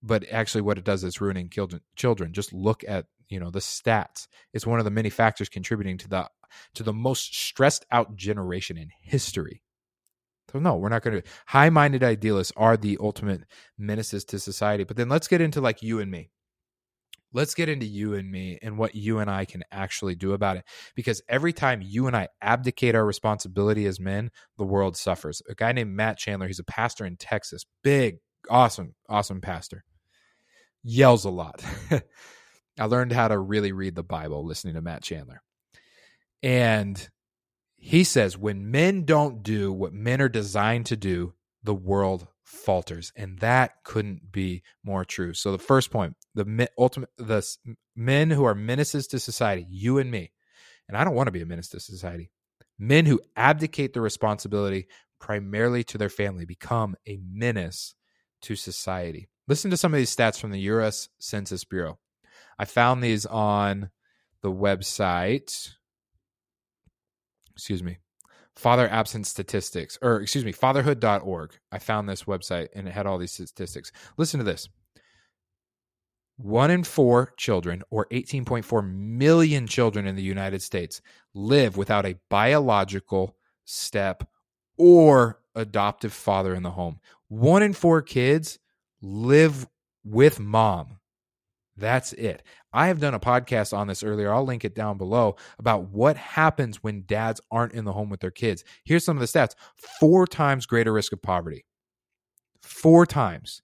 But 0.04 0.26
actually 0.32 0.62
what 0.62 0.80
it 0.80 0.84
does 0.84 1.04
is 1.04 1.22
ruining 1.22 1.50
children 1.50 1.82
children. 1.96 2.34
Just 2.34 2.54
look 2.54 2.84
at, 2.88 3.06
you 3.30 3.40
know, 3.40 3.52
the 3.52 3.60
stats. 3.60 4.28
It's 4.54 4.68
one 4.68 4.80
of 4.80 4.86
the 4.86 4.92
many 4.92 5.10
factors 5.10 5.50
contributing 5.50 5.98
to 6.00 6.10
the 6.10 6.30
to 6.76 6.84
the 6.84 6.94
most 6.94 7.34
stressed 7.34 7.86
out 7.92 8.16
generation 8.16 8.78
in 8.78 8.90
history. 9.02 9.62
So 10.52 10.60
no, 10.60 10.76
we're 10.76 10.90
not 10.90 11.02
going 11.02 11.22
to. 11.22 11.28
High-minded 11.48 12.04
idealists 12.04 12.54
are 12.58 12.78
the 12.78 12.98
ultimate 13.00 13.44
menaces 13.78 14.26
to 14.26 14.40
society. 14.40 14.84
But 14.84 14.98
then 14.98 15.10
let's 15.10 15.28
get 15.28 15.42
into 15.42 15.62
like 15.62 15.82
you 15.82 16.00
and 16.00 16.12
me. 16.12 16.30
Let's 17.34 17.54
get 17.54 17.70
into 17.70 17.86
you 17.86 18.14
and 18.14 18.30
me 18.30 18.60
and 18.62 18.78
what 18.78 18.94
you 18.94 19.20
and 19.20 19.30
I 19.30 19.46
can 19.46 19.64
actually 19.72 20.16
do 20.16 20.34
about 20.34 20.58
it. 20.58 20.66
Because 20.96 21.22
every 21.30 21.54
time 21.54 21.82
you 21.82 22.08
and 22.08 22.16
I 22.16 22.28
abdicate 22.42 22.96
our 22.96 23.06
responsibility 23.06 23.86
as 23.86 24.00
men, 24.00 24.32
the 24.58 24.66
world 24.66 24.98
suffers. 24.98 25.42
A 25.50 25.56
guy 25.56 25.72
named 25.72 25.96
Matt 25.96 26.18
Chandler, 26.18 26.48
he's 26.48 26.60
a 26.60 26.66
pastor 26.66 27.06
in 27.06 27.16
Texas, 27.16 27.66
big, 27.84 28.18
awesome, 28.50 28.96
awesome 29.08 29.40
pastor, 29.40 29.86
yells 30.84 31.24
a 31.24 31.30
lot. 31.30 31.64
I 32.80 32.86
learned 32.86 33.14
how 33.14 33.30
to 33.30 33.38
really 33.38 33.72
read 33.72 33.96
the 33.96 34.04
Bible 34.04 34.46
listening 34.46 34.74
to 34.74 34.82
Matt 34.82 35.04
Chandler. 35.04 35.42
And 36.44 37.10
he 37.84 38.04
says, 38.04 38.38
when 38.38 38.70
men 38.70 39.06
don't 39.06 39.42
do 39.42 39.74
what 39.74 39.92
men 39.92 40.22
are 40.22 40.30
designed 40.30 40.86
to 40.86 40.96
do, 40.96 41.34
the 41.64 41.74
world 41.74 42.28
falters. 42.44 43.12
And 43.16 43.40
that 43.40 43.84
couldn't 43.84 44.32
be 44.32 44.62
more 44.84 45.04
true. 45.04 45.34
So 45.34 45.52
the 45.52 45.58
first 45.58 45.90
point, 45.90 46.16
the 46.36 46.70
ultimate, 46.78 47.10
the 47.18 47.44
men 47.96 48.30
who 48.30 48.44
are 48.44 48.54
menaces 48.54 49.08
to 49.08 49.20
society, 49.20 49.66
you 49.68 49.98
and 49.98 50.12
me, 50.12 50.32
and 50.88 50.96
I 50.96 51.04
don't 51.04 51.16
want 51.16 51.28
to 51.28 51.32
be 51.32 51.42
a 51.42 51.46
menace 51.46 51.70
to 51.70 51.80
society. 51.80 52.30
Men 52.78 53.08
who 53.08 53.20
abdicate 53.36 53.94
their 53.94 54.04
responsibility 54.04 54.88
primarily 55.20 55.84
to 55.86 55.98
their 55.98 56.10
family 56.10 56.46
become 56.46 56.96
a 57.08 57.20
menace 57.28 57.96
to 58.44 58.56
society. 58.56 59.28
Listen 59.48 59.72
to 59.72 59.78
some 59.78 59.94
of 59.94 59.98
these 59.98 60.16
stats 60.16 60.40
from 60.40 60.52
the 60.52 60.60
U.S. 60.62 61.10
Census 61.20 61.64
Bureau. 61.64 61.98
I 62.60 62.66
found 62.66 63.04
these 63.04 63.26
on 63.26 63.90
the 64.42 64.52
website 64.52 65.72
excuse 67.56 67.84
me, 67.84 67.98
father 68.56 68.88
absence 68.90 69.30
statistics, 69.30 69.98
or 70.02 70.22
excuse 70.22 70.46
me, 70.46 70.52
fatherhood.org. 70.52 71.58
I 71.72 71.80
found 71.80 72.08
this 72.08 72.24
website 72.24 72.68
and 72.76 72.88
it 72.88 72.94
had 72.94 73.06
all 73.06 73.18
these 73.18 73.32
statistics. 73.32 73.92
Listen 74.18 74.40
to 74.40 74.44
this. 74.44 74.70
One 76.38 76.72
in 76.72 76.84
four 76.84 77.34
children, 77.38 77.84
or 77.92 78.08
18.4 78.12 78.92
million 78.92 79.68
children 79.68 80.08
in 80.08 80.16
the 80.16 80.24
United 80.24 80.62
States, 80.64 81.02
live 81.36 81.78
without 81.78 82.06
a 82.06 82.18
biological 82.30 83.36
step 83.66 84.28
or 84.78 85.40
adoptive 85.54 86.14
father 86.14 86.56
in 86.56 86.64
the 86.64 86.72
home. 86.72 87.00
One 87.28 87.62
in 87.62 87.74
four 87.74 88.02
kids 88.02 88.58
live 89.02 89.68
with 90.04 90.40
mom. 90.40 90.98
That's 91.78 92.14
it. 92.14 92.44
I 92.74 92.88
have 92.88 93.00
done 93.00 93.14
a 93.14 93.20
podcast 93.20 93.76
on 93.78 93.88
this 93.88 94.04
earlier. 94.04 94.34
I'll 94.34 94.46
link 94.46 94.64
it 94.64 94.76
down 94.76 94.98
below 94.98 95.36
about 95.60 95.90
what 95.90 96.18
happens 96.18 96.84
when 96.84 97.04
dads 97.06 97.42
aren't 97.52 97.74
in 97.74 97.86
the 97.86 97.92
home 97.92 98.10
with 98.10 98.22
their 98.22 98.32
kids. 98.32 98.64
Here's 98.86 99.04
some 99.04 99.18
of 99.18 99.22
the 99.22 99.28
stats 99.28 99.56
four 100.00 100.26
times 100.26 100.66
greater 100.66 100.94
risk 100.94 101.12
of 101.14 101.22
poverty. 101.22 101.66
Four 102.62 103.06
times. 103.06 103.62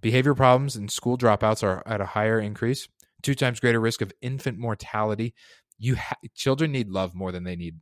Behavior 0.00 0.34
problems 0.34 0.76
and 0.76 0.90
school 0.90 1.18
dropouts 1.18 1.62
are 1.62 1.82
at 1.86 2.00
a 2.00 2.06
higher 2.06 2.38
increase. 2.38 2.88
Two 3.22 3.34
times 3.34 3.58
greater 3.58 3.80
risk 3.80 4.00
of 4.00 4.12
infant 4.22 4.58
mortality. 4.58 5.34
You 5.78 5.96
ha- 5.96 6.14
children 6.34 6.70
need 6.70 6.88
love 6.88 7.14
more 7.14 7.32
than 7.32 7.42
they 7.42 7.56
need 7.56 7.76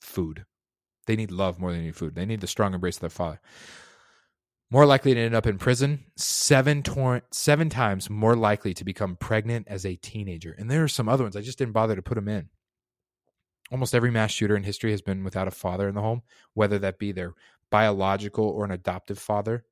food. 0.00 0.44
They 1.06 1.14
need 1.14 1.30
love 1.30 1.60
more 1.60 1.70
than 1.70 1.80
they 1.80 1.86
need 1.86 1.96
food. 1.96 2.14
They 2.16 2.26
need 2.26 2.40
the 2.40 2.46
strong 2.48 2.74
embrace 2.74 2.96
of 2.96 3.02
their 3.02 3.10
father 3.10 3.40
more 4.72 4.86
likely 4.86 5.12
to 5.12 5.20
end 5.20 5.34
up 5.34 5.46
in 5.46 5.58
prison, 5.58 6.02
seven 6.16 6.82
tor- 6.82 7.22
seven 7.30 7.68
times 7.68 8.08
more 8.08 8.34
likely 8.34 8.72
to 8.72 8.84
become 8.84 9.16
pregnant 9.16 9.68
as 9.68 9.84
a 9.84 9.96
teenager. 9.96 10.56
And 10.58 10.70
there 10.70 10.82
are 10.82 10.88
some 10.88 11.10
other 11.10 11.24
ones. 11.24 11.36
I 11.36 11.42
just 11.42 11.58
didn't 11.58 11.74
bother 11.74 11.94
to 11.94 12.00
put 12.00 12.14
them 12.14 12.26
in. 12.26 12.48
Almost 13.70 13.94
every 13.94 14.10
mass 14.10 14.30
shooter 14.30 14.56
in 14.56 14.62
history 14.62 14.90
has 14.92 15.02
been 15.02 15.24
without 15.24 15.46
a 15.46 15.50
father 15.50 15.88
in 15.88 15.94
the 15.94 16.00
home, 16.00 16.22
whether 16.54 16.78
that 16.78 16.98
be 16.98 17.12
their 17.12 17.34
biological 17.70 18.46
or 18.46 18.64
an 18.64 18.70
adoptive 18.70 19.18
father, 19.18 19.66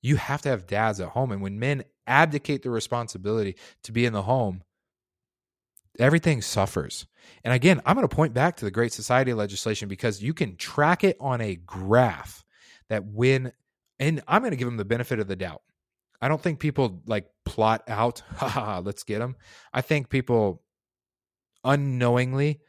you 0.00 0.16
have 0.16 0.40
to 0.42 0.48
have 0.48 0.66
dads 0.66 0.98
at 1.00 1.10
home. 1.10 1.30
And 1.30 1.42
when 1.42 1.58
men 1.58 1.84
abdicate 2.06 2.62
the 2.62 2.70
responsibility 2.70 3.56
to 3.82 3.92
be 3.92 4.06
in 4.06 4.14
the 4.14 4.22
home, 4.22 4.62
everything 5.98 6.40
suffers. 6.40 7.06
And 7.44 7.52
again, 7.52 7.82
I'm 7.84 7.96
going 7.96 8.08
to 8.08 8.16
point 8.16 8.32
back 8.32 8.56
to 8.56 8.64
the 8.64 8.70
Great 8.70 8.94
Society 8.94 9.34
legislation 9.34 9.88
because 9.90 10.22
you 10.22 10.32
can 10.32 10.56
track 10.56 11.04
it 11.04 11.18
on 11.20 11.42
a 11.42 11.56
graph 11.56 12.44
that 12.88 13.04
when, 13.04 13.52
and 14.00 14.22
I'm 14.26 14.42
going 14.42 14.50
to 14.50 14.56
give 14.56 14.66
them 14.66 14.78
the 14.78 14.84
benefit 14.84 15.20
of 15.20 15.28
the 15.28 15.36
doubt. 15.36 15.62
I 16.20 16.28
don't 16.28 16.40
think 16.40 16.58
people 16.58 17.02
like 17.06 17.26
plot 17.44 17.82
out, 17.86 18.22
let's 18.84 19.04
get 19.04 19.20
them. 19.20 19.36
I 19.72 19.80
think 19.80 20.08
people 20.08 20.62
unknowingly 21.62 22.60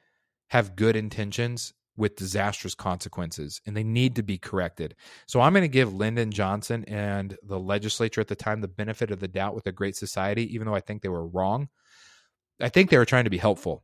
have 0.49 0.75
good 0.75 0.95
intentions 0.95 1.73
with 1.97 2.15
disastrous 2.15 2.75
consequences 2.75 3.61
and 3.65 3.75
they 3.75 3.83
need 3.83 4.15
to 4.15 4.23
be 4.23 4.37
corrected. 4.37 4.95
So 5.27 5.41
I'm 5.41 5.53
going 5.53 5.63
to 5.63 5.67
give 5.67 5.93
Lyndon 5.93 6.31
Johnson 6.31 6.83
and 6.87 7.37
the 7.43 7.59
legislature 7.59 8.21
at 8.21 8.27
the 8.27 8.35
time 8.35 8.61
the 8.61 8.67
benefit 8.67 9.11
of 9.11 9.19
the 9.19 9.27
doubt 9.27 9.55
with 9.55 9.67
a 9.67 9.71
great 9.71 9.95
society, 9.95 10.53
even 10.53 10.67
though 10.67 10.75
I 10.75 10.79
think 10.79 11.01
they 11.01 11.09
were 11.09 11.27
wrong. 11.27 11.69
I 12.61 12.69
think 12.69 12.89
they 12.89 12.97
were 12.97 13.05
trying 13.05 13.25
to 13.25 13.29
be 13.29 13.37
helpful. 13.37 13.83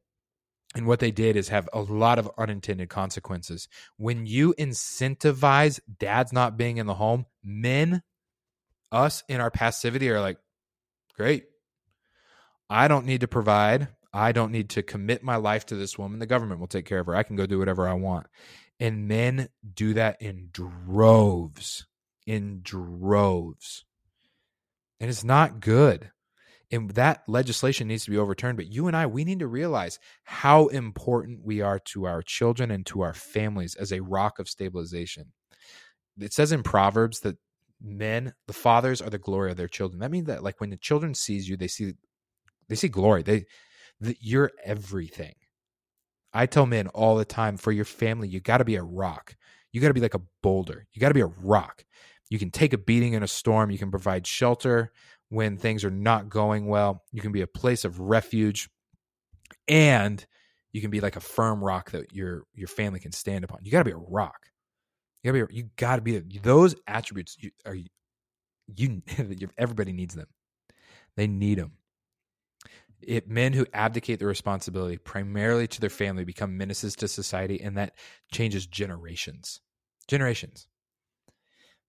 And 0.78 0.86
what 0.86 1.00
they 1.00 1.10
did 1.10 1.36
is 1.36 1.48
have 1.48 1.68
a 1.74 1.82
lot 1.82 2.20
of 2.20 2.30
unintended 2.38 2.88
consequences. 2.88 3.68
When 3.98 4.28
you 4.28 4.54
incentivize 4.60 5.80
dads 5.98 6.32
not 6.32 6.56
being 6.56 6.78
in 6.78 6.86
the 6.86 6.94
home, 6.94 7.26
men, 7.44 8.04
us 8.92 9.24
in 9.28 9.42
our 9.42 9.50
passivity 9.50 10.08
are 10.12 10.22
like, 10.22 10.38
great. 11.16 11.46
I 12.70 12.88
don't 12.88 13.08
need 13.08 13.22
to 13.22 13.28
provide. 13.28 13.88
I 14.14 14.32
don't 14.32 14.52
need 14.52 14.70
to 14.72 14.84
commit 14.84 15.24
my 15.24 15.38
life 15.38 15.66
to 15.66 15.76
this 15.76 15.98
woman. 15.98 16.20
The 16.20 16.28
government 16.28 16.60
will 16.60 16.68
take 16.68 16.86
care 16.86 17.00
of 17.00 17.08
her. 17.08 17.16
I 17.16 17.24
can 17.24 17.38
go 17.38 17.48
do 17.48 17.58
whatever 17.58 17.88
I 17.88 17.94
want. 17.94 18.28
And 18.80 19.08
men 19.08 19.50
do 19.74 19.96
that 19.96 20.22
in 20.22 20.50
droves, 20.52 21.88
in 22.28 22.60
droves. 22.62 23.84
And 25.00 25.10
it's 25.10 25.24
not 25.24 25.60
good. 25.60 26.12
And 26.72 26.92
that 26.92 27.24
legislation 27.28 27.88
needs 27.88 28.06
to 28.06 28.12
be 28.12 28.18
overturned. 28.18 28.58
But 28.58 28.72
you 28.72 28.88
and 28.88 28.96
I, 28.96 29.06
we 29.06 29.24
need 29.24 29.40
to 29.40 29.48
realize 29.48 30.00
how 30.24 30.68
important 30.68 31.46
we 31.46 31.62
are 31.62 31.80
to 31.80 32.06
our 32.06 32.22
children 32.22 32.72
and 32.72 32.86
to 32.88 33.02
our 33.02 33.14
families 33.14 33.76
as 33.76 33.92
a 33.92 34.02
rock 34.02 34.40
of 34.40 34.50
stabilization. 34.50 35.32
It 36.20 36.34
says 36.34 36.52
in 36.52 36.64
Proverbs 36.64 37.22
that 37.22 37.38
men, 37.82 38.34
the 38.48 38.54
fathers 38.54 39.02
are 39.02 39.10
the 39.10 39.18
glory 39.18 39.52
of 39.52 39.58
their 39.58 39.68
children. 39.68 40.00
That 40.00 40.12
means 40.12 40.28
that 40.28 40.44
like 40.44 40.60
when 40.60 40.72
the 40.72 40.78
children 40.78 41.14
sees 41.14 41.48
you, 41.48 41.56
they 41.56 41.68
see 41.68 41.94
they 42.68 42.76
see 42.76 42.90
glory. 42.90 43.24
They 43.24 43.46
that 44.02 44.18
you're 44.20 44.52
everything. 44.64 45.36
I 46.34 46.46
tell 46.46 46.66
men 46.66 46.88
all 46.90 47.16
the 47.16 47.26
time 47.26 47.58
for 47.58 47.72
your 47.72 47.86
family, 47.86 48.28
you 48.28 48.40
got 48.40 48.58
to 48.58 48.66
be 48.66 48.76
a 48.76 48.84
rock. 48.84 49.36
You 49.72 49.82
got 49.82 49.88
to 49.88 49.94
be 49.94 50.02
like 50.02 50.14
a 50.14 50.22
boulder. 50.44 50.86
You 50.92 51.00
got 51.00 51.10
to 51.10 51.14
be 51.14 51.22
a 51.22 51.26
rock. 51.26 51.86
You 52.30 52.40
can 52.40 52.52
take 52.52 52.74
a 52.74 52.78
beating 52.78 53.14
in 53.14 53.24
a 53.24 53.28
storm. 53.28 53.72
You 53.72 53.78
can 53.78 53.92
provide 53.92 54.28
shelter 54.28 54.92
when 55.30 55.58
things 55.58 55.84
are 55.84 55.92
not 55.92 56.30
going 56.30 56.68
well. 56.68 57.04
You 57.12 57.22
can 57.22 57.32
be 57.32 57.42
a 57.42 57.48
place 57.48 57.86
of 57.86 58.00
refuge. 58.00 58.70
And 59.68 60.26
you 60.72 60.82
can 60.82 60.92
be 60.92 61.02
like 61.02 61.16
a 61.16 61.22
firm 61.22 61.64
rock 61.64 61.92
that 61.92 62.14
your 62.14 62.44
your 62.54 62.68
family 62.68 63.00
can 63.00 63.12
stand 63.12 63.44
upon. 63.44 63.60
You 63.64 63.72
got 63.72 63.80
to 63.80 63.86
be 63.86 63.92
a 63.92 63.98
rock. 63.98 64.48
You 65.24 65.32
got 65.32 65.40
to 65.40 65.48
be 65.48 65.56
you 65.56 65.70
got 65.76 65.96
to 65.96 66.02
be 66.02 66.20
those 66.20 66.76
attributes 66.88 67.36
you, 67.40 67.52
are 67.66 67.76
you 67.76 69.02
everybody 69.58 69.94
needs 69.94 70.16
them. 70.16 70.28
They 71.16 71.28
need 71.28 71.58
them. 71.58 71.74
It, 73.02 73.28
men 73.28 73.54
who 73.54 73.66
abdicate 73.74 74.20
their 74.20 74.28
responsibility 74.28 74.98
primarily 74.98 75.68
to 75.68 75.80
their 75.80 75.90
family 75.90 76.24
become 76.24 76.58
menaces 76.58 76.96
to 76.98 77.08
society, 77.08 77.62
and 77.62 77.78
that 77.78 77.94
changes 78.32 78.66
generations. 78.66 79.62
Generations. 80.08 80.68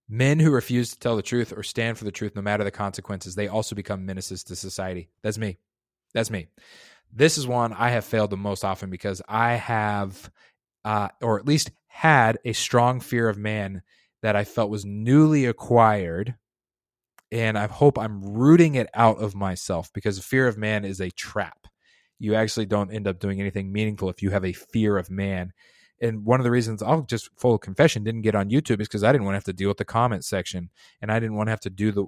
Men 0.09 0.39
who 0.39 0.49
refuse 0.49 0.89
to 0.89 0.99
tell 0.99 1.15
the 1.15 1.21
truth 1.21 1.53
or 1.55 1.61
stand 1.61 1.97
for 1.97 2.05
the 2.05 2.11
truth, 2.11 2.35
no 2.35 2.41
matter 2.41 2.63
the 2.63 2.71
consequences, 2.71 3.35
they 3.35 3.47
also 3.47 3.75
become 3.75 4.05
menaces 4.05 4.43
to 4.45 4.55
society. 4.55 5.09
That's 5.21 5.37
me. 5.37 5.59
That's 6.13 6.31
me. 6.31 6.47
This 7.13 7.37
is 7.37 7.45
one 7.45 7.73
I 7.73 7.89
have 7.89 8.05
failed 8.05 8.31
the 8.31 8.37
most 8.37 8.63
often 8.65 8.89
because 8.89 9.21
I 9.27 9.53
have, 9.53 10.31
uh, 10.83 11.09
or 11.21 11.39
at 11.39 11.47
least 11.47 11.71
had, 11.87 12.39
a 12.43 12.53
strong 12.53 12.99
fear 12.99 13.29
of 13.29 13.37
man 13.37 13.83
that 14.21 14.35
I 14.35 14.43
felt 14.43 14.71
was 14.71 14.83
newly 14.85 15.45
acquired 15.45 16.35
and 17.31 17.57
I 17.57 17.67
hope 17.67 17.97
I'm 17.97 18.23
rooting 18.23 18.75
it 18.75 18.89
out 18.93 19.21
of 19.21 19.35
myself 19.35 19.91
because 19.93 20.19
fear 20.19 20.47
of 20.47 20.57
man 20.57 20.83
is 20.83 20.99
a 20.99 21.11
trap. 21.11 21.67
You 22.17 22.35
actually 22.35 22.65
don't 22.65 22.91
end 22.91 23.07
up 23.07 23.19
doing 23.19 23.39
anything 23.39 23.71
meaningful 23.71 24.09
if 24.09 24.21
you 24.21 24.31
have 24.31 24.45
a 24.45 24.53
fear 24.53 24.97
of 24.97 25.09
man. 25.09 25.53
And 26.01 26.25
one 26.25 26.39
of 26.39 26.43
the 26.43 26.51
reasons 26.51 26.81
I'll 26.81 27.01
just 27.01 27.29
full 27.37 27.57
confession 27.57 28.03
didn't 28.03 28.21
get 28.21 28.35
on 28.35 28.49
YouTube 28.49 28.81
is 28.81 28.87
because 28.87 29.03
I 29.03 29.11
didn't 29.11 29.25
want 29.25 29.33
to 29.33 29.37
have 29.37 29.43
to 29.45 29.53
deal 29.53 29.67
with 29.67 29.77
the 29.77 29.85
comment 29.85 30.23
section 30.23 30.69
and 31.01 31.11
I 31.11 31.19
didn't 31.19 31.35
want 31.35 31.47
to 31.47 31.51
have 31.51 31.59
to 31.61 31.69
do 31.69 31.91
the 31.91 32.05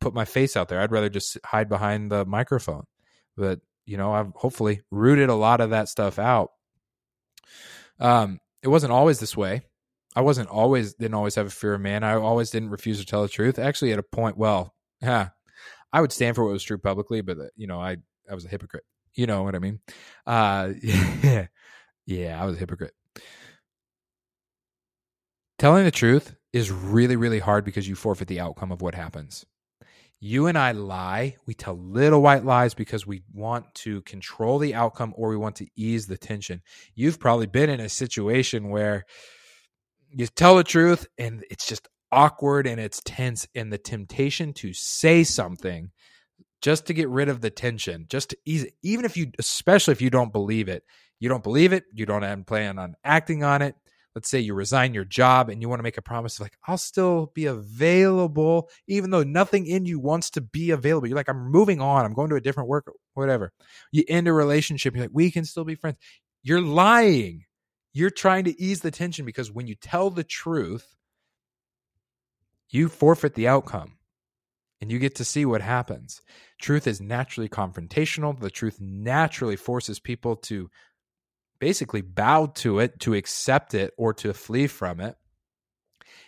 put 0.00 0.14
my 0.14 0.24
face 0.24 0.56
out 0.56 0.68
there. 0.68 0.80
I'd 0.80 0.92
rather 0.92 1.08
just 1.08 1.38
hide 1.44 1.68
behind 1.68 2.12
the 2.12 2.24
microphone. 2.24 2.84
But 3.36 3.60
you 3.86 3.96
know, 3.96 4.12
I've 4.12 4.32
hopefully 4.34 4.82
rooted 4.90 5.28
a 5.28 5.34
lot 5.34 5.60
of 5.60 5.70
that 5.70 5.88
stuff 5.88 6.18
out. 6.18 6.50
Um, 7.98 8.40
it 8.62 8.68
wasn't 8.68 8.92
always 8.92 9.18
this 9.18 9.36
way. 9.36 9.62
I 10.16 10.20
wasn't 10.20 10.48
always 10.48 10.94
didn't 10.94 11.14
always 11.14 11.34
have 11.34 11.46
a 11.46 11.50
fear 11.50 11.74
of 11.74 11.80
man. 11.80 12.04
I 12.04 12.14
always 12.14 12.50
didn't 12.50 12.70
refuse 12.70 13.00
to 13.00 13.06
tell 13.06 13.22
the 13.22 13.28
truth. 13.28 13.58
Actually, 13.58 13.92
at 13.92 13.98
a 13.98 14.02
point, 14.02 14.36
well, 14.36 14.74
yeah, 15.02 15.30
I 15.92 16.00
would 16.00 16.12
stand 16.12 16.36
for 16.36 16.44
what 16.44 16.52
was 16.52 16.62
true 16.62 16.78
publicly, 16.78 17.20
but 17.20 17.38
uh, 17.38 17.44
you 17.56 17.66
know, 17.66 17.80
I 17.80 17.96
I 18.30 18.34
was 18.34 18.44
a 18.44 18.48
hypocrite. 18.48 18.84
You 19.14 19.26
know 19.26 19.42
what 19.42 19.54
I 19.54 19.58
mean? 19.58 19.80
Uh, 20.26 20.72
yeah, 20.82 21.46
yeah, 22.06 22.40
I 22.40 22.46
was 22.46 22.56
a 22.56 22.58
hypocrite. 22.58 22.94
Telling 25.64 25.86
the 25.86 25.90
truth 25.90 26.34
is 26.52 26.70
really, 26.70 27.16
really 27.16 27.38
hard 27.38 27.64
because 27.64 27.88
you 27.88 27.94
forfeit 27.94 28.28
the 28.28 28.38
outcome 28.38 28.70
of 28.70 28.82
what 28.82 28.94
happens. 28.94 29.46
You 30.20 30.46
and 30.46 30.58
I 30.58 30.72
lie. 30.72 31.36
We 31.46 31.54
tell 31.54 31.72
little 31.72 32.20
white 32.20 32.44
lies 32.44 32.74
because 32.74 33.06
we 33.06 33.22
want 33.32 33.74
to 33.76 34.02
control 34.02 34.58
the 34.58 34.74
outcome 34.74 35.14
or 35.16 35.30
we 35.30 35.38
want 35.38 35.56
to 35.56 35.66
ease 35.74 36.06
the 36.06 36.18
tension. 36.18 36.60
You've 36.94 37.18
probably 37.18 37.46
been 37.46 37.70
in 37.70 37.80
a 37.80 37.88
situation 37.88 38.68
where 38.68 39.06
you 40.10 40.26
tell 40.26 40.56
the 40.56 40.64
truth 40.64 41.06
and 41.16 41.42
it's 41.50 41.66
just 41.66 41.88
awkward 42.12 42.66
and 42.66 42.78
it's 42.78 43.00
tense 43.02 43.48
and 43.54 43.72
the 43.72 43.78
temptation 43.78 44.52
to 44.56 44.74
say 44.74 45.24
something 45.24 45.92
just 46.60 46.84
to 46.88 46.92
get 46.92 47.08
rid 47.08 47.30
of 47.30 47.40
the 47.40 47.48
tension 47.48 48.04
just 48.10 48.28
to 48.28 48.36
ease 48.44 48.64
it, 48.64 48.74
even 48.82 49.06
if 49.06 49.16
you 49.16 49.32
especially 49.38 49.92
if 49.92 50.02
you 50.02 50.10
don't 50.10 50.30
believe 50.30 50.68
it 50.68 50.84
you 51.20 51.30
don't 51.30 51.42
believe 51.42 51.72
it 51.72 51.84
you 51.90 52.04
don't 52.04 52.44
plan 52.44 52.78
on 52.78 52.94
acting 53.02 53.42
on 53.42 53.62
it 53.62 53.74
let's 54.14 54.28
say 54.28 54.38
you 54.38 54.54
resign 54.54 54.94
your 54.94 55.04
job 55.04 55.48
and 55.48 55.60
you 55.60 55.68
want 55.68 55.78
to 55.78 55.84
make 55.84 55.98
a 55.98 56.02
promise 56.02 56.40
like 56.40 56.56
i'll 56.68 56.78
still 56.78 57.32
be 57.34 57.46
available 57.46 58.68
even 58.86 59.10
though 59.10 59.22
nothing 59.22 59.66
in 59.66 59.84
you 59.86 59.98
wants 59.98 60.30
to 60.30 60.40
be 60.40 60.70
available. 60.70 61.06
You're 61.08 61.16
like 61.16 61.28
i'm 61.28 61.50
moving 61.50 61.80
on. 61.80 62.04
I'm 62.04 62.14
going 62.14 62.30
to 62.30 62.36
a 62.36 62.40
different 62.40 62.68
work 62.68 62.90
whatever. 63.14 63.52
You 63.92 64.04
end 64.08 64.28
a 64.28 64.32
relationship 64.32 64.94
you're 64.94 65.04
like 65.04 65.10
we 65.12 65.30
can 65.30 65.44
still 65.44 65.64
be 65.64 65.74
friends. 65.74 65.98
You're 66.42 66.60
lying. 66.60 67.44
You're 67.92 68.10
trying 68.10 68.44
to 68.44 68.60
ease 68.60 68.80
the 68.80 68.90
tension 68.90 69.24
because 69.24 69.52
when 69.52 69.66
you 69.66 69.76
tell 69.76 70.10
the 70.10 70.24
truth, 70.24 70.96
you 72.70 72.88
forfeit 72.88 73.34
the 73.34 73.46
outcome 73.46 73.92
and 74.80 74.90
you 74.90 74.98
get 74.98 75.14
to 75.14 75.24
see 75.24 75.46
what 75.46 75.62
happens. 75.62 76.20
Truth 76.60 76.86
is 76.86 77.00
naturally 77.00 77.48
confrontational. 77.48 78.38
The 78.38 78.50
truth 78.50 78.78
naturally 78.80 79.56
forces 79.56 80.00
people 80.00 80.36
to 80.36 80.68
basically 81.64 82.02
bow 82.02 82.44
to 82.56 82.78
it, 82.78 83.00
to 83.00 83.14
accept 83.14 83.72
it, 83.72 83.94
or 83.96 84.12
to 84.12 84.34
flee 84.34 84.66
from 84.66 85.00
it. 85.00 85.16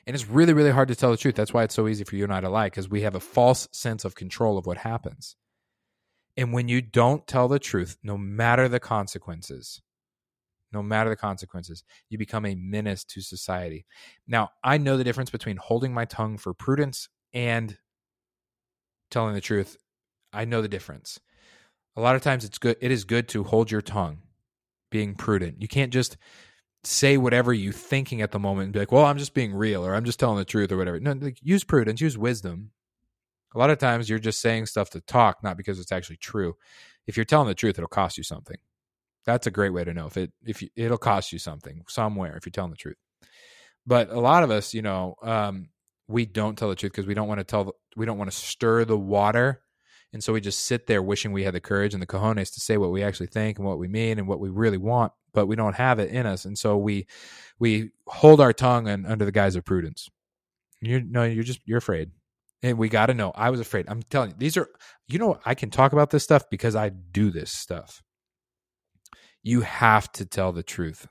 And 0.07 0.14
it's 0.14 0.31
really, 0.31 0.55
really 0.55 0.70
hard 0.70 0.88
to 0.88 0.94
tell 0.94 1.11
the 1.11 1.18
truth. 1.18 1.35
That's 1.35 1.53
why 1.53 1.64
it's 1.64 1.75
so 1.75 1.88
easy 1.88 2.05
for 2.05 2.16
you 2.16 2.25
and 2.25 2.33
I 2.33 2.40
to 2.40 2.49
lie, 2.49 2.68
because 2.68 2.88
we 2.88 3.03
have 3.03 3.14
a 3.14 3.20
false 3.20 3.68
sense 3.70 4.07
of 4.07 4.14
control 4.14 4.57
of 4.57 4.64
what 4.64 4.79
happens. 4.79 5.37
And 6.38 6.55
when 6.55 6.68
you 6.68 6.81
don't 6.81 7.27
tell 7.27 7.49
the 7.49 7.59
truth, 7.59 7.99
no 8.03 8.16
matter 8.16 8.66
the 8.66 8.81
consequences, 8.81 9.83
no 10.72 10.83
matter 10.83 11.11
the 11.11 11.16
consequences. 11.16 11.85
You 12.09 12.16
become 12.16 12.46
a 12.46 12.55
menace 12.55 13.05
to 13.05 13.20
society. 13.20 13.85
Now, 14.27 14.51
I 14.64 14.79
know 14.79 14.96
the 14.96 15.05
difference 15.05 15.31
between 15.31 15.59
holding 15.59 15.92
my 15.92 16.07
tongue 16.07 16.38
for 16.38 16.55
prudence 16.55 17.09
and 17.35 17.77
telling 19.11 19.35
the 19.35 19.40
truth. 19.42 19.77
I 20.33 20.46
know 20.46 20.62
the 20.62 20.68
difference. 20.68 21.20
A 21.94 22.01
lot 22.01 22.16
of 22.16 22.22
times 22.22 22.44
it's 22.44 22.59
good 22.59 22.77
it 22.81 22.90
is 22.90 23.05
good 23.05 23.29
to 23.29 23.44
hold 23.44 23.70
your 23.70 23.81
tongue, 23.83 24.18
being 24.90 25.14
prudent. 25.14 25.61
You 25.61 25.68
can't 25.68 25.92
just 25.92 26.16
say 26.85 27.16
whatever 27.16 27.53
you're 27.53 27.72
thinking 27.72 28.22
at 28.22 28.33
the 28.33 28.38
moment 28.38 28.66
and 28.66 28.72
be 28.72 28.79
like, 28.79 28.92
"Well, 28.92 29.05
I'm 29.05 29.18
just 29.18 29.35
being 29.35 29.55
real 29.55 29.85
or 29.85 29.94
I'm 29.94 30.05
just 30.05 30.20
telling 30.20 30.38
the 30.38 30.44
truth 30.44 30.72
or 30.72 30.77
whatever." 30.77 31.01
No, 31.01 31.12
like, 31.12 31.38
use 31.42 31.64
prudence, 31.64 32.01
use 32.01 32.18
wisdom. 32.18 32.70
A 33.55 33.59
lot 33.59 33.70
of 33.70 33.79
times 33.79 34.09
you're 34.09 34.18
just 34.18 34.40
saying 34.40 34.66
stuff 34.66 34.90
to 34.90 35.01
talk, 35.01 35.42
not 35.42 35.57
because 35.57 35.81
it's 35.81 35.92
actually 35.92 36.18
true. 36.18 36.55
If 37.07 37.16
you're 37.16 37.25
telling 37.25 37.49
the 37.49 37.55
truth, 37.55 37.79
it'll 37.79 37.88
cost 37.88 38.18
you 38.18 38.25
something. 38.25 38.57
That's 39.25 39.46
a 39.46 39.51
great 39.51 39.70
way 39.70 39.85
to 39.85 39.94
know 39.94 40.07
if 40.07 40.16
it 40.16 40.33
if 40.44 40.62
you, 40.62 40.68
it'll 40.77 40.99
cost 40.99 41.33
you 41.33 41.38
something 41.38 41.83
somewhere 41.88 42.37
if 42.37 42.46
you're 42.46 42.53
telling 42.53 42.70
the 42.70 42.77
truth. 42.77 42.96
But 43.87 44.11
a 44.11 44.20
lot 44.20 44.42
of 44.42 44.51
us, 44.51 44.75
you 44.75 44.83
know, 44.83 45.14
um, 45.22 45.68
we 46.09 46.27
don't 46.27 46.57
tell 46.57 46.68
the 46.68 46.77
truth 46.77 46.92
because 46.92 47.07
we 47.07 47.14
don't 47.14 47.29
want 47.29 47.40
to 47.40 47.44
tell. 47.44 47.64
The, 47.64 47.72
we 47.96 48.07
don't 48.07 48.18
want 48.18 48.31
to 48.31 48.37
stir 48.37 48.85
the 48.85 48.99
water 48.99 49.62
And 50.16 50.24
so 50.24 50.33
we 50.33 50.40
just 50.40 50.61
sit 50.61 50.87
there 50.87 51.02
wishing 51.02 51.31
we 51.33 51.42
had 51.42 51.52
the 51.52 51.61
courage 51.61 51.92
and 51.92 52.02
the 52.02 52.07
cojones 52.07 52.55
to 52.55 52.61
say 52.61 52.79
what 52.79 52.90
we 52.90 53.02
actually 53.02 53.26
think 53.26 53.59
and 53.59 53.66
what 53.66 53.79
we 53.79 53.87
mean 53.87 54.18
and 54.18 54.26
what 54.26 54.40
we 54.40 54.48
really 54.48 54.79
want, 54.79 55.12
but 55.35 55.44
we 55.44 55.57
don't 55.57 55.74
have 55.74 55.98
it 55.98 56.09
in 56.09 56.24
us. 56.24 56.46
And 56.46 56.57
so 56.57 56.79
we 56.79 57.07
we 57.59 57.90
hold 58.07 58.40
our 58.40 58.55
tongue 58.55 58.88
and 58.88 59.07
under 59.07 59.26
the 59.26 59.31
guise 59.31 59.57
of 59.57 59.66
prudence. 59.66 60.09
You 60.81 61.02
no, 61.02 61.24
you're 61.24 61.44
just 61.44 61.61
you're 61.66 61.76
afraid. 61.76 62.12
And 62.62 62.79
we 62.79 62.88
got 62.88 63.07
to 63.07 63.14
know. 63.14 63.31
I 63.35 63.50
was 63.50 63.61
afraid. 63.61 63.85
I'm 63.90 64.05
telling 64.05 64.31
you, 64.31 64.37
these 64.38 64.57
are 64.57 64.70
you 65.07 65.18
know 65.18 65.38
I 65.44 65.55
can 65.55 65.68
talk 65.68 65.92
about 65.92 66.09
this 66.09 66.24
stuff 66.24 66.48
because 66.50 66.74
I 66.74 66.88
do 66.88 67.31
this 67.31 67.52
stuff. 67.52 68.02
You 69.42 69.61
have 69.61 70.11
to 70.12 70.24
tell 70.24 70.50
the 70.50 70.62
truth. 70.62 71.07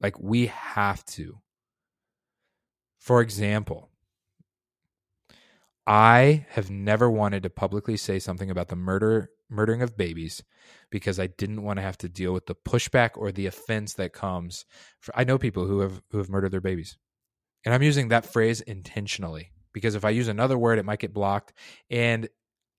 Like 0.00 0.16
we 0.20 0.46
have 0.46 1.04
to. 1.06 1.40
For 3.00 3.20
example, 3.20 3.90
I 5.86 6.46
have 6.50 6.70
never 6.70 7.10
wanted 7.10 7.42
to 7.42 7.50
publicly 7.50 7.96
say 7.96 8.18
something 8.18 8.50
about 8.50 8.68
the 8.68 8.76
murder 8.76 9.30
murdering 9.50 9.82
of 9.82 9.96
babies 9.96 10.42
because 10.90 11.20
I 11.20 11.26
didn't 11.26 11.62
want 11.62 11.78
to 11.78 11.82
have 11.82 11.98
to 11.98 12.08
deal 12.08 12.32
with 12.32 12.46
the 12.46 12.54
pushback 12.54 13.10
or 13.16 13.30
the 13.30 13.46
offense 13.46 13.94
that 13.94 14.12
comes. 14.12 14.64
For, 15.00 15.12
I 15.16 15.24
know 15.24 15.38
people 15.38 15.66
who 15.66 15.80
have 15.80 16.02
who 16.10 16.18
have 16.18 16.30
murdered 16.30 16.52
their 16.52 16.60
babies. 16.60 16.96
And 17.64 17.74
I'm 17.74 17.82
using 17.82 18.08
that 18.08 18.26
phrase 18.26 18.60
intentionally 18.62 19.52
because 19.72 19.94
if 19.94 20.04
I 20.04 20.10
use 20.10 20.28
another 20.28 20.58
word 20.58 20.78
it 20.78 20.84
might 20.84 21.00
get 21.00 21.14
blocked 21.14 21.52
and 21.90 22.28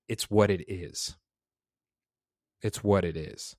it's 0.08 0.30
what 0.30 0.50
it 0.50 0.64
is. 0.68 1.16
It's 2.62 2.82
what 2.82 3.04
it 3.04 3.16
is. 3.16 3.56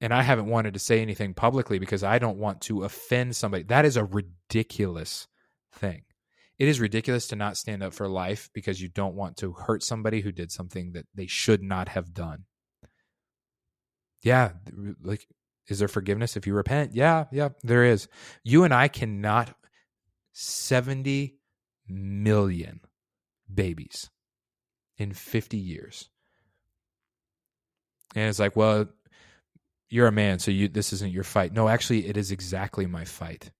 And 0.00 0.12
I 0.12 0.22
haven't 0.22 0.46
wanted 0.48 0.74
to 0.74 0.80
say 0.80 1.00
anything 1.00 1.32
publicly 1.32 1.78
because 1.78 2.02
I 2.02 2.18
don't 2.18 2.38
want 2.38 2.60
to 2.62 2.84
offend 2.84 3.34
somebody. 3.34 3.62
That 3.64 3.86
is 3.86 3.96
a 3.96 4.04
ridiculous 4.04 5.26
thing 5.72 6.02
it 6.58 6.68
is 6.68 6.80
ridiculous 6.80 7.28
to 7.28 7.36
not 7.36 7.56
stand 7.56 7.82
up 7.82 7.92
for 7.92 8.08
life 8.08 8.48
because 8.54 8.80
you 8.80 8.88
don't 8.88 9.14
want 9.14 9.36
to 9.38 9.52
hurt 9.52 9.82
somebody 9.82 10.20
who 10.20 10.32
did 10.32 10.50
something 10.50 10.92
that 10.92 11.06
they 11.14 11.26
should 11.26 11.62
not 11.62 11.88
have 11.88 12.14
done. 12.14 12.44
Yeah, 14.22 14.52
like 15.02 15.26
is 15.68 15.78
there 15.78 15.88
forgiveness 15.88 16.36
if 16.36 16.46
you 16.46 16.54
repent? 16.54 16.94
Yeah, 16.94 17.24
yeah, 17.30 17.50
there 17.62 17.84
is. 17.84 18.08
You 18.44 18.64
and 18.64 18.72
I 18.72 18.88
cannot 18.88 19.54
70 20.32 21.36
million 21.88 22.80
babies 23.52 24.10
in 24.96 25.12
50 25.12 25.56
years. 25.56 26.08
And 28.14 28.28
it's 28.28 28.38
like, 28.38 28.56
well, 28.56 28.86
you're 29.88 30.06
a 30.06 30.12
man, 30.12 30.38
so 30.38 30.50
you 30.50 30.68
this 30.68 30.92
isn't 30.92 31.12
your 31.12 31.24
fight. 31.24 31.52
No, 31.52 31.68
actually 31.68 32.06
it 32.06 32.16
is 32.16 32.30
exactly 32.30 32.86
my 32.86 33.04
fight. 33.04 33.50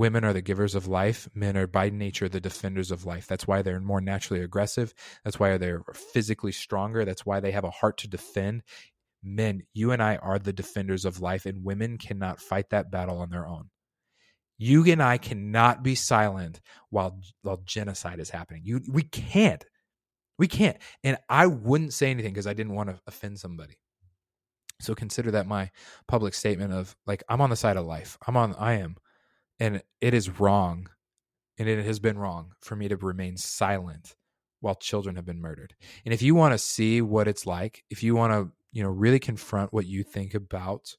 Women 0.00 0.24
are 0.24 0.32
the 0.32 0.40
givers 0.40 0.74
of 0.74 0.88
life. 0.88 1.28
Men 1.34 1.58
are 1.58 1.66
by 1.66 1.90
nature 1.90 2.26
the 2.26 2.40
defenders 2.40 2.90
of 2.90 3.04
life. 3.04 3.26
That's 3.26 3.46
why 3.46 3.60
they're 3.60 3.80
more 3.80 4.00
naturally 4.00 4.42
aggressive. 4.42 4.94
That's 5.24 5.38
why 5.38 5.58
they're 5.58 5.82
physically 5.92 6.52
stronger. 6.52 7.04
That's 7.04 7.26
why 7.26 7.40
they 7.40 7.50
have 7.50 7.64
a 7.64 7.70
heart 7.70 7.98
to 7.98 8.08
defend. 8.08 8.62
Men, 9.22 9.64
you 9.74 9.92
and 9.92 10.02
I 10.02 10.16
are 10.16 10.38
the 10.38 10.54
defenders 10.54 11.04
of 11.04 11.20
life, 11.20 11.44
and 11.44 11.66
women 11.66 11.98
cannot 11.98 12.40
fight 12.40 12.70
that 12.70 12.90
battle 12.90 13.18
on 13.18 13.28
their 13.28 13.46
own. 13.46 13.68
You 14.56 14.90
and 14.90 15.02
I 15.02 15.18
cannot 15.18 15.82
be 15.82 15.94
silent 15.94 16.62
while 16.88 17.20
while 17.42 17.60
genocide 17.66 18.20
is 18.20 18.30
happening. 18.30 18.62
You 18.64 18.80
we 18.90 19.02
can't. 19.02 19.66
We 20.38 20.48
can't. 20.48 20.78
And 21.04 21.18
I 21.28 21.44
wouldn't 21.44 21.92
say 21.92 22.10
anything 22.10 22.32
because 22.32 22.46
I 22.46 22.54
didn't 22.54 22.72
want 22.72 22.88
to 22.88 22.98
offend 23.06 23.38
somebody. 23.38 23.76
So 24.80 24.94
consider 24.94 25.32
that 25.32 25.46
my 25.46 25.70
public 26.08 26.32
statement 26.32 26.72
of 26.72 26.96
like 27.06 27.22
I'm 27.28 27.42
on 27.42 27.50
the 27.50 27.56
side 27.56 27.76
of 27.76 27.84
life. 27.84 28.16
I'm 28.26 28.38
on 28.38 28.54
I 28.54 28.76
am 28.76 28.96
and 29.60 29.82
it 30.00 30.14
is 30.14 30.40
wrong, 30.40 30.88
and 31.58 31.68
it 31.68 31.84
has 31.84 32.00
been 32.00 32.18
wrong 32.18 32.54
for 32.60 32.74
me 32.74 32.88
to 32.88 32.96
remain 32.96 33.36
silent 33.36 34.16
while 34.60 34.74
children 34.74 35.16
have 35.16 35.26
been 35.26 35.40
murdered. 35.40 35.74
And 36.04 36.12
if 36.12 36.22
you 36.22 36.34
want 36.34 36.52
to 36.52 36.58
see 36.58 37.00
what 37.00 37.28
it's 37.28 37.46
like, 37.46 37.84
if 37.90 38.02
you 38.02 38.14
want 38.14 38.32
to, 38.32 38.50
you 38.72 38.82
know, 38.82 38.90
really 38.90 39.18
confront 39.18 39.72
what 39.72 39.86
you 39.86 40.02
think 40.02 40.34
about 40.34 40.96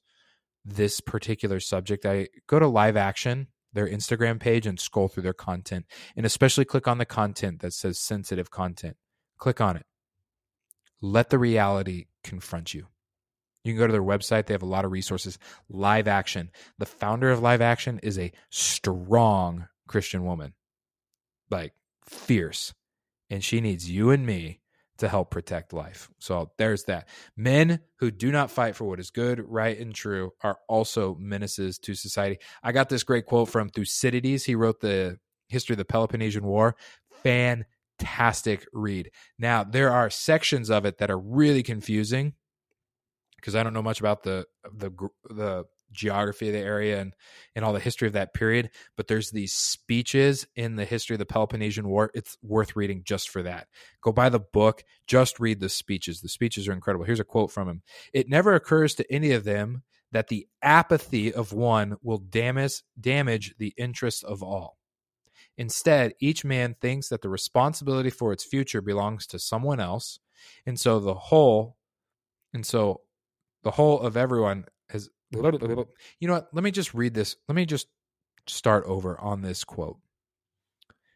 this 0.64 1.00
particular 1.00 1.60
subject, 1.60 2.06
I 2.06 2.28
go 2.46 2.58
to 2.58 2.66
live 2.66 2.96
action 2.96 3.48
their 3.72 3.88
Instagram 3.88 4.38
page 4.38 4.66
and 4.66 4.78
scroll 4.78 5.08
through 5.08 5.22
their 5.22 5.32
content 5.32 5.86
and 6.16 6.26
especially 6.26 6.64
click 6.64 6.86
on 6.86 6.98
the 6.98 7.06
content 7.06 7.60
that 7.60 7.72
says 7.72 7.98
sensitive 7.98 8.50
content. 8.50 8.96
Click 9.38 9.60
on 9.60 9.76
it. 9.76 9.86
Let 11.00 11.30
the 11.30 11.38
reality 11.38 12.06
confront 12.22 12.74
you. 12.74 12.88
You 13.64 13.72
can 13.72 13.78
go 13.78 13.86
to 13.86 13.92
their 13.92 14.02
website. 14.02 14.46
They 14.46 14.54
have 14.54 14.62
a 14.62 14.66
lot 14.66 14.84
of 14.84 14.92
resources. 14.92 15.38
Live 15.68 16.08
Action. 16.08 16.50
The 16.78 16.86
founder 16.86 17.30
of 17.30 17.40
Live 17.40 17.60
Action 17.60 18.00
is 18.02 18.18
a 18.18 18.32
strong 18.50 19.68
Christian 19.86 20.24
woman, 20.24 20.54
like 21.50 21.72
fierce. 22.04 22.74
And 23.30 23.42
she 23.42 23.60
needs 23.60 23.88
you 23.88 24.10
and 24.10 24.26
me 24.26 24.60
to 24.98 25.08
help 25.08 25.30
protect 25.30 25.72
life. 25.72 26.10
So 26.18 26.50
there's 26.58 26.84
that. 26.84 27.08
Men 27.36 27.80
who 27.98 28.10
do 28.10 28.30
not 28.30 28.50
fight 28.50 28.76
for 28.76 28.84
what 28.84 29.00
is 29.00 29.10
good, 29.10 29.42
right, 29.48 29.78
and 29.78 29.94
true 29.94 30.32
are 30.42 30.58
also 30.68 31.16
menaces 31.18 31.78
to 31.80 31.94
society. 31.94 32.38
I 32.62 32.72
got 32.72 32.88
this 32.88 33.02
great 33.02 33.26
quote 33.26 33.48
from 33.48 33.68
Thucydides. 33.68 34.44
He 34.44 34.54
wrote 34.54 34.80
the 34.80 35.18
history 35.48 35.74
of 35.74 35.78
the 35.78 35.84
Peloponnesian 35.84 36.44
War. 36.44 36.76
Fantastic 37.22 38.66
read. 38.72 39.10
Now, 39.38 39.64
there 39.64 39.90
are 39.90 40.10
sections 40.10 40.70
of 40.70 40.84
it 40.84 40.98
that 40.98 41.10
are 41.10 41.18
really 41.18 41.62
confusing 41.62 42.34
because 43.42 43.56
I 43.56 43.64
don't 43.64 43.74
know 43.74 43.82
much 43.82 44.00
about 44.00 44.22
the 44.22 44.46
the 44.72 44.90
the 45.28 45.64
geography 45.90 46.46
of 46.46 46.54
the 46.54 46.60
area 46.60 47.00
and 47.00 47.12
and 47.54 47.64
all 47.64 47.74
the 47.74 47.80
history 47.80 48.06
of 48.06 48.14
that 48.14 48.32
period 48.32 48.70
but 48.96 49.08
there's 49.08 49.30
these 49.30 49.52
speeches 49.52 50.46
in 50.56 50.76
the 50.76 50.86
history 50.86 51.14
of 51.14 51.18
the 51.18 51.26
Peloponnesian 51.26 51.86
War 51.86 52.10
it's 52.14 52.38
worth 52.42 52.76
reading 52.76 53.02
just 53.04 53.28
for 53.28 53.42
that. 53.42 53.66
Go 54.00 54.12
buy 54.12 54.30
the 54.30 54.40
book 54.40 54.84
just 55.06 55.38
read 55.38 55.60
the 55.60 55.68
speeches 55.68 56.20
the 56.20 56.28
speeches 56.28 56.66
are 56.68 56.72
incredible. 56.72 57.04
Here's 57.04 57.20
a 57.20 57.24
quote 57.24 57.50
from 57.50 57.68
him 57.68 57.82
it 58.14 58.28
never 58.28 58.54
occurs 58.54 58.94
to 58.94 59.12
any 59.12 59.32
of 59.32 59.44
them 59.44 59.82
that 60.12 60.28
the 60.28 60.46
apathy 60.62 61.32
of 61.32 61.52
one 61.52 61.96
will 62.02 62.18
damage 62.18 62.82
damage 62.98 63.54
the 63.58 63.74
interests 63.76 64.22
of 64.22 64.42
all. 64.42 64.78
Instead 65.58 66.14
each 66.20 66.44
man 66.44 66.74
thinks 66.80 67.08
that 67.08 67.20
the 67.20 67.28
responsibility 67.28 68.10
for 68.10 68.32
its 68.32 68.44
future 68.44 68.80
belongs 68.80 69.26
to 69.26 69.38
someone 69.38 69.80
else 69.80 70.20
and 70.64 70.80
so 70.80 70.98
the 70.98 71.14
whole 71.14 71.76
and 72.54 72.66
so 72.66 73.02
the 73.62 73.70
whole 73.70 74.00
of 74.00 74.16
everyone 74.16 74.66
has 74.90 75.08
you 75.32 76.28
know 76.28 76.34
what? 76.34 76.48
Let 76.52 76.64
me 76.64 76.70
just 76.70 76.94
read 76.94 77.14
this. 77.14 77.36
Let 77.48 77.54
me 77.54 77.64
just 77.64 77.88
start 78.46 78.84
over 78.86 79.18
on 79.18 79.42
this 79.42 79.64
quote 79.64 79.98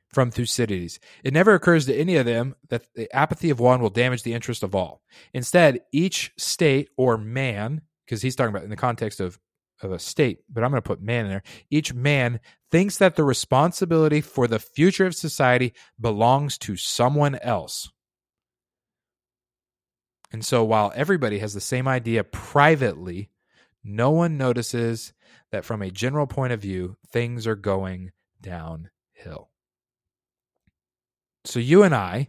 from 0.08 0.30
thucydides. 0.30 0.98
It 1.24 1.34
never 1.34 1.54
occurs 1.54 1.86
to 1.86 1.94
any 1.94 2.16
of 2.16 2.24
them 2.24 2.54
that 2.70 2.86
the 2.94 3.14
apathy 3.14 3.50
of 3.50 3.60
one 3.60 3.82
will 3.82 3.90
damage 3.90 4.22
the 4.22 4.32
interest 4.32 4.62
of 4.62 4.74
all. 4.74 5.02
Instead 5.34 5.80
each 5.92 6.32
state 6.38 6.88
or 6.96 7.18
man 7.18 7.82
because 8.04 8.22
he's 8.22 8.36
talking 8.36 8.54
about 8.54 8.64
in 8.64 8.70
the 8.70 8.76
context 8.76 9.20
of 9.20 9.38
of 9.82 9.92
a 9.92 9.98
state 9.98 10.38
but 10.48 10.64
i'm 10.64 10.70
going 10.70 10.80
to 10.80 10.86
put 10.86 11.02
man 11.02 11.26
in 11.26 11.30
there. 11.30 11.42
Each 11.70 11.92
man 11.92 12.40
thinks 12.70 12.96
that 12.98 13.16
the 13.16 13.24
responsibility 13.24 14.22
for 14.22 14.46
the 14.46 14.58
future 14.58 15.04
of 15.04 15.14
society 15.14 15.74
belongs 16.00 16.56
to 16.58 16.76
someone 16.76 17.34
else 17.36 17.90
and 20.36 20.44
so 20.44 20.62
while 20.64 20.92
everybody 20.94 21.38
has 21.38 21.54
the 21.54 21.62
same 21.62 21.88
idea 21.88 22.22
privately, 22.22 23.30
no 23.82 24.10
one 24.10 24.36
notices 24.36 25.14
that 25.50 25.64
from 25.64 25.80
a 25.80 25.90
general 25.90 26.26
point 26.26 26.52
of 26.52 26.60
view, 26.60 26.98
things 27.08 27.46
are 27.46 27.56
going 27.56 28.12
downhill. 28.42 29.48
So 31.46 31.58
you 31.58 31.84
and 31.84 31.94
I, 31.94 32.28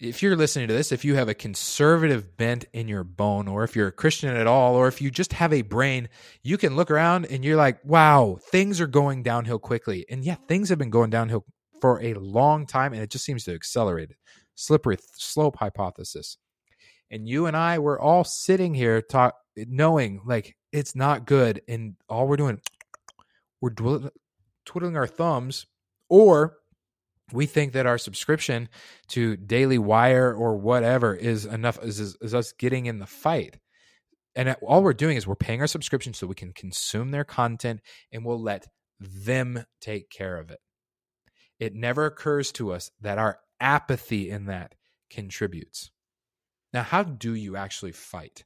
if 0.00 0.22
you're 0.22 0.36
listening 0.36 0.68
to 0.68 0.72
this, 0.72 0.90
if 0.90 1.04
you 1.04 1.16
have 1.16 1.28
a 1.28 1.34
conservative 1.34 2.38
bent 2.38 2.64
in 2.72 2.88
your 2.88 3.04
bone, 3.04 3.46
or 3.46 3.62
if 3.62 3.76
you're 3.76 3.88
a 3.88 3.92
Christian 3.92 4.34
at 4.34 4.46
all, 4.46 4.74
or 4.74 4.88
if 4.88 5.02
you 5.02 5.10
just 5.10 5.34
have 5.34 5.52
a 5.52 5.60
brain, 5.60 6.08
you 6.42 6.56
can 6.56 6.76
look 6.76 6.90
around 6.90 7.26
and 7.26 7.44
you're 7.44 7.58
like, 7.58 7.84
wow, 7.84 8.38
things 8.40 8.80
are 8.80 8.86
going 8.86 9.22
downhill 9.22 9.58
quickly. 9.58 10.06
And 10.08 10.24
yeah, 10.24 10.36
things 10.36 10.70
have 10.70 10.78
been 10.78 10.88
going 10.88 11.10
downhill 11.10 11.44
for 11.82 12.02
a 12.02 12.14
long 12.14 12.64
time, 12.64 12.94
and 12.94 13.02
it 13.02 13.10
just 13.10 13.26
seems 13.26 13.44
to 13.44 13.52
accelerate 13.52 14.08
it 14.12 14.16
slippery 14.58 14.98
slope 15.14 15.56
hypothesis. 15.56 16.36
And 17.10 17.28
you 17.28 17.46
and 17.46 17.56
I 17.56 17.78
were 17.78 17.98
all 17.98 18.24
sitting 18.24 18.74
here 18.74 19.00
talk, 19.00 19.36
knowing 19.56 20.20
like 20.26 20.56
it's 20.72 20.94
not 20.94 21.26
good, 21.26 21.62
and 21.68 21.94
all 22.08 22.26
we're 22.26 22.36
doing, 22.36 22.60
we're 23.60 23.70
twiddling 24.66 24.96
our 24.96 25.06
thumbs, 25.06 25.66
or 26.10 26.56
we 27.32 27.46
think 27.46 27.72
that 27.72 27.86
our 27.86 27.98
subscription 27.98 28.68
to 29.08 29.36
Daily 29.36 29.78
Wire 29.78 30.34
or 30.34 30.56
whatever 30.56 31.14
is 31.14 31.44
enough 31.44 31.82
is, 31.82 32.00
is, 32.00 32.16
is 32.20 32.34
us 32.34 32.52
getting 32.52 32.86
in 32.86 32.98
the 32.98 33.06
fight. 33.06 33.58
And 34.34 34.54
all 34.62 34.82
we're 34.82 34.92
doing 34.92 35.16
is 35.16 35.26
we're 35.26 35.34
paying 35.34 35.60
our 35.60 35.66
subscription 35.66 36.14
so 36.14 36.26
we 36.26 36.34
can 36.34 36.52
consume 36.52 37.10
their 37.10 37.24
content 37.24 37.80
and 38.12 38.24
we'll 38.24 38.40
let 38.40 38.66
them 39.00 39.64
take 39.80 40.10
care 40.10 40.36
of 40.36 40.50
it. 40.50 40.60
It 41.58 41.74
never 41.74 42.06
occurs 42.06 42.52
to 42.52 42.72
us 42.72 42.90
that 43.00 43.18
our 43.18 43.38
apathy 43.60 44.30
in 44.30 44.46
that 44.46 44.74
contributes. 45.10 45.90
Now, 46.72 46.82
how 46.82 47.02
do 47.02 47.34
you 47.34 47.56
actually 47.56 47.92
fight? 47.92 48.44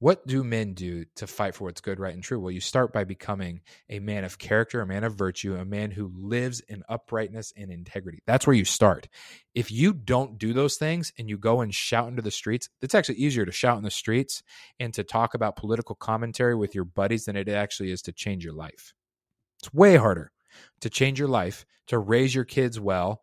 What 0.00 0.26
do 0.26 0.44
men 0.44 0.74
do 0.74 1.06
to 1.16 1.26
fight 1.26 1.54
for 1.54 1.64
what's 1.64 1.80
good, 1.80 1.98
right, 1.98 2.12
and 2.12 2.22
true? 2.22 2.38
Well, 2.38 2.50
you 2.50 2.60
start 2.60 2.92
by 2.92 3.04
becoming 3.04 3.62
a 3.88 4.00
man 4.00 4.24
of 4.24 4.38
character, 4.38 4.82
a 4.82 4.86
man 4.86 5.02
of 5.02 5.14
virtue, 5.14 5.54
a 5.54 5.64
man 5.64 5.92
who 5.92 6.12
lives 6.14 6.60
in 6.68 6.82
uprightness 6.90 7.54
and 7.56 7.70
integrity. 7.70 8.22
That's 8.26 8.46
where 8.46 8.56
you 8.56 8.66
start. 8.66 9.08
If 9.54 9.72
you 9.72 9.94
don't 9.94 10.36
do 10.36 10.52
those 10.52 10.76
things 10.76 11.10
and 11.16 11.30
you 11.30 11.38
go 11.38 11.62
and 11.62 11.72
shout 11.72 12.08
into 12.08 12.20
the 12.20 12.30
streets, 12.30 12.68
it's 12.82 12.94
actually 12.94 13.14
easier 13.14 13.46
to 13.46 13.52
shout 13.52 13.78
in 13.78 13.84
the 13.84 13.90
streets 13.90 14.42
and 14.78 14.92
to 14.92 15.04
talk 15.04 15.32
about 15.32 15.56
political 15.56 15.94
commentary 15.94 16.54
with 16.54 16.74
your 16.74 16.84
buddies 16.84 17.24
than 17.24 17.36
it 17.36 17.48
actually 17.48 17.90
is 17.90 18.02
to 18.02 18.12
change 18.12 18.44
your 18.44 18.52
life. 18.52 18.92
It's 19.60 19.72
way 19.72 19.96
harder 19.96 20.32
to 20.80 20.90
change 20.90 21.18
your 21.18 21.28
life, 21.28 21.64
to 21.86 21.98
raise 21.98 22.34
your 22.34 22.44
kids 22.44 22.78
well, 22.78 23.22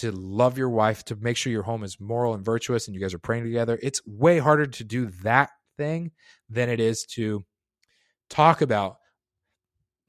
to 0.00 0.12
love 0.12 0.58
your 0.58 0.70
wife, 0.70 1.04
to 1.06 1.16
make 1.16 1.36
sure 1.36 1.52
your 1.52 1.62
home 1.62 1.84
is 1.84 2.00
moral 2.00 2.34
and 2.34 2.44
virtuous 2.44 2.86
and 2.86 2.94
you 2.94 3.00
guys 3.00 3.14
are 3.14 3.18
praying 3.18 3.44
together. 3.44 3.78
It's 3.82 4.00
way 4.06 4.38
harder 4.38 4.66
to 4.66 4.84
do 4.84 5.06
that 5.22 5.50
thing 5.76 6.12
than 6.48 6.68
it 6.68 6.80
is 6.80 7.04
to 7.14 7.44
talk 8.28 8.60
about 8.60 8.96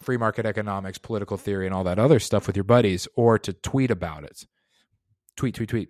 free 0.02 0.18
market 0.18 0.46
economics, 0.46 0.98
political 0.98 1.38
mm-hmm. 1.38 1.46
theory, 1.46 1.66
and 1.66 1.76
all 1.76 1.84
that 1.84 2.00
other 2.00 2.20
stuff 2.20 2.48
with 2.48 2.56
your 2.56 2.64
buddies, 2.64 3.08
or 3.16 3.38
to 3.40 3.54
tweet 3.54 3.92
about 3.92 4.24
it. 4.24 4.46
Tweet, 5.38 5.56
tweet, 5.56 5.70
tweet. 5.70 5.90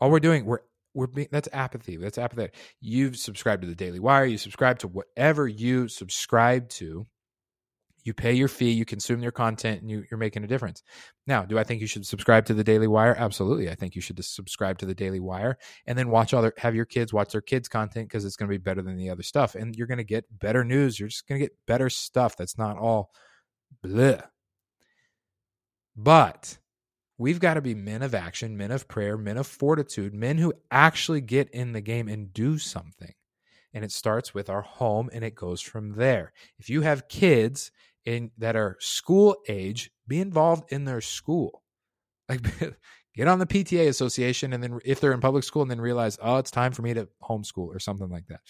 All 0.00 0.10
we're 0.10 0.20
doing, 0.20 0.44
we're 0.44 0.60
we're 0.94 1.06
being 1.06 1.28
that's 1.30 1.48
apathy. 1.52 1.96
That's 1.96 2.18
apathy. 2.18 2.50
You've 2.80 3.16
subscribed 3.16 3.62
to 3.62 3.68
the 3.68 3.74
Daily 3.74 4.00
Wire. 4.00 4.24
You 4.24 4.38
subscribe 4.38 4.78
to 4.80 4.88
whatever 4.88 5.46
you 5.46 5.88
subscribe 5.88 6.68
to, 6.70 7.06
you 8.06 8.14
pay 8.14 8.32
your 8.32 8.46
fee, 8.46 8.70
you 8.70 8.84
consume 8.84 9.20
their 9.20 9.32
content, 9.32 9.80
and 9.80 9.90
you, 9.90 10.04
are 10.12 10.16
making 10.16 10.44
a 10.44 10.46
difference. 10.46 10.82
Now, 11.26 11.44
do 11.44 11.58
I 11.58 11.64
think 11.64 11.80
you 11.80 11.88
should 11.88 12.06
subscribe 12.06 12.46
to 12.46 12.54
the 12.54 12.62
Daily 12.62 12.86
Wire? 12.86 13.16
Absolutely. 13.18 13.68
I 13.68 13.74
think 13.74 13.96
you 13.96 14.00
should 14.00 14.24
subscribe 14.24 14.78
to 14.78 14.86
the 14.86 14.94
Daily 14.94 15.18
Wire 15.18 15.58
and 15.86 15.98
then 15.98 16.08
watch 16.08 16.32
other, 16.32 16.52
have 16.58 16.74
your 16.74 16.84
kids 16.84 17.12
watch 17.12 17.32
their 17.32 17.40
kids' 17.40 17.68
content 17.68 18.08
because 18.08 18.24
it's 18.24 18.36
going 18.36 18.48
to 18.48 18.54
be 18.54 18.62
better 18.62 18.80
than 18.80 18.96
the 18.96 19.10
other 19.10 19.24
stuff. 19.24 19.56
And 19.56 19.74
you're 19.74 19.88
going 19.88 19.98
to 19.98 20.04
get 20.04 20.24
better 20.38 20.64
news. 20.64 21.00
You're 21.00 21.08
just 21.08 21.26
going 21.26 21.40
to 21.40 21.44
get 21.44 21.56
better 21.66 21.90
stuff 21.90 22.36
that's 22.36 22.56
not 22.56 22.78
all 22.78 23.10
bleh. 23.84 24.22
But 25.96 26.58
we've 27.18 27.40
got 27.40 27.54
to 27.54 27.60
be 27.60 27.74
men 27.74 28.02
of 28.02 28.14
action, 28.14 28.56
men 28.56 28.70
of 28.70 28.86
prayer, 28.86 29.18
men 29.18 29.36
of 29.36 29.48
fortitude, 29.48 30.14
men 30.14 30.38
who 30.38 30.52
actually 30.70 31.22
get 31.22 31.50
in 31.50 31.72
the 31.72 31.80
game 31.80 32.06
and 32.06 32.32
do 32.32 32.56
something. 32.58 33.14
And 33.74 33.84
it 33.84 33.90
starts 33.90 34.32
with 34.32 34.48
our 34.48 34.62
home 34.62 35.10
and 35.12 35.24
it 35.24 35.34
goes 35.34 35.60
from 35.60 35.94
there. 35.94 36.32
If 36.58 36.70
you 36.70 36.82
have 36.82 37.08
kids 37.08 37.72
in 38.06 38.30
that 38.38 38.56
are 38.56 38.76
school 38.80 39.36
age 39.48 39.90
be 40.08 40.20
involved 40.20 40.72
in 40.72 40.84
their 40.84 41.00
school. 41.00 41.62
Like 42.28 42.40
get 43.14 43.28
on 43.28 43.38
the 43.38 43.46
pta 43.46 43.88
association 43.88 44.52
and 44.52 44.62
then 44.62 44.78
if 44.84 45.00
they're 45.00 45.12
in 45.12 45.20
public 45.20 45.44
school 45.44 45.62
and 45.62 45.70
then 45.70 45.80
realize 45.80 46.18
oh 46.22 46.36
it's 46.36 46.50
time 46.50 46.72
for 46.72 46.82
me 46.82 46.94
to 46.94 47.08
homeschool 47.22 47.74
or 47.74 47.78
something 47.78 48.08
like 48.08 48.26
that. 48.28 48.40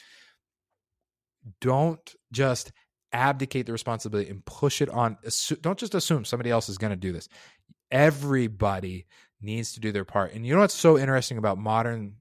Don't 1.60 2.14
just 2.32 2.72
abdicate 3.12 3.66
the 3.66 3.72
responsibility 3.72 4.30
and 4.30 4.44
push 4.44 4.82
it 4.82 4.90
on 4.90 5.16
don't 5.62 5.78
just 5.78 5.94
assume 5.94 6.24
somebody 6.24 6.50
else 6.50 6.68
is 6.68 6.78
going 6.78 6.90
to 6.90 6.96
do 6.96 7.12
this. 7.12 7.28
Everybody 7.90 9.06
needs 9.40 9.72
to 9.74 9.80
do 9.80 9.92
their 9.92 10.04
part. 10.04 10.32
And 10.34 10.46
you 10.46 10.54
know 10.54 10.60
what's 10.60 10.74
so 10.74 10.98
interesting 10.98 11.38
about 11.38 11.58
modern 11.58 12.16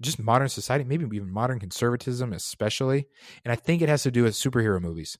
just 0.00 0.18
modern 0.18 0.48
society 0.48 0.82
maybe 0.82 1.04
even 1.14 1.30
modern 1.30 1.58
conservatism 1.58 2.32
especially? 2.32 3.06
And 3.44 3.52
i 3.52 3.56
think 3.56 3.82
it 3.82 3.90
has 3.90 4.04
to 4.04 4.10
do 4.10 4.22
with 4.22 4.34
superhero 4.34 4.80
movies 4.80 5.18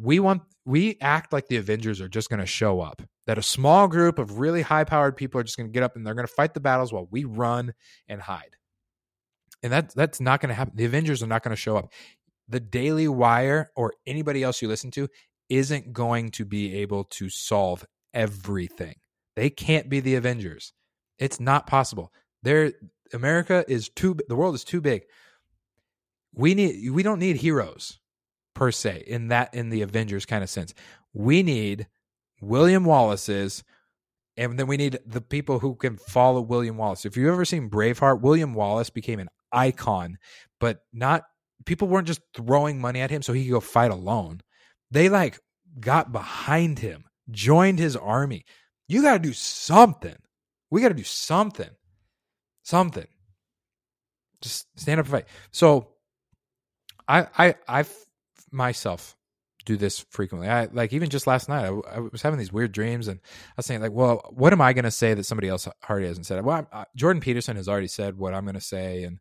we 0.00 0.20
want 0.20 0.42
we 0.64 0.96
act 1.00 1.32
like 1.32 1.48
the 1.48 1.56
avengers 1.56 2.00
are 2.00 2.08
just 2.08 2.28
going 2.28 2.40
to 2.40 2.46
show 2.46 2.80
up 2.80 3.02
that 3.26 3.38
a 3.38 3.42
small 3.42 3.88
group 3.88 4.18
of 4.18 4.38
really 4.38 4.62
high 4.62 4.84
powered 4.84 5.16
people 5.16 5.40
are 5.40 5.44
just 5.44 5.56
going 5.56 5.68
to 5.68 5.72
get 5.72 5.82
up 5.82 5.96
and 5.96 6.06
they're 6.06 6.14
going 6.14 6.26
to 6.26 6.32
fight 6.32 6.54
the 6.54 6.60
battles 6.60 6.92
while 6.92 7.08
we 7.10 7.24
run 7.24 7.72
and 8.08 8.20
hide. 8.20 8.56
And 9.62 9.72
that 9.72 9.94
that's 9.94 10.20
not 10.20 10.40
going 10.40 10.50
to 10.50 10.54
happen. 10.54 10.74
The 10.76 10.84
avengers 10.84 11.22
are 11.22 11.26
not 11.26 11.42
going 11.42 11.54
to 11.54 11.60
show 11.60 11.76
up. 11.76 11.92
The 12.48 12.60
daily 12.60 13.08
wire 13.08 13.70
or 13.76 13.94
anybody 14.06 14.42
else 14.42 14.62
you 14.62 14.68
listen 14.68 14.90
to 14.92 15.08
isn't 15.48 15.92
going 15.92 16.30
to 16.32 16.44
be 16.44 16.76
able 16.76 17.04
to 17.04 17.28
solve 17.28 17.84
everything. 18.14 18.94
They 19.36 19.50
can't 19.50 19.88
be 19.88 20.00
the 20.00 20.14
avengers. 20.14 20.72
It's 21.18 21.40
not 21.40 21.66
possible. 21.66 22.12
There 22.42 22.72
america 23.14 23.64
is 23.66 23.88
too 23.88 24.14
the 24.28 24.36
world 24.36 24.54
is 24.54 24.64
too 24.64 24.80
big. 24.80 25.02
We 26.34 26.54
need 26.54 26.90
we 26.90 27.02
don't 27.02 27.18
need 27.18 27.36
heroes 27.36 27.98
per 28.58 28.72
se 28.72 29.04
in 29.06 29.28
that 29.28 29.54
in 29.54 29.70
the 29.70 29.82
Avengers 29.82 30.26
kind 30.26 30.42
of 30.42 30.50
sense. 30.50 30.74
We 31.14 31.44
need 31.44 31.86
William 32.40 32.84
Wallace's 32.84 33.62
and 34.36 34.58
then 34.58 34.66
we 34.66 34.76
need 34.76 34.98
the 35.06 35.20
people 35.20 35.60
who 35.60 35.76
can 35.76 35.96
follow 35.96 36.40
William 36.40 36.76
Wallace. 36.76 37.04
If 37.04 37.16
you've 37.16 37.32
ever 37.32 37.44
seen 37.44 37.70
Braveheart, 37.70 38.20
William 38.20 38.54
Wallace 38.54 38.90
became 38.90 39.20
an 39.20 39.28
icon, 39.52 40.18
but 40.58 40.80
not 40.92 41.22
people 41.66 41.86
weren't 41.86 42.08
just 42.08 42.20
throwing 42.34 42.80
money 42.80 43.00
at 43.00 43.10
him 43.10 43.22
so 43.22 43.32
he 43.32 43.44
could 43.44 43.52
go 43.52 43.60
fight 43.60 43.92
alone. 43.92 44.40
They 44.90 45.08
like 45.08 45.38
got 45.78 46.10
behind 46.10 46.80
him, 46.80 47.04
joined 47.30 47.78
his 47.78 47.94
army. 47.94 48.44
You 48.88 49.02
got 49.02 49.12
to 49.12 49.18
do 49.20 49.32
something. 49.32 50.16
We 50.70 50.82
got 50.82 50.88
to 50.88 50.94
do 50.94 51.04
something. 51.04 51.70
Something. 52.64 53.06
Just 54.40 54.66
stand 54.80 54.98
up 54.98 55.06
and 55.06 55.12
fight. 55.12 55.28
So 55.52 55.90
I 57.06 57.26
I 57.36 57.54
I've 57.68 58.07
myself 58.50 59.16
do 59.68 59.76
this 59.76 60.06
frequently. 60.10 60.48
I 60.48 60.64
like 60.72 60.92
even 60.92 61.10
just 61.10 61.26
last 61.26 61.48
night, 61.48 61.64
I, 61.64 61.96
I, 61.96 61.98
was 62.00 62.22
having 62.22 62.38
these 62.38 62.52
weird 62.52 62.72
dreams, 62.72 63.06
and 63.06 63.20
I 63.20 63.52
was 63.58 63.66
saying 63.66 63.82
like, 63.82 63.92
well, 63.92 64.22
what 64.30 64.52
am 64.52 64.62
I 64.62 64.72
going 64.72 64.86
to 64.86 64.90
say 64.90 65.14
that 65.14 65.24
somebody 65.24 65.48
else 65.48 65.68
already 65.88 66.06
hasn't 66.06 66.26
said? 66.26 66.42
Well, 66.44 66.66
I, 66.72 66.86
Jordan 66.96 67.20
Peterson 67.20 67.56
has 67.56 67.68
already 67.68 67.88
said 67.88 68.16
what 68.16 68.34
I'm 68.34 68.44
going 68.44 68.54
to 68.54 68.60
say, 68.60 69.04
and 69.04 69.20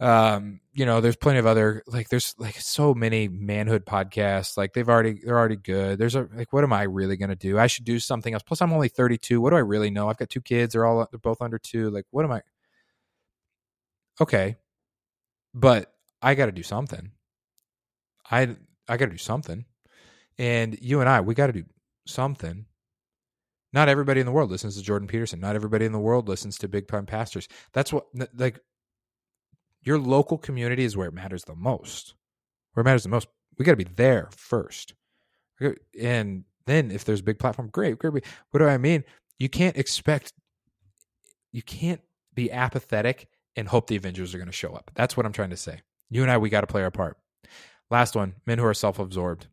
um, 0.00 0.60
you 0.72 0.86
know, 0.86 1.00
there's 1.00 1.16
plenty 1.16 1.38
of 1.38 1.46
other 1.46 1.82
like 1.86 2.08
there's 2.08 2.34
like 2.38 2.56
so 2.56 2.94
many 2.94 3.28
manhood 3.28 3.84
podcasts. 3.84 4.56
Like 4.56 4.72
they've 4.72 4.88
already 4.88 5.20
they're 5.24 5.38
already 5.38 5.56
good. 5.56 5.98
There's 5.98 6.14
a 6.14 6.28
like, 6.34 6.52
what 6.52 6.64
am 6.64 6.72
I 6.72 6.82
really 6.82 7.16
going 7.16 7.30
to 7.30 7.36
do? 7.36 7.58
I 7.58 7.66
should 7.66 7.84
do 7.84 7.98
something 7.98 8.32
else. 8.32 8.42
Plus, 8.42 8.62
I'm 8.62 8.72
only 8.72 8.88
32. 8.88 9.40
What 9.40 9.50
do 9.50 9.56
I 9.56 9.60
really 9.60 9.90
know? 9.90 10.08
I've 10.08 10.18
got 10.18 10.30
two 10.30 10.42
kids. 10.42 10.72
They're 10.72 10.86
all 10.86 11.06
they're 11.10 11.18
both 11.18 11.42
under 11.42 11.58
two. 11.58 11.90
Like, 11.90 12.04
what 12.10 12.24
am 12.24 12.32
I? 12.32 12.42
Okay, 14.20 14.56
but 15.54 15.92
I 16.22 16.34
got 16.34 16.46
to 16.46 16.52
do 16.52 16.62
something 16.62 17.10
I 18.30 18.56
I 18.88 18.96
got 18.96 19.06
to 19.06 19.12
do 19.12 19.18
something. 19.18 19.64
And 20.38 20.78
you 20.80 21.00
and 21.00 21.08
I, 21.08 21.20
we 21.20 21.34
got 21.34 21.46
to 21.46 21.52
do 21.52 21.64
something. 22.06 22.66
Not 23.72 23.88
everybody 23.88 24.20
in 24.20 24.26
the 24.26 24.32
world 24.32 24.50
listens 24.50 24.76
to 24.76 24.82
Jordan 24.82 25.08
Peterson. 25.08 25.40
Not 25.40 25.56
everybody 25.56 25.84
in 25.84 25.92
the 25.92 25.98
world 25.98 26.28
listens 26.28 26.56
to 26.58 26.68
big 26.68 26.88
time 26.88 27.06
pastors. 27.06 27.48
That's 27.72 27.92
what 27.92 28.06
like 28.34 28.60
your 29.82 29.98
local 29.98 30.38
community 30.38 30.84
is 30.84 30.96
where 30.96 31.08
it 31.08 31.14
matters 31.14 31.44
the 31.44 31.54
most. 31.54 32.14
Where 32.72 32.82
it 32.82 32.84
matters 32.84 33.02
the 33.02 33.08
most. 33.08 33.28
We 33.58 33.64
got 33.64 33.72
to 33.72 33.76
be 33.76 33.84
there 33.84 34.28
first. 34.36 34.94
And 35.98 36.44
then 36.66 36.90
if 36.90 37.04
there's 37.04 37.20
a 37.20 37.24
big 37.24 37.38
platform, 37.38 37.68
great, 37.68 37.98
great. 37.98 38.24
What 38.50 38.60
do 38.60 38.66
I 38.66 38.78
mean? 38.78 39.04
You 39.38 39.48
can't 39.48 39.76
expect 39.76 40.32
you 41.52 41.62
can't 41.62 42.00
be 42.34 42.52
apathetic 42.52 43.28
and 43.56 43.68
hope 43.68 43.86
the 43.86 43.96
Avengers 43.96 44.34
are 44.34 44.38
going 44.38 44.46
to 44.46 44.52
show 44.52 44.74
up. 44.74 44.90
That's 44.94 45.16
what 45.16 45.24
I'm 45.24 45.32
trying 45.32 45.50
to 45.50 45.56
say. 45.56 45.80
You 46.10 46.22
and 46.22 46.30
I, 46.30 46.36
we 46.36 46.50
got 46.50 46.60
to 46.60 46.66
play 46.66 46.82
our 46.82 46.90
part. 46.90 47.16
Last 47.90 48.16
one 48.16 48.34
men 48.46 48.58
who 48.58 48.66
are 48.66 48.74
self 48.74 48.98
absorbed. 48.98 49.46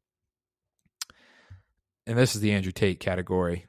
And 2.06 2.18
this 2.18 2.36
is 2.36 2.42
the 2.42 2.52
Andrew 2.52 2.72
Tate 2.72 3.00
category. 3.00 3.68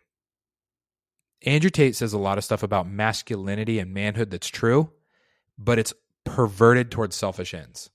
Andrew 1.44 1.70
Tate 1.70 1.94
says 1.94 2.12
a 2.12 2.18
lot 2.18 2.38
of 2.38 2.44
stuff 2.44 2.62
about 2.62 2.88
masculinity 2.88 3.78
and 3.78 3.92
manhood 3.92 4.30
that's 4.30 4.48
true, 4.48 4.90
but 5.58 5.78
it's 5.78 5.92
perverted 6.24 6.90
towards 6.90 7.14
selfish 7.14 7.52
ends. 7.52 7.90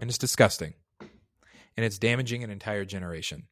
And 0.00 0.08
it's 0.08 0.18
disgusting. 0.18 0.74
And 1.00 1.86
it's 1.86 1.98
damaging 1.98 2.44
an 2.44 2.50
entire 2.50 2.84
generation. 2.84 3.44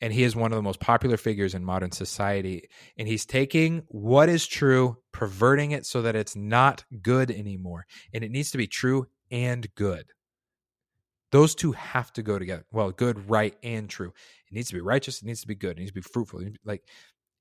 And 0.00 0.12
he 0.12 0.22
is 0.22 0.36
one 0.36 0.52
of 0.52 0.56
the 0.56 0.62
most 0.62 0.78
popular 0.78 1.16
figures 1.16 1.54
in 1.54 1.64
modern 1.64 1.90
society. 1.90 2.68
And 2.96 3.08
he's 3.08 3.26
taking 3.26 3.82
what 3.88 4.28
is 4.28 4.46
true, 4.46 4.98
perverting 5.12 5.72
it 5.72 5.86
so 5.86 6.02
that 6.02 6.16
it's 6.16 6.36
not 6.36 6.84
good 7.02 7.30
anymore. 7.30 7.86
And 8.12 8.22
it 8.22 8.30
needs 8.30 8.50
to 8.52 8.58
be 8.58 8.66
true 8.66 9.06
and 9.30 9.66
good. 9.74 10.06
Those 11.32 11.54
two 11.54 11.72
have 11.72 12.12
to 12.14 12.22
go 12.22 12.38
together. 12.38 12.64
Well, 12.72 12.90
good, 12.92 13.28
right, 13.28 13.56
and 13.62 13.88
true. 13.90 14.12
It 14.48 14.54
needs 14.54 14.68
to 14.68 14.74
be 14.74 14.80
righteous. 14.80 15.22
It 15.22 15.26
needs 15.26 15.40
to 15.40 15.48
be 15.48 15.54
good. 15.54 15.76
It 15.76 15.80
needs 15.80 15.90
to 15.90 15.94
be 15.94 16.00
fruitful. 16.00 16.40
Be 16.40 16.56
like, 16.64 16.82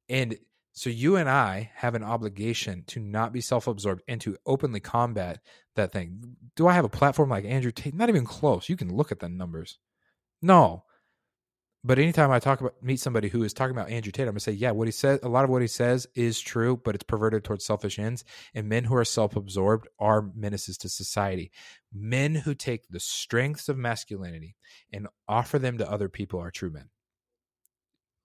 and 0.10 0.38
so 0.74 0.90
you 0.90 1.16
and 1.16 1.30
I 1.30 1.72
have 1.76 1.96
an 1.96 2.04
obligation 2.04 2.84
to 2.88 3.00
not 3.00 3.32
be 3.32 3.42
self-absorbed 3.42 4.02
and 4.08 4.20
to 4.22 4.38
openly 4.46 4.80
combat 4.80 5.40
that 5.76 5.92
thing. 5.92 6.36
Do 6.56 6.68
I 6.68 6.74
have 6.74 6.84
a 6.84 6.90
platform 6.90 7.30
like 7.30 7.46
Andrew 7.46 7.72
Tate? 7.72 7.94
Not 7.94 8.10
even 8.10 8.26
close. 8.26 8.68
You 8.68 8.76
can 8.76 8.94
look 8.94 9.12
at 9.12 9.20
the 9.20 9.30
numbers. 9.30 9.78
No, 10.42 10.84
but 11.86 12.00
anytime 12.00 12.32
I 12.32 12.40
talk 12.40 12.62
about 12.62 12.82
meet 12.82 13.00
somebody 13.00 13.30
who 13.30 13.44
is 13.44 13.54
talking 13.54 13.76
about 13.76 13.92
Andrew 13.92 14.12
Tate, 14.12 14.28
I'm 14.28 14.34
gonna 14.34 14.40
say, 14.40 14.54
yeah, 14.54 14.72
what 14.72 14.88
he 14.88 14.92
says, 14.92 15.20
a 15.22 15.30
lot 15.30 15.44
of 15.44 15.52
what 15.52 15.62
he 15.62 15.68
says 15.68 16.08
is 16.16 16.42
true, 16.42 16.82
but 16.84 16.96
it's 16.96 17.04
perverted 17.04 17.44
towards 17.44 17.64
selfish 17.64 18.00
ends. 18.00 18.24
And 18.56 18.68
men 18.68 18.86
who 18.86 18.96
are 18.96 19.06
self-absorbed 19.06 19.88
are 20.00 20.32
menaces 20.36 20.80
to 20.80 20.90
society. 20.90 21.52
Men 21.94 22.34
who 22.34 22.56
take 22.56 22.88
the 22.90 23.00
strengths 23.00 23.70
of 23.70 23.78
masculinity 23.78 24.56
and 24.92 25.08
offer 25.28 25.60
them 25.60 25.78
to 25.78 25.90
other 25.90 26.10
people 26.10 26.40
are 26.40 26.50
true 26.50 26.72
men. 26.72 26.90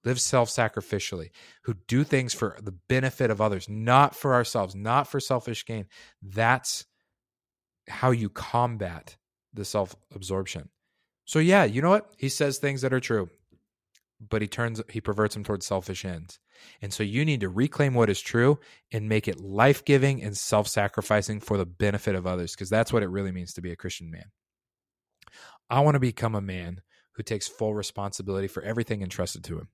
Live 0.04 0.22
self-sacrificially, 0.22 1.28
who 1.64 1.74
do 1.86 2.02
things 2.02 2.32
for 2.32 2.56
the 2.62 2.72
benefit 2.88 3.30
of 3.30 3.42
others, 3.42 3.68
not 3.68 4.16
for 4.16 4.32
ourselves, 4.32 4.74
not 4.74 5.06
for 5.06 5.20
selfish 5.20 5.66
gain. 5.66 5.84
That's 6.22 6.86
how 7.88 8.10
you 8.10 8.30
combat 8.30 9.18
the 9.52 9.66
self 9.66 9.94
absorption. 10.14 10.70
So 11.26 11.38
yeah, 11.38 11.64
you 11.64 11.82
know 11.82 11.90
what? 11.90 12.10
He 12.16 12.30
says 12.30 12.56
things 12.56 12.80
that 12.80 12.94
are 12.94 13.00
true, 13.00 13.28
but 14.28 14.42
he 14.42 14.48
turns 14.48 14.82
he 14.90 15.00
perverts 15.00 15.34
them 15.34 15.44
towards 15.44 15.66
selfish 15.66 16.04
ends. 16.04 16.38
And 16.82 16.92
so 16.92 17.02
you 17.02 17.24
need 17.24 17.40
to 17.40 17.48
reclaim 17.48 17.94
what 17.94 18.10
is 18.10 18.20
true 18.20 18.58
and 18.92 19.08
make 19.08 19.28
it 19.28 19.40
life-giving 19.40 20.22
and 20.22 20.36
self-sacrificing 20.36 21.40
for 21.40 21.56
the 21.56 21.66
benefit 21.66 22.14
of 22.14 22.26
others 22.26 22.54
because 22.54 22.68
that's 22.68 22.92
what 22.92 23.02
it 23.02 23.08
really 23.08 23.32
means 23.32 23.54
to 23.54 23.62
be 23.62 23.72
a 23.72 23.76
Christian 23.76 24.10
man. 24.10 24.26
I 25.70 25.80
want 25.80 25.94
to 25.94 26.00
become 26.00 26.34
a 26.34 26.40
man 26.40 26.82
who 27.12 27.22
takes 27.22 27.48
full 27.48 27.74
responsibility 27.74 28.48
for 28.48 28.62
everything 28.62 29.02
entrusted 29.02 29.44
to 29.44 29.58
him. 29.58 29.68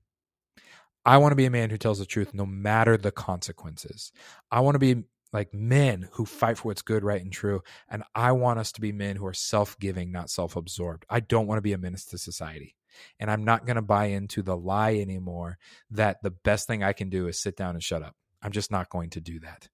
I 1.05 1.17
want 1.17 1.31
to 1.31 1.37
be 1.37 1.45
a 1.45 1.51
man 1.51 1.69
who 1.69 1.77
tells 1.77 1.99
the 1.99 2.05
truth 2.05 2.33
no 2.33 2.45
matter 2.45 2.97
the 2.97 3.11
consequences. 3.11 4.11
I 4.51 4.59
want 4.61 4.75
to 4.75 4.79
be 4.79 5.03
like 5.33 5.53
men 5.53 6.07
who 6.13 6.25
fight 6.25 6.57
for 6.57 6.69
what's 6.69 6.81
good, 6.81 7.03
right, 7.03 7.21
and 7.21 7.31
true. 7.31 7.61
And 7.89 8.03
I 8.15 8.31
want 8.31 8.59
us 8.59 8.71
to 8.73 8.81
be 8.81 8.91
men 8.91 9.15
who 9.15 9.25
are 9.25 9.33
self 9.33 9.77
giving, 9.79 10.11
not 10.11 10.29
self 10.29 10.55
absorbed. 10.55 11.05
I 11.09 11.19
don't 11.19 11.47
want 11.47 11.57
to 11.57 11.63
be 11.63 11.73
a 11.73 11.77
menace 11.77 12.05
to 12.05 12.17
society. 12.17 12.75
And 13.19 13.29
I'm 13.29 13.43
not 13.43 13.65
going 13.65 13.75
to 13.75 13.81
buy 13.81 14.05
into 14.05 14.41
the 14.41 14.57
lie 14.57 14.95
anymore 14.95 15.57
that 15.91 16.21
the 16.23 16.31
best 16.31 16.67
thing 16.67 16.83
I 16.83 16.93
can 16.93 17.09
do 17.09 17.27
is 17.27 17.39
sit 17.39 17.55
down 17.55 17.75
and 17.75 17.83
shut 17.83 18.03
up. 18.03 18.15
I'm 18.41 18.51
just 18.51 18.71
not 18.71 18.89
going 18.89 19.09
to 19.11 19.21
do 19.21 19.39
that. 19.41 19.69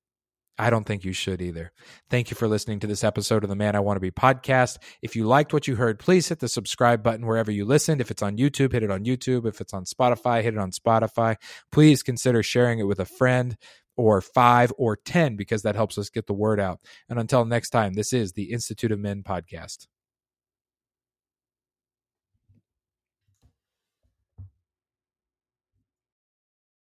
I 0.57 0.69
don't 0.69 0.83
think 0.83 1.03
you 1.03 1.13
should 1.13 1.41
either. 1.41 1.71
Thank 2.11 2.29
you 2.29 2.35
for 2.35 2.47
listening 2.47 2.79
to 2.81 2.87
this 2.87 3.03
episode 3.03 3.43
of 3.43 3.49
the 3.49 3.55
Man 3.55 3.75
I 3.75 3.79
Want 3.79 3.97
to 3.97 4.01
Be 4.01 4.11
podcast. 4.11 4.77
If 5.01 5.15
you 5.15 5.25
liked 5.25 5.51
what 5.51 5.67
you 5.67 5.75
heard, 5.75 5.97
please 5.97 6.29
hit 6.29 6.39
the 6.39 6.47
subscribe 6.47 7.01
button 7.01 7.25
wherever 7.25 7.51
you 7.51 7.65
listened. 7.65 8.01
If 8.01 8.11
it's 8.11 8.21
on 8.21 8.37
YouTube, 8.37 8.71
hit 8.71 8.83
it 8.83 8.91
on 8.91 9.03
YouTube. 9.03 9.47
If 9.47 9.61
it's 9.61 9.73
on 9.73 9.85
Spotify, 9.85 10.43
hit 10.43 10.53
it 10.53 10.59
on 10.59 10.71
Spotify. 10.71 11.37
Please 11.71 12.03
consider 12.03 12.43
sharing 12.43 12.77
it 12.79 12.87
with 12.87 12.99
a 12.99 13.05
friend 13.05 13.57
or 13.97 14.21
five 14.21 14.71
or 14.77 14.95
10 14.95 15.35
because 15.35 15.63
that 15.63 15.75
helps 15.75 15.97
us 15.97 16.09
get 16.09 16.27
the 16.27 16.33
word 16.33 16.59
out. 16.59 16.79
And 17.09 17.19
until 17.19 17.45
next 17.45 17.71
time, 17.71 17.93
this 17.93 18.13
is 18.13 18.33
the 18.33 18.51
Institute 18.51 18.91
of 18.91 18.99
Men 18.99 19.23
podcast. 19.23 19.87